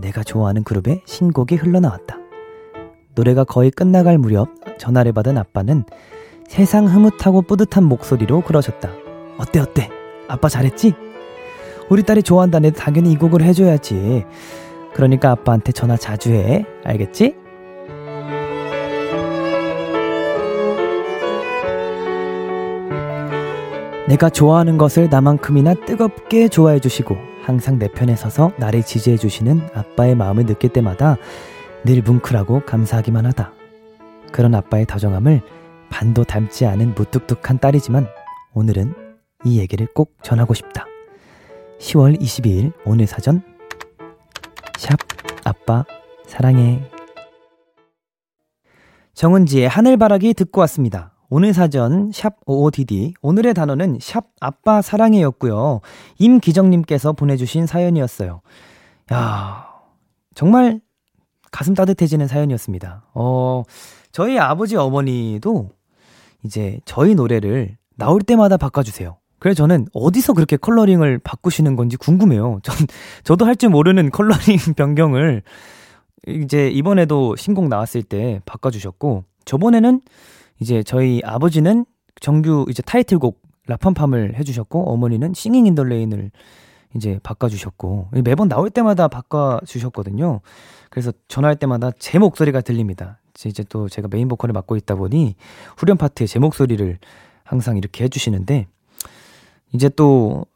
내가 0.00 0.22
좋아하는 0.22 0.64
그룹의 0.64 1.02
신곡이 1.04 1.56
흘러나왔다. 1.56 2.16
노래가 3.14 3.44
거의 3.44 3.70
끝나갈 3.70 4.16
무렵 4.16 4.48
전화를 4.78 5.12
받은 5.12 5.36
아빠는 5.36 5.84
세상 6.48 6.86
흐뭇하고 6.86 7.42
뿌듯한 7.42 7.84
목소리로 7.84 8.40
그러셨다. 8.40 8.90
어때 9.36 9.60
어때? 9.60 9.90
아빠 10.26 10.48
잘했지? 10.48 10.94
우리 11.90 12.02
딸이 12.02 12.22
좋아한다네 12.22 12.70
당연히 12.70 13.12
이 13.12 13.16
곡을 13.16 13.42
해줘야지. 13.42 14.24
그러니까 14.94 15.30
아빠한테 15.32 15.72
전화 15.72 15.98
자주 15.98 16.32
해. 16.32 16.64
알겠지? 16.84 17.41
내가 24.08 24.28
좋아하는 24.28 24.78
것을 24.78 25.08
나만큼이나 25.08 25.74
뜨겁게 25.74 26.48
좋아해 26.48 26.80
주시고 26.80 27.16
항상 27.44 27.78
내 27.78 27.88
편에 27.88 28.16
서서 28.16 28.52
나를 28.58 28.82
지지해 28.82 29.16
주시는 29.16 29.68
아빠의 29.74 30.16
마음을 30.16 30.46
느낄 30.46 30.72
때마다 30.72 31.16
늘 31.84 32.02
뭉클하고 32.02 32.64
감사하기만 32.66 33.26
하다. 33.26 33.52
그런 34.32 34.54
아빠의 34.54 34.86
다정함을 34.86 35.40
반도 35.90 36.24
닮지 36.24 36.66
않은 36.66 36.94
무뚝뚝한 36.94 37.58
딸이지만 37.58 38.08
오늘은 38.54 38.94
이 39.44 39.60
얘기를 39.60 39.86
꼭 39.94 40.16
전하고 40.22 40.54
싶다. 40.54 40.86
10월 41.78 42.18
22일 42.20 42.72
오늘 42.84 43.06
사전 43.06 43.42
샵 44.78 44.98
아빠 45.44 45.84
사랑해 46.26 46.82
정은지의 49.14 49.68
하늘바라기 49.68 50.34
듣고 50.34 50.60
왔습니다. 50.62 51.11
오늘 51.34 51.54
사전 51.54 52.12
샵 52.12 52.34
OODD 52.44 53.14
오늘의 53.22 53.54
단어는 53.54 53.96
샵 54.02 54.26
아빠 54.38 54.82
사랑해였고요. 54.82 55.80
임기정님께서 56.18 57.14
보내주신 57.14 57.64
사연이었어요. 57.64 58.42
야 59.14 59.66
정말 60.34 60.82
가슴 61.50 61.72
따뜻해지는 61.72 62.28
사연이었습니다. 62.28 63.06
어 63.14 63.62
저희 64.10 64.38
아버지 64.38 64.76
어머니도 64.76 65.70
이제 66.44 66.80
저희 66.84 67.14
노래를 67.14 67.78
나올 67.96 68.20
때마다 68.20 68.58
바꿔주세요. 68.58 69.16
그래서 69.38 69.56
저는 69.56 69.86
어디서 69.94 70.34
그렇게 70.34 70.58
컬러링을 70.58 71.18
바꾸시는 71.18 71.76
건지 71.76 71.96
궁금해요. 71.96 72.60
전, 72.62 72.76
저도 73.24 73.46
할 73.46 73.56
줄 73.56 73.70
모르는 73.70 74.10
컬러링 74.10 74.58
변경을 74.76 75.42
이제 76.26 76.68
이번에도 76.68 77.36
신곡 77.36 77.68
나왔을 77.68 78.02
때 78.02 78.40
바꿔주셨고, 78.44 79.24
저번에는 79.46 80.02
이제 80.62 80.84
저희 80.84 81.20
아버지는 81.24 81.84
정규 82.20 82.64
이제 82.68 82.82
타이틀곡 82.82 83.42
Ra 83.66 83.79
Pam 83.79 83.98
Pam을 83.98 84.36
해주셨고, 84.36 84.92
어머니는 84.92 85.34
Singing 85.34 85.66
in 85.66 85.72
the 85.72 85.82
Rain을 85.82 86.30
이제 86.94 87.18
바꿔주셨고, 87.24 88.10
매번 88.22 88.48
나올 88.48 88.70
때마다 88.70 89.08
바꿔주셨거든요. 89.08 90.40
그래서 90.88 91.12
전화할 91.26 91.56
때마다 91.56 91.90
제 91.98 92.20
목소리가 92.20 92.60
들립니다. 92.60 93.18
이제 93.44 93.64
또 93.68 93.88
제가 93.88 94.06
메인 94.08 94.28
보컬을 94.28 94.52
맡고 94.52 94.76
있다 94.76 94.94
보니 94.94 95.34
후렴 95.76 95.96
파트에 95.96 96.28
제 96.28 96.38
목소리를 96.38 96.98
항상 97.42 97.76
이렇게 97.76 98.04
해주시는데, 98.04 98.68
이제 99.72 99.88
또 99.88 100.46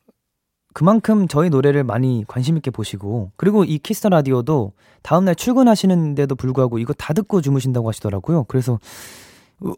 그만큼 0.73 1.27
저희 1.27 1.51
노래를 1.51 1.83
많이 1.83 2.23
관심 2.29 2.57
있게 2.59 2.71
보시고 2.71 3.33
그리고 3.37 3.65
이 3.65 3.79
키스 3.79 3.99
더 3.99 4.11
라디오도 4.11 4.73
다음날 5.03 5.35
출근하시는데도 5.35 6.35
불구하고 6.35 6.79
이거 6.79 6.93
다 6.93 7.15
듣고 7.15 7.41
주무신다고 7.41 7.89
하시더라고요. 7.89 8.45
그래서 8.45 8.79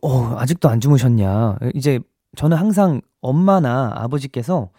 어 0.02 0.36
아직도 0.38 0.68
안 0.68 0.80
주무셨냐? 0.80 1.58
이제 1.74 2.00
저는 2.36 2.56
항상 2.56 3.00
엄마나 3.20 3.92
아버지께서 3.94 4.70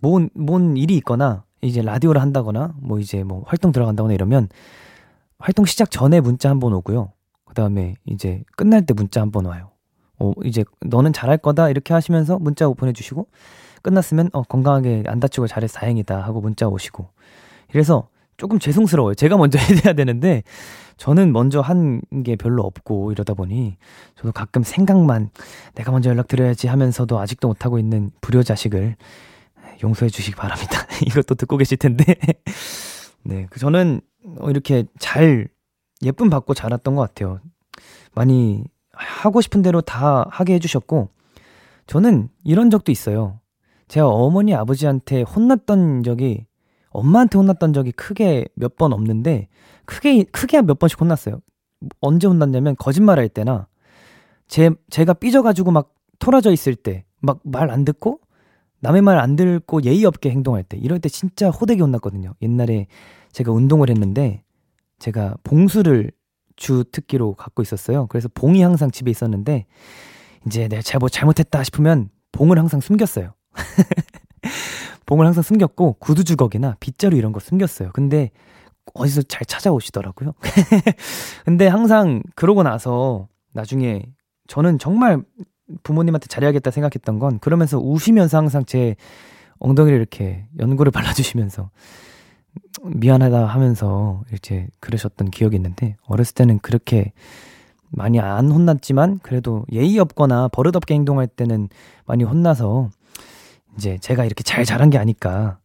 뭔, 0.00 0.30
뭔 0.34 0.76
일이 0.76 0.96
있거나 0.98 1.44
이제 1.60 1.82
라디오를 1.82 2.20
한다거나 2.20 2.74
뭐 2.80 2.98
이제 3.00 3.24
뭐 3.24 3.42
활동 3.46 3.72
들어간다거나 3.72 4.14
이러면 4.14 4.48
활동 5.38 5.64
시작 5.64 5.90
전에 5.90 6.20
문자 6.20 6.50
한 6.50 6.60
번 6.60 6.72
오고요. 6.72 7.12
그 7.44 7.54
다음에 7.54 7.94
이제 8.06 8.42
끝날 8.56 8.86
때 8.86 8.94
문자 8.94 9.20
한 9.20 9.30
번 9.32 9.46
와요. 9.46 9.70
어, 10.20 10.32
이제 10.44 10.64
너는 10.80 11.12
잘할 11.12 11.38
거다 11.38 11.68
이렇게 11.70 11.94
하시면서 11.94 12.38
문자 12.38 12.68
보내주시고 12.68 13.28
끝났으면 13.82 14.30
어, 14.32 14.42
건강하게 14.42 15.04
안 15.06 15.20
다치고 15.20 15.46
잘해서 15.46 15.78
다행이다 15.80 16.20
하고 16.22 16.40
문자 16.40 16.66
오시고 16.68 17.08
이래서 17.72 18.08
조금 18.38 18.58
죄송스러워요. 18.58 19.14
제가 19.14 19.36
먼저 19.36 19.58
해야 19.84 19.92
되는데 19.92 20.42
저는 20.96 21.32
먼저 21.32 21.60
한 21.60 22.00
게 22.24 22.36
별로 22.36 22.62
없고 22.62 23.12
이러다 23.12 23.34
보니 23.34 23.76
저도 24.16 24.32
가끔 24.32 24.62
생각만 24.62 25.30
내가 25.74 25.92
먼저 25.92 26.08
연락 26.10 26.26
드려야지 26.28 26.66
하면서도 26.68 27.18
아직도 27.18 27.48
못하고 27.48 27.78
있는 27.78 28.10
불효 28.22 28.42
자식을 28.42 28.96
용서해 29.82 30.08
주시기 30.08 30.36
바랍니다. 30.36 30.86
이것도 31.06 31.34
듣고 31.34 31.56
계실 31.58 31.76
텐데. 31.76 32.04
네, 33.24 33.46
그 33.50 33.60
저는 33.60 34.00
이렇게 34.48 34.84
잘 34.98 35.48
예쁨 36.02 36.30
받고 36.30 36.54
자랐던 36.54 36.94
것 36.94 37.02
같아요. 37.02 37.40
많이 38.14 38.64
하고 38.92 39.40
싶은 39.40 39.62
대로 39.62 39.80
다 39.80 40.26
하게 40.30 40.54
해주셨고, 40.54 41.10
저는 41.86 42.28
이런 42.44 42.70
적도 42.70 42.90
있어요. 42.90 43.40
제가 43.86 44.08
어머니 44.08 44.54
아버지한테 44.54 45.22
혼났던 45.22 46.02
적이 46.02 46.46
엄마한테 46.90 47.38
혼났던 47.38 47.72
적이 47.72 47.92
크게 47.92 48.46
몇 48.54 48.76
번 48.76 48.92
없는데 48.92 49.48
크게 49.84 50.24
크게 50.24 50.62
몇 50.62 50.78
번씩 50.78 51.00
혼났어요. 51.00 51.40
언제 52.00 52.26
혼났냐면 52.26 52.76
거짓말 52.76 53.18
할 53.18 53.28
때나 53.28 53.68
제 54.48 54.70
제가 54.90 55.14
삐져가지고 55.14 55.70
막 55.70 55.94
토라져 56.18 56.52
있을 56.52 56.74
때 56.74 57.04
막 57.20 57.40
말 57.44 57.70
안 57.70 57.84
듣고 57.84 58.20
남의 58.80 59.02
말 59.02 59.18
안 59.18 59.36
듣고 59.36 59.82
예의 59.82 60.04
없게 60.04 60.30
행동할 60.30 60.62
때 60.64 60.76
이럴 60.78 61.00
때 61.00 61.08
진짜 61.08 61.50
호되게 61.50 61.82
혼났거든요. 61.82 62.34
옛날에 62.42 62.86
제가 63.32 63.52
운동을 63.52 63.90
했는데 63.90 64.42
제가 65.00 65.36
봉수를 65.44 66.10
주 66.56 66.84
특기로 66.90 67.34
갖고 67.34 67.62
있었어요. 67.62 68.06
그래서 68.08 68.28
봉이 68.32 68.62
항상 68.62 68.90
집에 68.90 69.10
있었는데 69.10 69.66
이제 70.46 70.68
내가 70.68 70.82
잘못 70.82 71.10
잘못했다 71.10 71.62
싶으면 71.64 72.10
봉을 72.32 72.58
항상 72.58 72.80
숨겼어요. 72.80 73.32
봉을 75.08 75.24
항상 75.24 75.42
숨겼고 75.42 75.94
구두 76.00 76.22
주걱이나 76.22 76.76
빗자루 76.80 77.16
이런 77.16 77.32
거 77.32 77.40
숨겼어요. 77.40 77.90
근데 77.94 78.30
어디서 78.92 79.22
잘 79.22 79.46
찾아오시더라고요. 79.46 80.34
근데 81.46 81.66
항상 81.66 82.22
그러고 82.34 82.62
나서 82.62 83.26
나중에 83.54 84.02
저는 84.48 84.78
정말 84.78 85.22
부모님한테 85.82 86.26
잘해야겠다 86.26 86.70
생각했던 86.70 87.18
건 87.18 87.38
그러면서 87.38 87.78
우시면서 87.78 88.36
항상 88.36 88.66
제 88.66 88.96
엉덩이를 89.60 89.96
이렇게 89.98 90.46
연고를 90.58 90.92
발라주시면서 90.92 91.70
미안하다 92.84 93.46
하면서 93.46 94.22
이렇게 94.30 94.68
그러셨던 94.80 95.30
기억이 95.30 95.56
있는데 95.56 95.96
어렸을 96.06 96.34
때는 96.34 96.58
그렇게 96.58 97.12
많이 97.90 98.20
안 98.20 98.50
혼났지만 98.50 99.20
그래도 99.22 99.64
예의 99.72 99.98
없거나 100.00 100.48
버릇없게 100.48 100.92
행동할 100.92 101.26
때는 101.28 101.70
많이 102.04 102.24
혼나서 102.24 102.90
이제 103.78 103.96
제가 104.00 104.24
이렇게 104.24 104.42
잘 104.42 104.64
자란 104.64 104.90
게 104.90 104.98
아닐까 104.98 105.58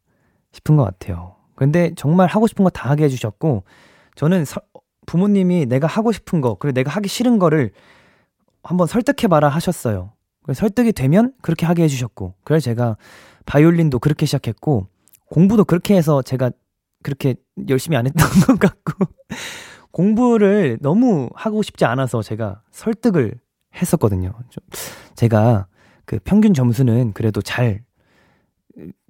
싶은 0.51 0.75
것 0.77 0.83
같아요. 0.83 1.35
근데 1.55 1.91
정말 1.95 2.27
하고 2.27 2.47
싶은 2.47 2.63
거 2.63 2.69
다 2.69 2.89
하게 2.89 3.05
해주셨고, 3.05 3.63
저는 4.15 4.45
서, 4.45 4.61
부모님이 5.07 5.65
내가 5.65 5.87
하고 5.87 6.11
싶은 6.11 6.39
거, 6.39 6.55
그리고 6.55 6.73
내가 6.73 6.91
하기 6.91 7.09
싫은 7.09 7.39
거를 7.39 7.71
한번 8.63 8.87
설득해봐라 8.87 9.49
하셨어요. 9.49 10.13
설득이 10.53 10.93
되면 10.93 11.33
그렇게 11.41 11.65
하게 11.65 11.83
해주셨고, 11.83 12.35
그래서 12.43 12.63
제가 12.65 12.97
바이올린도 13.45 13.99
그렇게 13.99 14.25
시작했고, 14.25 14.87
공부도 15.25 15.65
그렇게 15.65 15.95
해서 15.95 16.21
제가 16.21 16.51
그렇게 17.01 17.35
열심히 17.69 17.97
안 17.97 18.05
했던 18.05 18.27
것 18.47 18.59
같고, 18.59 19.05
공부를 19.91 20.77
너무 20.81 21.29
하고 21.35 21.61
싶지 21.63 21.85
않아서 21.85 22.21
제가 22.21 22.61
설득을 22.71 23.33
했었거든요. 23.75 24.33
제가 25.15 25.67
그 26.05 26.19
평균 26.23 26.53
점수는 26.53 27.13
그래도 27.13 27.41
잘 27.41 27.81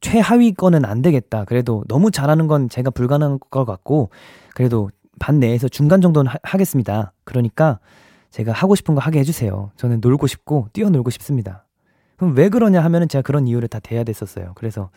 최하위 0.02 0.54
거는 0.54 0.86
안 0.86 1.02
되겠다. 1.02 1.46
그래도 1.46 1.84
너무 1.88 2.12
잘하는 2.12 2.48
건 2.48 2.70
제가 2.70 2.90
불가능한 2.90 3.40
것 3.50 3.66
같고, 3.66 4.10
그래도 4.54 4.90
반 5.20 5.40
내에서 5.40 5.68
중간 5.68 6.02
정도는 6.02 6.32
하, 6.44 6.58
겠습니다 6.58 7.14
그러니까 7.24 7.80
제가 8.32 8.52
하고 8.52 8.76
싶은 8.76 8.96
거 8.96 9.02
하게 9.02 9.20
해주세요. 9.20 9.72
저는 9.78 10.00
놀고 10.02 10.28
싶고, 10.28 10.68
뛰어놀고 10.74 11.10
싶습니다. 11.12 11.66
그럼 12.18 12.36
왜 12.36 12.50
그러냐 12.50 12.84
하면은 12.84 13.08
제가 13.08 13.22
그런 13.22 13.48
이유를 13.48 13.68
다 13.68 13.80
대야 13.80 14.04
됐었어요. 14.04 14.54
그래서 14.56 14.90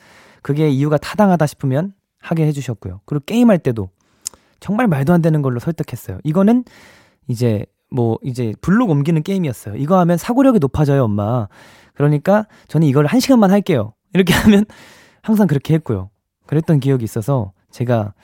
그게 0.43 0.69
이유가 0.69 0.97
타당하다 0.97 1.47
싶으면 1.47 1.93
하게 2.21 2.47
해주셨고요. 2.47 3.01
그리고 3.05 3.25
게임할 3.25 3.59
때도 3.59 3.89
정말 4.61 4.87
말도 4.87 5.13
안 5.13 5.23
되는 5.23 5.43
걸로 5.43 5.61
설득했어요. 5.61 6.19
이거는 6.25 6.65
이제 7.29 7.67
뭐 7.91 8.19
이제 8.23 8.55
블록 8.61 8.91
옮기는 8.91 9.23
게임이었어요. 9.23 9.77
이거 9.77 9.99
하면 10.01 10.17
사고력이 10.17 10.59
높아져요, 10.59 11.05
엄마. 11.05 11.49
그러니까 11.95 12.47
저는 12.69 12.87
이걸 12.87 13.07
한 13.07 13.21
시간만 13.21 13.51
할게요. 13.51 13.93
이렇게 14.17 14.35
하면 14.35 14.65
항상 15.23 15.47
그렇게 15.47 15.75
했고요. 15.75 16.11
그랬던 16.47 16.81
기억이 16.81 17.05
있어서 17.05 17.53
제가 17.71 18.15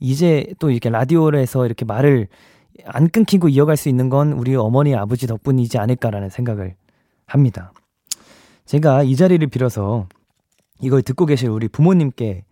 이제 0.00 0.46
또 0.58 0.70
이렇게 0.70 0.88
라디오에서 0.88 1.66
이렇게 1.66 1.84
말을 1.84 2.28
안 2.86 3.08
끊기고 3.08 3.48
이어갈 3.48 3.76
수 3.76 3.88
있는 3.88 4.08
건 4.08 4.32
우리 4.32 4.54
어머니 4.56 4.94
아버지 4.94 5.26
덕분이지 5.26 5.78
않을까라는 5.78 6.30
생각을 6.30 6.74
합니다. 7.26 7.72
제가 8.64 9.02
이 9.02 9.16
자리를 9.16 9.46
빌어서 9.48 10.06
이걸 10.80 11.02
듣고 11.02 11.26
계실 11.26 11.50
우리 11.50 11.68
부모님께 11.68 12.44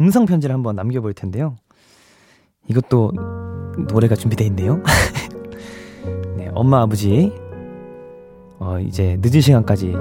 음성 0.00 0.24
편지를 0.24 0.54
한번 0.54 0.76
남겨볼 0.76 1.12
텐데요. 1.14 1.56
이것도 2.68 3.12
노래가 3.90 4.14
준비되어 4.14 4.46
있네요. 4.48 4.82
네, 6.36 6.50
엄마 6.54 6.82
아버지 6.82 7.32
어, 8.58 8.78
이제 8.80 9.16
늦은 9.20 9.40
시간까지 9.40 9.94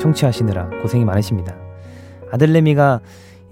청취하시느라 0.00 0.68
고생이 0.82 1.04
많으십니다. 1.04 1.59
아들내미가 2.32 3.00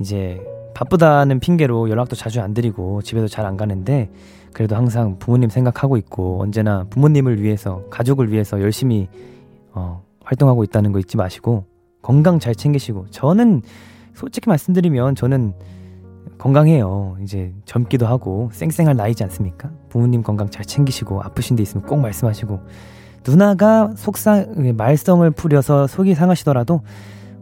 이제 0.01 0.41
바쁘다는 0.75 1.41
핑계로 1.41 1.91
연락도 1.91 2.15
자주 2.15 2.41
안 2.41 2.55
드리고 2.55 3.03
집에도 3.03 3.27
잘 3.27 3.47
안 3.47 3.57
가는데 3.57 4.11
그래도 4.53 4.77
항상 4.77 5.19
부모님 5.19 5.51
생각하고 5.51 5.97
있고 5.97 6.41
언제나 6.41 6.85
부모님을 6.91 7.43
위해서 7.43 7.83
가족을 7.91 8.31
위해서 8.33 8.61
열심히 8.61 9.09
어, 9.73 10.03
활동하고 10.25 10.65
있다는 10.65 10.93
거 10.93 10.99
잊지 10.99 11.17
마시고 11.17 11.65
건강 12.03 12.39
잘 12.39 12.55
챙기시고 12.55 13.07
저는 13.11 13.63
솔직히 14.15 14.49
말씀드리면 14.49 15.15
저는 15.15 15.55
건강해요. 16.39 17.17
이제 17.23 17.53
젊기도 17.65 18.07
하고 18.07 18.51
쌩쌩할 18.53 18.97
나이지 18.97 19.25
않습니까? 19.25 19.71
부모님 19.89 20.23
건강 20.23 20.51
잘 20.51 20.65
챙기시고 20.65 21.23
아프신 21.23 21.57
데 21.57 21.63
있으면 21.63 21.87
꼭 21.87 21.97
말씀하시고 21.99 22.61
누나가 23.27 23.93
속상 23.97 24.75
말썽을 24.77 25.33
풀려서 25.33 25.87
속이 25.87 26.15
상하시더라도 26.15 26.83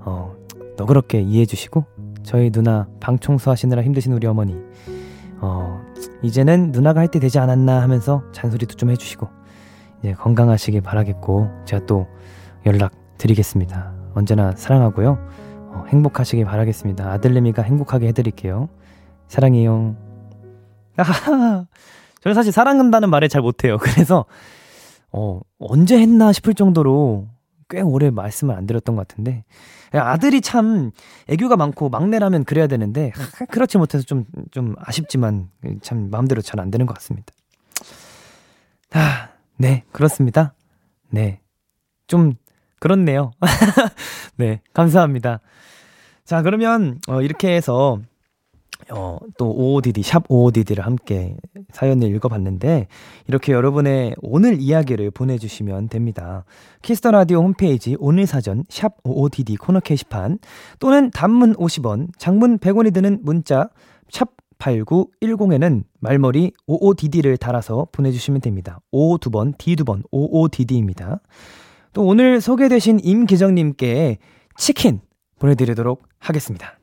어 0.01 0.36
너그럽게 0.77 1.21
이해해 1.21 1.47
주시고 1.47 1.85
저희 2.23 2.51
누나 2.51 2.89
방 3.01 3.19
청소하시느라 3.19 3.83
힘드신 3.83 4.13
우리 4.13 4.27
어머니 4.27 4.57
어 5.41 5.81
이제는 6.23 6.73
누나가 6.73 7.01
할 7.01 7.09
때 7.09 7.19
되지 7.21 7.39
않았나 7.39 7.83
하면서 7.83 8.23
잔소리도 8.33 8.75
좀 8.77 8.91
해주시고 8.91 9.29
이제 10.01 10.13
건강하시길 10.15 10.81
바라겠고 10.83 11.51
제가 11.65 11.87
또 11.87 12.07
연락 12.67 12.93
드리겠습니다. 13.19 13.95
언제나 14.15 14.53
사랑하고요. 14.57 15.19
어, 15.73 15.85
행복하시길 15.89 16.45
바라겠습니다. 16.45 17.11
아들내미가 17.13 17.63
행복하게 17.63 18.09
해드릴게요. 18.09 18.69
사랑해요. 19.29 19.97
아하, 20.97 21.67
저는 22.23 22.35
사실 22.35 22.53
사랑한다는 22.53 23.11
말을 23.11 23.29
잘 23.29 23.43
못해요. 23.43 23.77
그래서 23.79 24.25
어, 25.13 25.41
언제 25.59 25.99
했나 25.99 26.33
싶을 26.33 26.55
정도로 26.55 27.29
꽤 27.69 27.81
오래 27.81 28.11
말씀을 28.11 28.55
안 28.55 28.67
드렸던 28.67 28.97
것 28.97 29.07
같은데 29.07 29.45
아들이 29.99 30.41
참 30.41 30.91
애교가 31.29 31.57
많고 31.57 31.89
막내라면 31.89 32.45
그래야 32.45 32.67
되는데 32.67 33.13
그렇지 33.51 33.79
못해서 33.79 34.05
좀좀 34.05 34.75
아쉽지만 34.79 35.49
참 35.83 36.11
마음대로 36.11 36.43
잘 36.43 36.61
안 36.61 36.71
되는 36.71 36.87
것 36.87 36.95
같습니다. 36.95 37.33
아, 38.93 39.29
네 39.57 39.85
그렇습니다. 39.93 40.55
네, 41.11 41.41
좀 42.07 42.35
그렇네요. 42.79 43.33
네, 44.37 44.61
감사합니다. 44.73 45.41
자 46.25 46.43
그러면 46.43 46.99
어, 47.09 47.23
이렇게 47.23 47.55
해서 47.55 48.01
어, 48.91 49.19
또 49.39 49.53
OODD, 49.53 50.03
샵 50.03 50.25
OODD를 50.29 50.85
함께 50.85 51.37
사연을 51.73 52.09
읽어봤는데, 52.15 52.87
이렇게 53.27 53.53
여러분의 53.53 54.15
오늘 54.21 54.61
이야기를 54.61 55.11
보내주시면 55.11 55.89
됩니다. 55.89 56.45
키스 56.83 57.00
더 57.00 57.11
라디오 57.11 57.39
홈페이지 57.41 57.97
오늘 57.99 58.27
사전, 58.27 58.65
샵 58.69 58.97
OODD 59.05 59.57
코너 59.57 59.81
게시판, 59.81 60.39
또는 60.79 61.11
단문 61.11 61.55
50원, 61.55 62.09
장문 62.19 62.59
100원이 62.59 62.95
드는 62.95 63.21
문자, 63.23 63.69
샵 64.11 64.31
8910에는 64.59 65.85
말머리 66.01 66.53
OODD를 66.67 67.37
달아서 67.37 67.89
보내주시면 67.93 68.41
됩니다. 68.41 68.81
O 68.91 69.19
두 69.19 69.31
번, 69.31 69.53
D 69.59 69.77
두 69.77 69.85
번, 69.85 70.03
OODD입니다. 70.11 71.21
또 71.93 72.05
오늘 72.05 72.41
소개되신 72.41 73.01
임기정님께 73.03 74.19
치킨 74.57 75.01
보내드리도록 75.39 76.03
하겠습니다. 76.19 76.79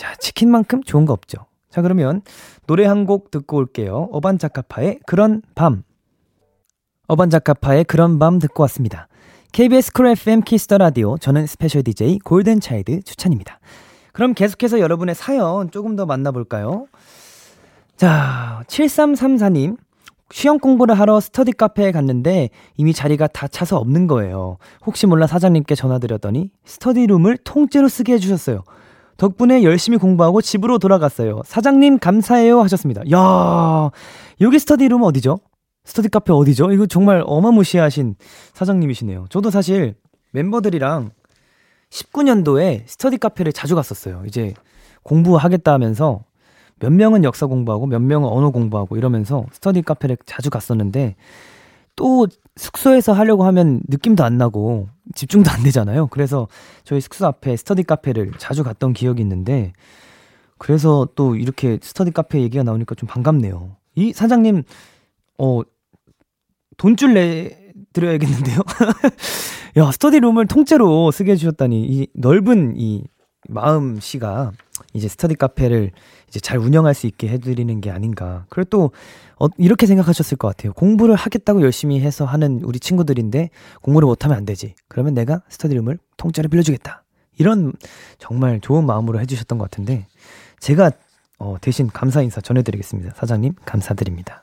자, 0.00 0.14
치킨만큼 0.14 0.82
좋은 0.82 1.04
거 1.04 1.12
없죠. 1.12 1.44
자, 1.68 1.82
그러면 1.82 2.22
노래 2.66 2.86
한 2.86 3.04
곡 3.04 3.30
듣고 3.30 3.58
올게요. 3.58 4.08
어반자카파의 4.12 5.00
그런 5.06 5.42
밤. 5.54 5.82
어반자카파의 7.06 7.84
그런 7.84 8.18
밤 8.18 8.38
듣고 8.38 8.62
왔습니다. 8.62 9.08
KBS 9.52 9.92
쿨 9.92 10.06
FM 10.06 10.40
키스 10.40 10.64
더 10.64 10.78
라디오. 10.78 11.18
저는 11.18 11.46
스페셜 11.46 11.82
DJ 11.82 12.18
골든차일드 12.20 13.02
주찬입니다. 13.02 13.60
그럼 14.14 14.32
계속해서 14.32 14.80
여러분의 14.80 15.14
사연 15.14 15.70
조금 15.70 15.96
더 15.96 16.06
만나볼까요? 16.06 16.86
자, 17.98 18.62
7334님. 18.68 19.76
시험 20.30 20.58
공부를 20.60 20.98
하러 20.98 21.20
스터디 21.20 21.52
카페에 21.52 21.92
갔는데 21.92 22.48
이미 22.78 22.94
자리가 22.94 23.26
다 23.26 23.48
차서 23.48 23.76
없는 23.76 24.06
거예요. 24.06 24.56
혹시 24.86 25.06
몰라 25.06 25.26
사장님께 25.26 25.74
전화드렸더니 25.74 26.50
스터디룸을 26.64 27.36
통째로 27.44 27.88
쓰게 27.88 28.14
해주셨어요. 28.14 28.62
덕분에 29.20 29.64
열심히 29.64 29.98
공부하고 29.98 30.40
집으로 30.40 30.78
돌아갔어요. 30.78 31.42
사장님 31.44 31.98
감사해요 31.98 32.62
하셨습니다. 32.62 33.02
야 33.12 33.90
여기 34.40 34.58
스터디룸 34.58 35.02
어디죠? 35.02 35.40
스터디 35.84 36.08
카페 36.08 36.32
어디죠? 36.32 36.72
이거 36.72 36.86
정말 36.86 37.22
어마무시하신 37.26 38.14
사장님이시네요. 38.54 39.26
저도 39.28 39.50
사실 39.50 39.94
멤버들이랑 40.32 41.10
19년도에 41.90 42.84
스터디 42.86 43.18
카페를 43.18 43.52
자주 43.52 43.74
갔었어요. 43.74 44.22
이제 44.26 44.54
공부하겠다 45.02 45.70
하면서 45.70 46.20
몇 46.78 46.90
명은 46.90 47.22
역사 47.22 47.44
공부하고 47.44 47.84
몇 47.84 48.00
명은 48.00 48.26
언어 48.26 48.48
공부하고 48.48 48.96
이러면서 48.96 49.44
스터디 49.52 49.82
카페를 49.82 50.16
자주 50.24 50.48
갔었는데 50.48 51.16
또 51.96 52.26
숙소에서 52.56 53.12
하려고 53.12 53.44
하면 53.44 53.80
느낌도 53.88 54.24
안 54.24 54.38
나고 54.38 54.88
집중도 55.14 55.50
안 55.50 55.62
되잖아요. 55.62 56.08
그래서 56.08 56.48
저희 56.84 57.00
숙소 57.00 57.26
앞에 57.26 57.56
스터디 57.56 57.84
카페를 57.84 58.32
자주 58.38 58.62
갔던 58.64 58.92
기억이 58.92 59.22
있는데 59.22 59.72
그래서 60.58 61.08
또 61.14 61.36
이렇게 61.36 61.78
스터디 61.82 62.10
카페 62.10 62.40
얘기가 62.40 62.62
나오니까 62.62 62.94
좀 62.94 63.08
반갑네요. 63.08 63.76
이 63.94 64.12
사장님 64.12 64.62
어 65.38 65.62
돈줄 66.76 67.14
내 67.14 67.58
드려야겠는데요. 67.92 68.58
야, 69.76 69.90
스터디 69.90 70.20
룸을 70.20 70.46
통째로 70.46 71.10
쓰게 71.10 71.32
해 71.32 71.36
주셨다니 71.36 71.82
이 71.82 72.06
넓은 72.14 72.74
이 72.76 73.04
마음 73.50 74.00
씨가 74.00 74.52
이제 74.94 75.08
스터디 75.08 75.34
카페를 75.34 75.90
이제 76.28 76.40
잘 76.40 76.58
운영할 76.58 76.94
수 76.94 77.06
있게 77.06 77.28
해드리는 77.28 77.80
게 77.80 77.90
아닌가. 77.90 78.46
그리고 78.48 78.68
또, 78.70 78.90
어, 79.38 79.46
이렇게 79.58 79.86
생각하셨을 79.86 80.36
것 80.36 80.48
같아요. 80.48 80.72
공부를 80.72 81.14
하겠다고 81.14 81.62
열심히 81.62 82.00
해서 82.00 82.24
하는 82.24 82.60
우리 82.62 82.78
친구들인데 82.78 83.50
공부를 83.82 84.06
못하면 84.06 84.36
안 84.36 84.44
되지. 84.44 84.74
그러면 84.88 85.14
내가 85.14 85.42
스터디룸을 85.48 85.98
통째로 86.16 86.48
빌려주겠다. 86.48 87.04
이런 87.38 87.72
정말 88.18 88.60
좋은 88.60 88.84
마음으로 88.84 89.20
해주셨던 89.20 89.58
것 89.58 89.70
같은데 89.70 90.06
제가 90.60 90.90
어, 91.38 91.56
대신 91.60 91.88
감사 91.88 92.20
인사 92.20 92.40
전해드리겠습니다. 92.40 93.14
사장님, 93.16 93.54
감사드립니다. 93.64 94.42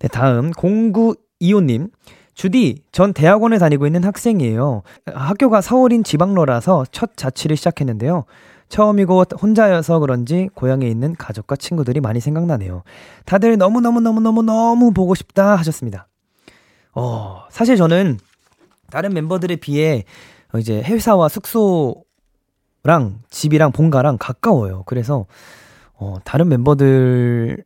네, 0.00 0.08
다음, 0.08 0.50
0925님. 0.52 1.90
주디, 2.34 2.82
전 2.92 3.12
대학원에 3.12 3.58
다니고 3.58 3.86
있는 3.86 4.04
학생이에요. 4.04 4.82
학교가 5.06 5.60
서울인 5.60 6.02
지방로라서 6.04 6.84
첫 6.90 7.16
자취를 7.16 7.56
시작했는데요. 7.56 8.24
처음이고 8.68 9.24
혼자여서 9.40 10.00
그런지 10.00 10.48
고향에 10.54 10.86
있는 10.88 11.14
가족과 11.14 11.56
친구들이 11.56 12.00
많이 12.00 12.20
생각나네요. 12.20 12.82
다들 13.24 13.56
너무너무너무너무너무 13.56 14.92
보고 14.92 15.14
싶다 15.14 15.54
하셨습니다. 15.56 16.08
어, 16.92 17.44
사실 17.50 17.76
저는 17.76 18.18
다른 18.90 19.12
멤버들에 19.12 19.56
비해 19.56 20.04
이제 20.58 20.82
회사와 20.82 21.28
숙소랑 21.28 22.04
집이랑 23.30 23.72
본가랑 23.72 24.18
가까워요. 24.18 24.82
그래서 24.86 25.26
어, 25.94 26.16
다른 26.24 26.48
멤버들이 26.48 27.62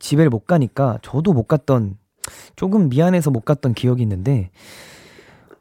집에 0.00 0.28
못 0.28 0.46
가니까 0.46 0.98
저도 1.02 1.32
못 1.32 1.44
갔던 1.44 1.96
조금 2.56 2.88
미안해서 2.88 3.30
못 3.30 3.44
갔던 3.44 3.74
기억이 3.74 4.02
있는데 4.02 4.50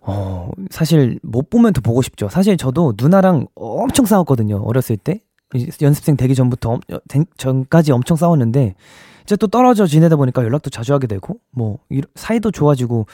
어, 0.02 0.50
사실 0.72 1.20
못 1.22 1.50
보면 1.50 1.74
더 1.74 1.82
보고 1.82 2.02
싶죠. 2.02 2.28
사실 2.28 2.58
저도 2.58 2.96
누나랑 2.98 3.48
엄청 3.56 4.06
싸웠거든요. 4.06 4.62
어렸을 4.64 4.98
때. 4.98 5.20
연습생 5.82 6.16
되기 6.16 6.34
전부터, 6.34 6.80
전까지 7.36 7.92
엄청 7.92 8.16
싸웠는데, 8.16 8.74
이제 9.24 9.36
또 9.36 9.48
떨어져 9.48 9.86
지내다 9.86 10.16
보니까 10.16 10.46
연락도 10.46 10.70
자주 10.70 10.94
하게 10.94 11.08
되고, 11.08 11.40
뭐, 11.52 11.80
사이도 12.16 12.52
좋아지고, 12.52 13.06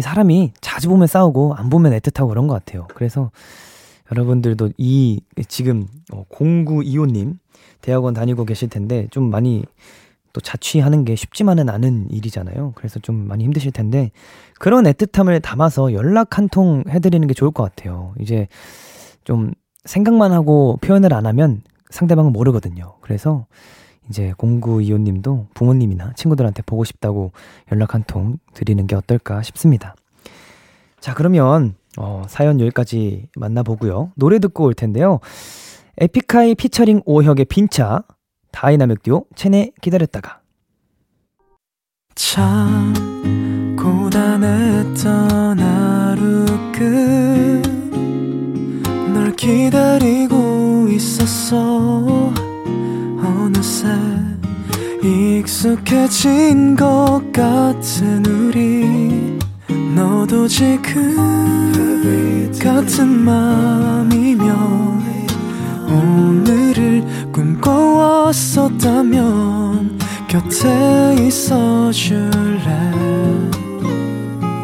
사람이 0.00 0.54
자주 0.62 0.88
보면 0.88 1.06
싸우고, 1.06 1.54
안 1.54 1.68
보면 1.68 1.92
애틋하고 1.92 2.28
그런 2.28 2.46
것 2.46 2.54
같아요. 2.54 2.88
그래서 2.94 3.30
여러분들도 4.10 4.70
이, 4.78 5.20
지금, 5.48 5.86
0925님, 6.30 7.34
어, 7.34 7.38
대학원 7.82 8.14
다니고 8.14 8.46
계실 8.46 8.70
텐데, 8.70 9.06
좀 9.10 9.28
많이 9.28 9.62
또 10.32 10.40
자취하는 10.40 11.04
게 11.04 11.14
쉽지만은 11.14 11.68
않은 11.68 12.08
일이잖아요. 12.10 12.72
그래서 12.74 12.98
좀 13.00 13.26
많이 13.28 13.44
힘드실 13.44 13.70
텐데 13.72 14.10
그런 14.58 14.84
애틋함을 14.84 15.42
담아서 15.42 15.92
연락 15.92 16.38
한 16.38 16.48
통 16.48 16.84
해드리는 16.88 17.26
게 17.28 17.34
좋을 17.34 17.50
것 17.50 17.62
같아요. 17.62 18.14
이제 18.20 18.48
좀 19.24 19.52
생각만 19.84 20.32
하고 20.32 20.78
표현을 20.80 21.12
안 21.14 21.26
하면 21.26 21.62
상대방은 21.90 22.32
모르거든요. 22.32 22.94
그래서 23.00 23.46
이제 24.08 24.32
공구 24.36 24.82
이호님도 24.82 25.48
부모님이나 25.54 26.12
친구들한테 26.14 26.62
보고 26.62 26.84
싶다고 26.84 27.32
연락 27.70 27.94
한 27.94 28.04
통 28.06 28.38
드리는 28.54 28.86
게 28.86 28.94
어떨까 28.96 29.42
싶습니다. 29.42 29.94
자, 31.00 31.14
그러면 31.14 31.74
어, 31.98 32.22
사연 32.28 32.60
여기까지 32.60 33.28
만나보고요. 33.36 34.12
노래 34.16 34.38
듣고 34.38 34.64
올 34.64 34.74
텐데요. 34.74 35.20
에픽하이 35.98 36.54
피처링 36.54 37.02
오혁의 37.04 37.44
빈차, 37.46 38.02
다이나믹 38.52 39.02
듀오, 39.02 39.24
첸의 39.34 39.72
기다렸다 39.80 40.28
가. 40.28 40.40
참, 42.14 42.94
고단했던 43.76 45.58
하루 45.58 46.46
끝널 49.12 49.34
기다리고 49.34 50.88
있었어. 50.90 52.32
어느새 53.24 53.88
익숙해진 55.02 56.76
것 56.76 57.22
같은 57.32 58.24
우리. 58.26 59.38
너도 59.94 60.46
지금 60.46 61.72
같은 62.62 63.08
맘이면 63.08 64.46
오늘 65.88 66.71
을 66.92 67.02
꿈꿔왔었다면 67.32 69.98
곁에 70.28 71.16
있어 71.26 71.90
줄래 71.90 72.60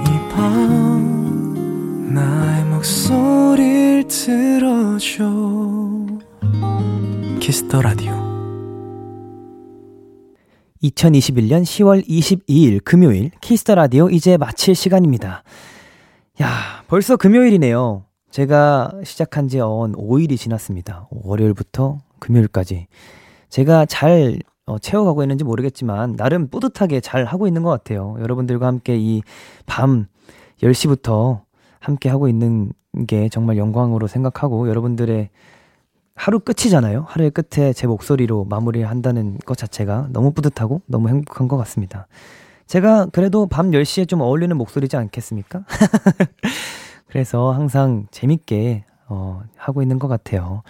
이 0.04 0.06
밤 0.34 2.12
나의 2.14 2.64
목소리를 2.66 4.04
들어줘 4.08 5.24
키스 7.40 7.65
더 7.65 7.80
라디오 7.82 8.12
2021년 10.82 11.62
10월 11.62 12.06
22일 12.06 12.84
금요일 12.84 13.30
키스 13.40 13.62
더 13.62 13.74
라디오 13.74 14.08
이제 14.10 14.36
마칠 14.36 14.74
시간입니다. 14.76 15.42
야, 16.40 16.84
벌써 16.86 17.16
금요일이네요. 17.16 18.04
제가 18.30 18.92
시작한 19.04 19.48
지 19.48 19.62
어언 19.62 19.96
5일이 19.96 20.38
지났습니다. 20.38 21.08
월요일부터 21.10 21.98
금요일까지. 22.20 22.86
제가 23.48 23.86
잘 23.86 24.38
어, 24.66 24.78
채워가고 24.78 25.22
있는지 25.22 25.44
모르겠지만, 25.44 26.16
나름 26.16 26.48
뿌듯하게 26.48 27.00
잘 27.00 27.24
하고 27.24 27.46
있는 27.46 27.62
것 27.62 27.70
같아요. 27.70 28.16
여러분들과 28.20 28.66
함께 28.66 28.96
이 28.98 29.22
밤 29.66 30.06
10시부터 30.62 31.40
함께 31.80 32.08
하고 32.10 32.28
있는 32.28 32.72
게 33.06 33.28
정말 33.30 33.56
영광으로 33.56 34.06
생각하고, 34.06 34.68
여러분들의 34.68 35.30
하루 36.14 36.40
끝이잖아요. 36.40 37.04
하루의 37.08 37.30
끝에 37.30 37.72
제 37.72 37.86
목소리로 37.86 38.44
마무리를 38.44 38.88
한다는 38.90 39.38
것 39.46 39.56
자체가 39.56 40.08
너무 40.10 40.32
뿌듯하고 40.32 40.82
너무 40.86 41.08
행복한 41.08 41.48
것 41.48 41.56
같습니다. 41.58 42.06
제가 42.66 43.06
그래도 43.12 43.46
밤 43.46 43.70
10시에 43.70 44.06
좀 44.08 44.20
어울리는 44.20 44.54
목소리지 44.56 44.96
않겠습니까? 44.96 45.62
그래서 47.06 47.52
항상 47.52 48.06
재밌게 48.10 48.84
어, 49.08 49.42
하고 49.56 49.80
있는 49.80 49.98
것 49.98 50.08
같아요. 50.08 50.62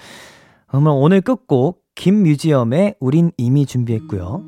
그러면 0.68 0.92
오늘 0.94 1.20
끝곡 1.20 1.82
김뮤지엄의 1.94 2.96
우린 3.00 3.32
이미 3.36 3.66
준비했고요. 3.66 4.44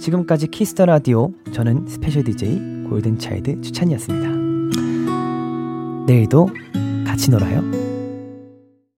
지금까지 0.00 0.48
키스터 0.48 0.86
라디오 0.86 1.30
저는 1.52 1.86
스페셜 1.86 2.24
DJ 2.24 2.84
골든차일드 2.88 3.60
추찬이었습니다. 3.60 4.28
내일도 6.06 6.48
같이 7.06 7.30
놀아요. 7.30 7.89